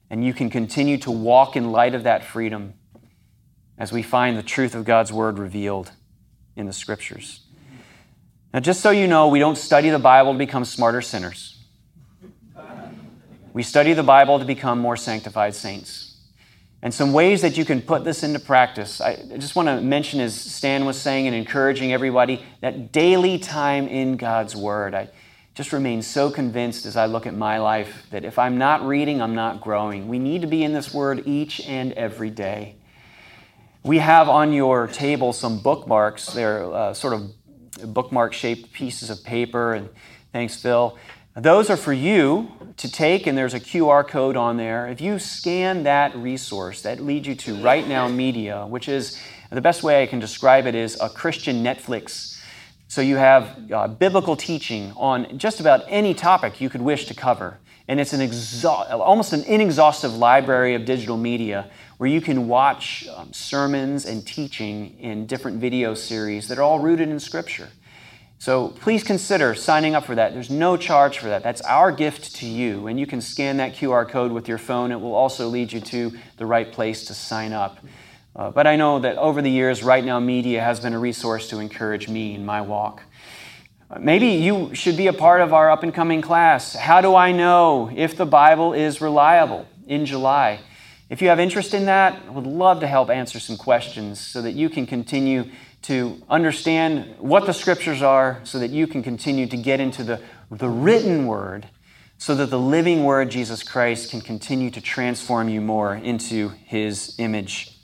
and 0.10 0.24
you 0.24 0.34
can 0.34 0.50
continue 0.50 0.98
to 1.00 1.12
walk 1.12 1.56
in 1.56 1.72
light 1.72 1.96
of 1.96 2.04
that 2.04 2.24
freedom 2.24 2.74
as 3.78 3.92
we 3.92 4.02
find 4.02 4.38
the 4.38 4.44
truth 4.44 4.74
of 4.76 4.86
God's 4.86 5.12
word 5.12 5.38
revealed 5.38 5.92
in 6.56 6.66
the 6.66 6.74
scriptures. 6.74 7.42
Now, 8.54 8.62
just 8.62 8.80
so 8.80 8.92
you 8.92 9.08
know, 9.08 9.28
we 9.28 9.40
don't 9.40 9.58
study 9.58 9.90
the 9.90 10.00
Bible 10.00 10.32
to 10.32 10.38
become 10.38 10.64
smarter 10.64 11.02
sinners. 11.02 11.62
We 13.52 13.64
study 13.64 13.94
the 13.94 14.04
Bible 14.04 14.40
to 14.40 14.46
become 14.46 14.80
more 14.80 14.96
sanctified 14.96 15.56
saints. 15.56 16.05
And 16.86 16.94
some 16.94 17.14
ways 17.14 17.42
that 17.42 17.58
you 17.58 17.66
can 17.66 17.82
put 17.82 18.04
this 18.04 18.22
into 18.22 18.38
practice, 18.38 19.02
I 19.02 19.16
just 19.40 19.56
want 19.56 19.70
to 19.70 19.82
mention, 19.82 20.20
as 20.20 20.40
Stan 20.40 20.86
was 20.86 21.02
saying 21.02 21.26
and 21.26 21.36
encouraging 21.36 21.92
everybody, 21.92 22.46
that 22.62 22.92
daily 22.92 23.40
time 23.40 23.88
in 23.88 24.18
God's 24.18 24.56
Word. 24.56 24.94
I 24.94 25.10
just 25.56 25.74
remain 25.74 26.04
so 26.04 26.30
convinced 26.30 26.86
as 26.86 26.96
I 26.96 27.08
look 27.08 27.26
at 27.26 27.34
my 27.34 27.58
life 27.58 28.06
that 28.12 28.24
if 28.24 28.38
I'm 28.38 28.60
not 28.60 28.86
reading, 28.86 29.20
I'm 29.20 29.34
not 29.34 29.62
growing. 29.62 30.08
We 30.08 30.20
need 30.20 30.42
to 30.42 30.48
be 30.48 30.64
in 30.64 30.74
this 30.74 30.94
Word 30.94 31.24
each 31.26 31.60
and 31.62 31.92
every 31.94 32.30
day. 32.30 32.76
We 33.82 33.98
have 33.98 34.30
on 34.30 34.54
your 34.54 34.86
table 34.86 35.34
some 35.34 35.58
bookmarks. 35.64 36.28
They're 36.28 36.72
uh, 36.72 36.94
sort 36.94 37.14
of 37.16 37.94
bookmark 37.96 38.32
shaped 38.32 38.74
pieces 38.74 39.10
of 39.10 39.24
paper, 39.24 39.74
and 39.74 39.90
thanks, 40.32 40.62
Phil. 40.62 40.96
Those 41.36 41.72
are 41.72 41.78
for 41.78 41.94
you 41.94 42.52
to 42.78 42.92
take, 42.92 43.26
and 43.26 43.38
there's 43.38 43.54
a 43.54 43.60
QR 43.60 44.08
code 44.08 44.36
on 44.36 44.58
there. 44.58 44.88
If 44.88 45.00
you 45.00 45.20
scan 45.20 45.84
that 45.84 46.16
resource, 46.16 46.82
that 46.82 47.00
leads 47.00 47.28
you 47.28 47.36
to 47.36 47.56
Right 47.56 47.88
Now 47.88 48.08
Media, 48.08 48.66
which 48.68 48.90
is 48.90 49.20
the 49.50 49.62
best 49.62 49.84
way 49.84 50.04
I 50.04 50.06
can 50.06 50.20
describe 50.20 50.66
it 50.66 50.76
is 50.76 51.00
a 51.00 51.10
Christian 51.10 51.64
Netflix. 51.64 52.42
So 52.88 53.02
you 53.02 53.16
have 53.16 53.72
uh, 53.72 53.88
biblical 53.88 54.36
teaching 54.36 54.92
on 54.96 55.38
just 55.38 55.60
about 55.60 55.86
any 55.88 56.14
topic 56.14 56.60
you 56.60 56.70
could 56.70 56.82
wish 56.82 57.06
to 57.06 57.14
cover. 57.14 57.60
And 57.88 58.00
it's 58.00 58.14
an 58.14 58.22
exa- 58.22 58.92
almost 58.92 59.32
an 59.32 59.44
inexhaustive 59.44 60.14
library 60.14 60.76
of 60.76 60.86
digital 60.86 61.18
media 61.18 61.70
where 61.98 62.10
you 62.10 62.20
can 62.20 62.48
watch 62.48 63.08
um, 63.16 63.32
sermons 63.32 64.06
and 64.06 64.26
teaching 64.26 64.98
in 65.00 65.28
different 65.28 65.60
video 65.60 65.94
series 65.94 66.48
that 66.48 66.58
are 66.58 66.64
all 66.64 66.80
rooted 66.80 67.10
in 67.10 67.20
Scripture. 67.20 67.70
So 68.46 68.68
please 68.68 69.04
consider 69.04 69.56
signing 69.56 69.96
up 69.96 70.06
for 70.06 70.14
that. 70.14 70.34
There's 70.34 70.52
no 70.52 70.78
charge 70.78 71.18
for 71.18 71.26
that. 71.30 71.42
That's 71.42 71.62
our 71.62 71.92
gift 71.92 72.36
to 72.36 72.46
you. 72.46 72.86
And 72.86 73.00
you 73.00 73.08
can 73.08 73.20
scan 73.20 73.58
that 73.58 73.74
QR 73.74 74.08
code 74.08 74.32
with 74.32 74.48
your 74.48 74.60
phone. 74.60 74.92
It 74.92 75.02
will 75.02 75.16
also 75.16 75.48
lead 75.48 75.74
you 75.74 75.80
to 75.80 76.12
the 76.38 76.46
right 76.46 76.72
place 76.72 77.06
to 77.06 77.16
sign 77.16 77.54
up. 77.54 77.80
Uh, 78.36 78.52
but 78.52 78.68
I 78.68 78.76
know 78.76 79.00
that 79.00 79.18
over 79.18 79.42
the 79.42 79.50
years, 79.50 79.82
Right 79.82 80.06
Now 80.06 80.20
Media 80.20 80.62
has 80.62 80.80
been 80.80 80.94
a 80.94 81.00
resource 81.00 81.50
to 81.50 81.58
encourage 81.58 82.08
me 82.08 82.36
in 82.36 82.46
my 82.46 82.62
walk. 82.62 83.02
Uh, 83.90 83.98
maybe 83.98 84.28
you 84.28 84.76
should 84.76 84.96
be 84.96 85.08
a 85.08 85.14
part 85.14 85.42
of 85.42 85.52
our 85.52 85.72
up 85.72 85.82
and 85.82 85.92
coming 85.92 86.22
class. 86.22 86.76
How 86.76 87.02
do 87.02 87.16
I 87.16 87.32
know 87.32 87.90
if 87.96 88.16
the 88.16 88.28
Bible 88.28 88.74
is 88.74 89.02
reliable 89.02 89.66
in 89.88 90.06
July? 90.06 90.60
If 91.10 91.20
you 91.20 91.30
have 91.30 91.40
interest 91.40 91.74
in 91.74 91.86
that, 91.86 92.22
I 92.28 92.30
would 92.30 92.46
love 92.46 92.80
to 92.82 92.88
help 92.88 93.10
answer 93.10 93.40
some 93.40 93.58
questions 93.58 94.20
so 94.20 94.44
that 94.44 94.52
you 94.52 94.70
can 94.70 94.86
continue 94.86 95.46
to 95.86 96.20
understand 96.30 97.16
what 97.20 97.46
the 97.46 97.54
scriptures 97.54 98.02
are 98.02 98.40
so 98.44 98.58
that 98.58 98.72
you 98.72 98.88
can 98.88 99.04
continue 99.04 99.46
to 99.46 99.58
get 99.58 99.80
into 99.80 100.04
the, 100.04 100.20
the 100.50 100.68
written 100.68 101.28
word 101.28 101.68
so 102.18 102.34
that 102.34 102.50
the 102.50 102.60
living 102.60 103.04
word, 103.04 103.30
Jesus 103.30 103.62
Christ, 103.62 104.10
can 104.10 104.22
continue 104.22 104.72
to 104.72 104.82
transform 104.82 105.48
you 105.48 105.62
more 105.62 105.96
into 105.96 106.50
his 106.66 107.16
image. 107.20 107.78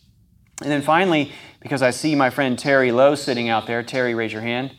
And 0.62 0.72
then 0.72 0.82
finally, 0.82 1.32
because 1.60 1.82
I 1.84 1.92
see 1.92 2.16
my 2.16 2.32
friend 2.32 2.58
Terry 2.58 2.92
Lowe 2.92 3.14
sitting 3.14 3.50
out 3.50 3.68
there, 3.68 3.84
Terry, 3.84 4.16
raise 4.16 4.34
your 4.34 4.42
hand. 4.42 4.74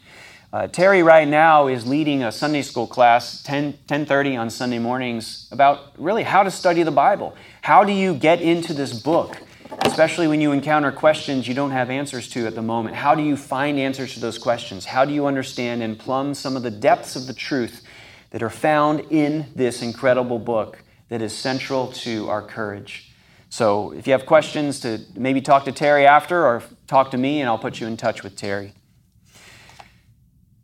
Uh, 0.52 0.66
Terry 0.66 1.02
right 1.02 1.28
now 1.28 1.68
is 1.68 1.86
leading 1.86 2.24
a 2.24 2.32
Sunday 2.32 2.62
school 2.62 2.86
class, 2.86 3.42
10, 3.42 3.74
10.30 3.86 4.38
on 4.38 4.50
Sunday 4.50 4.78
mornings, 4.78 5.48
about 5.52 5.92
really 5.96 6.24
how 6.24 6.42
to 6.42 6.50
study 6.50 6.82
the 6.82 6.90
Bible. 6.90 7.36
How 7.62 7.84
do 7.84 7.92
you 7.92 8.14
get 8.14 8.42
into 8.42 8.74
this 8.74 9.00
book? 9.00 9.38
Especially 9.80 10.28
when 10.28 10.40
you 10.40 10.52
encounter 10.52 10.92
questions 10.92 11.48
you 11.48 11.54
don't 11.54 11.70
have 11.70 11.90
answers 11.90 12.28
to 12.30 12.46
at 12.46 12.54
the 12.54 12.62
moment. 12.62 12.96
How 12.96 13.14
do 13.14 13.22
you 13.22 13.36
find 13.36 13.78
answers 13.78 14.14
to 14.14 14.20
those 14.20 14.38
questions? 14.38 14.84
How 14.84 15.04
do 15.04 15.12
you 15.12 15.26
understand 15.26 15.82
and 15.82 15.98
plumb 15.98 16.34
some 16.34 16.56
of 16.56 16.62
the 16.62 16.70
depths 16.70 17.16
of 17.16 17.26
the 17.26 17.34
truth 17.34 17.82
that 18.30 18.42
are 18.42 18.50
found 18.50 19.00
in 19.10 19.46
this 19.54 19.82
incredible 19.82 20.38
book 20.38 20.82
that 21.08 21.22
is 21.22 21.36
central 21.36 21.88
to 21.92 22.28
our 22.28 22.42
courage? 22.42 23.12
So, 23.50 23.92
if 23.92 24.06
you 24.06 24.12
have 24.12 24.24
questions, 24.24 24.80
to 24.80 25.00
maybe 25.14 25.42
talk 25.42 25.66
to 25.66 25.72
Terry 25.72 26.06
after 26.06 26.46
or 26.46 26.62
talk 26.86 27.10
to 27.10 27.18
me, 27.18 27.40
and 27.40 27.50
I'll 27.50 27.58
put 27.58 27.80
you 27.80 27.86
in 27.86 27.98
touch 27.98 28.22
with 28.22 28.34
Terry. 28.34 28.72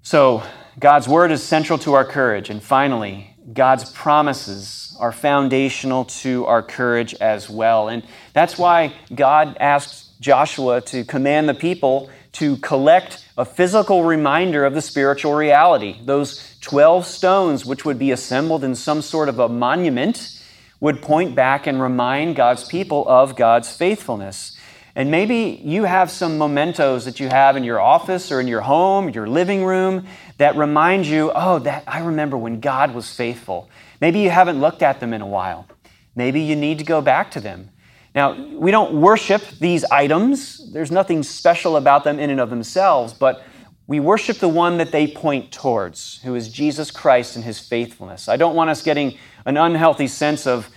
So, 0.00 0.42
God's 0.78 1.06
word 1.06 1.30
is 1.30 1.42
central 1.42 1.78
to 1.80 1.92
our 1.92 2.04
courage. 2.04 2.48
And 2.48 2.62
finally, 2.62 3.36
God's 3.52 3.92
promises 3.92 4.88
are 4.99 5.12
foundational 5.12 6.05
to 6.05 6.46
our 6.46 6.62
courage 6.62 7.14
as 7.14 7.49
well. 7.49 7.88
And 7.88 8.03
that's 8.32 8.59
why 8.59 8.92
God 9.14 9.57
asked 9.59 10.20
Joshua 10.20 10.80
to 10.82 11.05
command 11.05 11.49
the 11.49 11.55
people 11.55 12.11
to 12.32 12.57
collect 12.59 13.24
a 13.36 13.44
physical 13.44 14.05
reminder 14.05 14.64
of 14.64 14.74
the 14.74 14.82
spiritual 14.82 15.34
reality. 15.34 15.96
Those 16.05 16.57
12 16.61 17.07
stones, 17.07 17.64
which 17.64 17.84
would 17.84 17.99
be 17.99 18.11
assembled 18.11 18.64
in 18.64 18.74
some 18.74 19.03
sort 19.03 19.28
of 19.28 19.38
a 19.38 19.49
monument, 19.49 20.40
would 20.80 21.03
point 21.03 21.34
back 21.34 21.66
and 21.66 21.80
remind 21.80 22.36
God's 22.36 22.68
people 22.68 23.09
of 23.09 23.34
God's 23.34 23.74
faithfulness. 23.74 24.57
And 24.94 25.11
maybe 25.11 25.61
you 25.64 25.84
have 25.84 26.11
some 26.11 26.38
mementos 26.38 27.05
that 27.05 27.20
you 27.20 27.28
have 27.28 27.57
in 27.57 27.64
your 27.64 27.80
office 27.80 28.32
or 28.32 28.40
in 28.40 28.49
your 28.49 28.61
home, 28.61 29.11
your 29.11 29.28
living 29.28 29.64
room, 29.64 30.07
that 30.38 30.57
remind 30.57 31.07
you, 31.07 31.32
oh, 31.34 31.61
that 31.61 31.84
I 31.86 32.01
remember 32.01 32.36
when 32.36 32.61
God 32.61 32.94
was 32.94 33.12
faithful. 33.12 33.68
Maybe 34.01 34.20
you 34.20 34.30
haven't 34.30 34.61
looked 34.61 34.82
at 34.82 35.01
them 35.01 35.12
in 35.12 35.20
a 35.20 35.26
while. 35.26 35.66
Maybe 36.14 36.40
you 36.40 36.57
need 36.57 36.78
to 36.78 36.84
go 36.84 37.01
back 37.01 37.30
to 37.32 37.40
them. 37.40 37.70
Now, 38.14 38.32
we 38.59 38.70
don't 38.70 39.01
worship 39.01 39.42
these 39.61 39.84
items. 39.84 40.72
There's 40.72 40.90
nothing 40.90 41.22
special 41.22 41.76
about 41.76 42.05
them 42.05 42.18
in 42.18 42.30
and 42.30 42.40
of 42.40 42.51
themselves, 42.51 43.12
but 43.12 43.42
we 43.86 44.01
worship 44.01 44.38
the 44.38 44.49
one 44.49 44.78
that 44.78 44.92
they 44.92 45.07
point 45.07 45.53
towards, 45.53 46.20
who 46.22 46.34
is 46.34 46.49
Jesus 46.49 46.90
Christ 46.90 47.36
and 47.36 47.44
his 47.44 47.59
faithfulness. 47.59 48.28
I 48.28 48.36
don't 48.36 48.55
want 48.55 48.70
us 48.70 48.82
getting 48.82 49.16
an 49.46 49.57
unhealthy 49.57 50.09
sense 50.09 50.46
of 50.46 50.68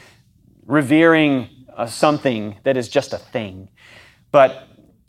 revering 0.66 1.50
uh, 1.76 1.88
something 1.88 2.58
that 2.64 2.78
is 2.78 2.88
just 2.88 3.12
a 3.12 3.18
thing. 3.18 3.70
But 4.32 4.68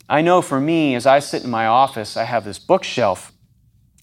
I 0.09 0.21
know 0.21 0.41
for 0.41 0.59
me, 0.59 0.95
as 0.95 1.05
I 1.05 1.19
sit 1.19 1.43
in 1.43 1.49
my 1.49 1.67
office, 1.67 2.17
I 2.17 2.23
have 2.23 2.43
this 2.43 2.59
bookshelf, 2.59 3.31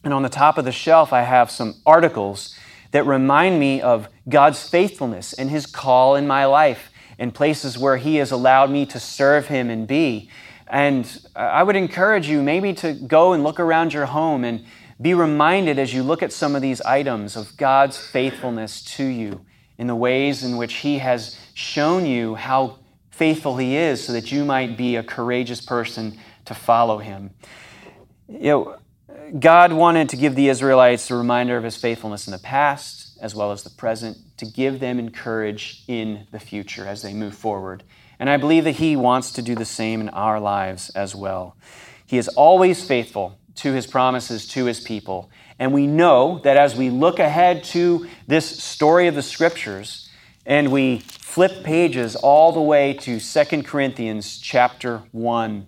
and 0.02 0.14
on 0.14 0.22
the 0.22 0.30
top 0.30 0.56
of 0.56 0.64
the 0.64 0.72
shelf, 0.72 1.12
I 1.12 1.22
have 1.22 1.50
some 1.50 1.74
articles 1.84 2.56
that 2.90 3.06
remind 3.06 3.60
me 3.60 3.80
of 3.80 4.08
God's 4.28 4.68
faithfulness 4.68 5.32
and 5.32 5.50
His 5.50 5.66
call 5.66 6.16
in 6.16 6.26
my 6.26 6.44
life 6.44 6.90
in 7.18 7.30
places 7.30 7.78
where 7.78 7.96
He 7.96 8.16
has 8.16 8.30
allowed 8.30 8.70
me 8.70 8.86
to 8.86 8.98
serve 8.98 9.48
Him 9.48 9.70
and 9.70 9.86
be. 9.86 10.30
And 10.66 11.26
I 11.34 11.62
would 11.62 11.76
encourage 11.76 12.28
you 12.28 12.42
maybe 12.42 12.72
to 12.74 12.92
go 12.92 13.32
and 13.32 13.42
look 13.42 13.60
around 13.60 13.92
your 13.92 14.06
home 14.06 14.44
and 14.44 14.64
Be 15.00 15.14
reminded 15.14 15.78
as 15.78 15.94
you 15.94 16.02
look 16.02 16.22
at 16.22 16.32
some 16.32 16.54
of 16.54 16.60
these 16.60 16.82
items 16.82 17.34
of 17.34 17.56
God's 17.56 17.96
faithfulness 17.96 18.82
to 18.96 19.04
you 19.04 19.46
in 19.78 19.86
the 19.86 19.96
ways 19.96 20.44
in 20.44 20.58
which 20.58 20.74
He 20.74 20.98
has 20.98 21.38
shown 21.54 22.04
you 22.04 22.34
how 22.34 22.80
faithful 23.10 23.56
He 23.56 23.76
is 23.76 24.04
so 24.04 24.12
that 24.12 24.30
you 24.30 24.44
might 24.44 24.76
be 24.76 24.96
a 24.96 25.02
courageous 25.02 25.60
person 25.60 26.18
to 26.44 26.54
follow 26.54 26.98
Him. 26.98 27.30
You 28.28 28.40
know, 28.40 28.76
God 29.38 29.72
wanted 29.72 30.08
to 30.08 30.16
give 30.16 30.34
the 30.34 30.48
Israelites 30.48 31.10
a 31.10 31.14
reminder 31.14 31.56
of 31.56 31.64
His 31.64 31.76
faithfulness 31.76 32.26
in 32.26 32.32
the 32.32 32.38
past 32.38 33.10
as 33.20 33.34
well 33.34 33.52
as 33.52 33.62
the 33.62 33.70
present, 33.70 34.16
to 34.38 34.46
give 34.46 34.80
them 34.80 35.10
courage 35.10 35.82
in 35.86 36.26
the 36.32 36.40
future 36.40 36.86
as 36.86 37.02
they 37.02 37.12
move 37.12 37.34
forward. 37.34 37.84
And 38.18 38.28
I 38.28 38.36
believe 38.36 38.64
that 38.64 38.72
He 38.72 38.96
wants 38.96 39.32
to 39.32 39.42
do 39.42 39.54
the 39.54 39.64
same 39.64 40.00
in 40.00 40.08
our 40.10 40.40
lives 40.40 40.90
as 40.90 41.14
well. 41.14 41.56
He 42.06 42.18
is 42.18 42.28
always 42.28 42.86
faithful 42.86 43.38
to 43.56 43.72
His 43.72 43.86
promises 43.86 44.46
to 44.48 44.64
His 44.64 44.80
people. 44.80 45.30
And 45.58 45.72
we 45.72 45.86
know 45.86 46.40
that 46.44 46.56
as 46.56 46.74
we 46.74 46.90
look 46.90 47.18
ahead 47.18 47.64
to 47.64 48.08
this 48.26 48.62
story 48.62 49.06
of 49.06 49.14
the 49.14 49.22
Scriptures 49.22 50.08
and 50.46 50.72
we 50.72 51.00
flip 51.00 51.62
pages 51.62 52.16
all 52.16 52.52
the 52.52 52.60
way 52.60 52.94
to 52.94 53.20
2 53.20 53.62
Corinthians 53.62 54.38
chapter 54.38 55.02
1, 55.12 55.66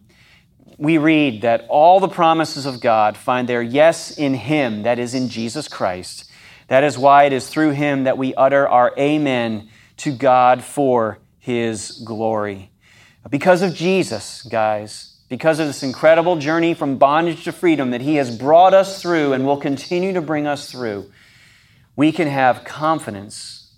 we 0.78 0.98
read 0.98 1.42
that 1.42 1.66
all 1.68 2.00
the 2.00 2.08
promises 2.08 2.66
of 2.66 2.80
God 2.80 3.16
find 3.16 3.48
their 3.48 3.62
yes 3.62 4.16
in 4.16 4.34
Him, 4.34 4.82
that 4.82 4.98
is, 4.98 5.14
in 5.14 5.28
Jesus 5.28 5.68
Christ. 5.68 6.30
That 6.68 6.84
is 6.84 6.96
why 6.96 7.24
it 7.24 7.32
is 7.32 7.48
through 7.48 7.70
Him 7.70 8.04
that 8.04 8.18
we 8.18 8.34
utter 8.34 8.68
our 8.68 8.94
amen 8.98 9.68
to 9.98 10.12
God 10.12 10.62
for 10.62 11.18
His 11.38 12.02
glory. 12.04 12.70
Because 13.30 13.62
of 13.62 13.74
Jesus, 13.74 14.42
guys, 14.42 15.20
because 15.28 15.60
of 15.60 15.66
this 15.66 15.82
incredible 15.82 16.36
journey 16.36 16.74
from 16.74 16.98
bondage 16.98 17.44
to 17.44 17.52
freedom 17.52 17.90
that 17.90 18.00
He 18.00 18.16
has 18.16 18.36
brought 18.36 18.74
us 18.74 19.00
through 19.00 19.32
and 19.32 19.46
will 19.46 19.56
continue 19.56 20.12
to 20.12 20.20
bring 20.20 20.46
us 20.46 20.70
through, 20.70 21.10
we 21.96 22.12
can 22.12 22.28
have 22.28 22.64
confidence 22.64 23.74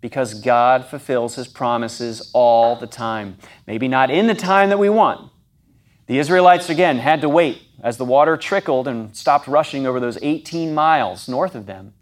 because 0.00 0.34
God 0.34 0.84
fulfills 0.84 1.34
His 1.34 1.48
promises 1.48 2.30
all 2.32 2.76
the 2.76 2.86
time. 2.86 3.38
Maybe 3.66 3.88
not 3.88 4.10
in 4.10 4.26
the 4.26 4.34
time 4.34 4.68
that 4.68 4.78
we 4.78 4.88
want. 4.88 5.27
The 6.08 6.18
Israelites, 6.18 6.70
again, 6.70 6.96
had 6.96 7.20
to 7.20 7.28
wait 7.28 7.60
as 7.82 7.98
the 7.98 8.04
water 8.06 8.38
trickled 8.38 8.88
and 8.88 9.14
stopped 9.14 9.46
rushing 9.46 9.86
over 9.86 10.00
those 10.00 10.16
18 10.22 10.74
miles 10.74 11.28
north 11.28 11.54
of 11.54 11.66
them. 11.66 11.92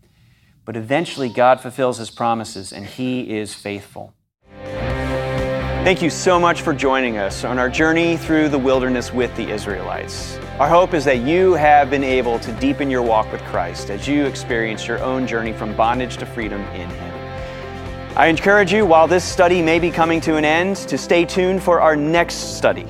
But 0.65 0.77
eventually, 0.77 1.29
God 1.29 1.61
fulfills 1.61 1.99
His 1.99 2.09
promises, 2.09 2.73
and 2.73 2.87
He 2.87 3.37
is 3.37 3.53
faithful. 3.53 4.15
Thank 4.63 6.03
you 6.03 6.11
so 6.11 6.39
much 6.39 6.63
for 6.63 6.73
joining 6.73 7.19
us 7.19 7.43
on 7.43 7.59
our 7.59 7.69
journey 7.69 8.17
through 8.17 8.49
the 8.49 8.59
wilderness 8.59 9.13
with 9.13 9.35
the 9.35 9.51
Israelites. 9.51 10.39
Our 10.61 10.69
hope 10.69 10.95
is 10.95 11.05
that 11.05 11.19
you 11.23 11.55
have 11.55 11.91
been 11.91 12.05
able 12.05 12.39
to 12.39 12.53
deepen 12.61 12.89
your 12.89 13.03
walk 13.03 13.33
with 13.33 13.43
Christ 13.43 13.91
as 13.91 14.07
you 14.07 14.25
experience 14.27 14.87
your 14.87 15.01
own 15.03 15.27
journey 15.27 15.53
from 15.53 15.77
bondage 15.77 16.17
to 16.19 16.27
freedom 16.27 16.61
in 16.75 16.89
Him. 16.89 17.15
I 18.17 18.29
encourage 18.29 18.73
you, 18.73 18.87
while 18.87 19.09
this 19.09 19.25
study 19.25 19.63
may 19.63 19.81
be 19.81 19.91
coming 19.91 20.21
to 20.21 20.37
an 20.37 20.45
end, 20.45 20.77
to 20.77 20.97
stay 20.97 21.25
tuned 21.25 21.61
for 21.61 21.81
our 21.81 21.97
next 21.97 22.57
study. 22.57 22.87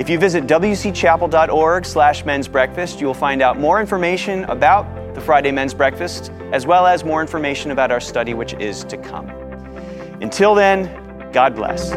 If 0.00 0.08
you 0.08 0.18
visit 0.18 0.46
wcchapel.org 0.46 1.84
slash 1.84 2.24
men's 2.24 2.48
breakfast, 2.48 3.02
you 3.02 3.06
will 3.06 3.12
find 3.12 3.42
out 3.42 3.60
more 3.60 3.82
information 3.82 4.44
about 4.44 5.14
the 5.14 5.20
Friday 5.20 5.52
men's 5.52 5.74
breakfast, 5.74 6.32
as 6.52 6.66
well 6.66 6.86
as 6.86 7.04
more 7.04 7.20
information 7.20 7.70
about 7.70 7.90
our 7.90 8.00
study 8.00 8.32
which 8.32 8.54
is 8.54 8.82
to 8.84 8.96
come. 8.96 9.28
Until 10.22 10.54
then, 10.54 11.30
God 11.32 11.54
bless. 11.54 11.90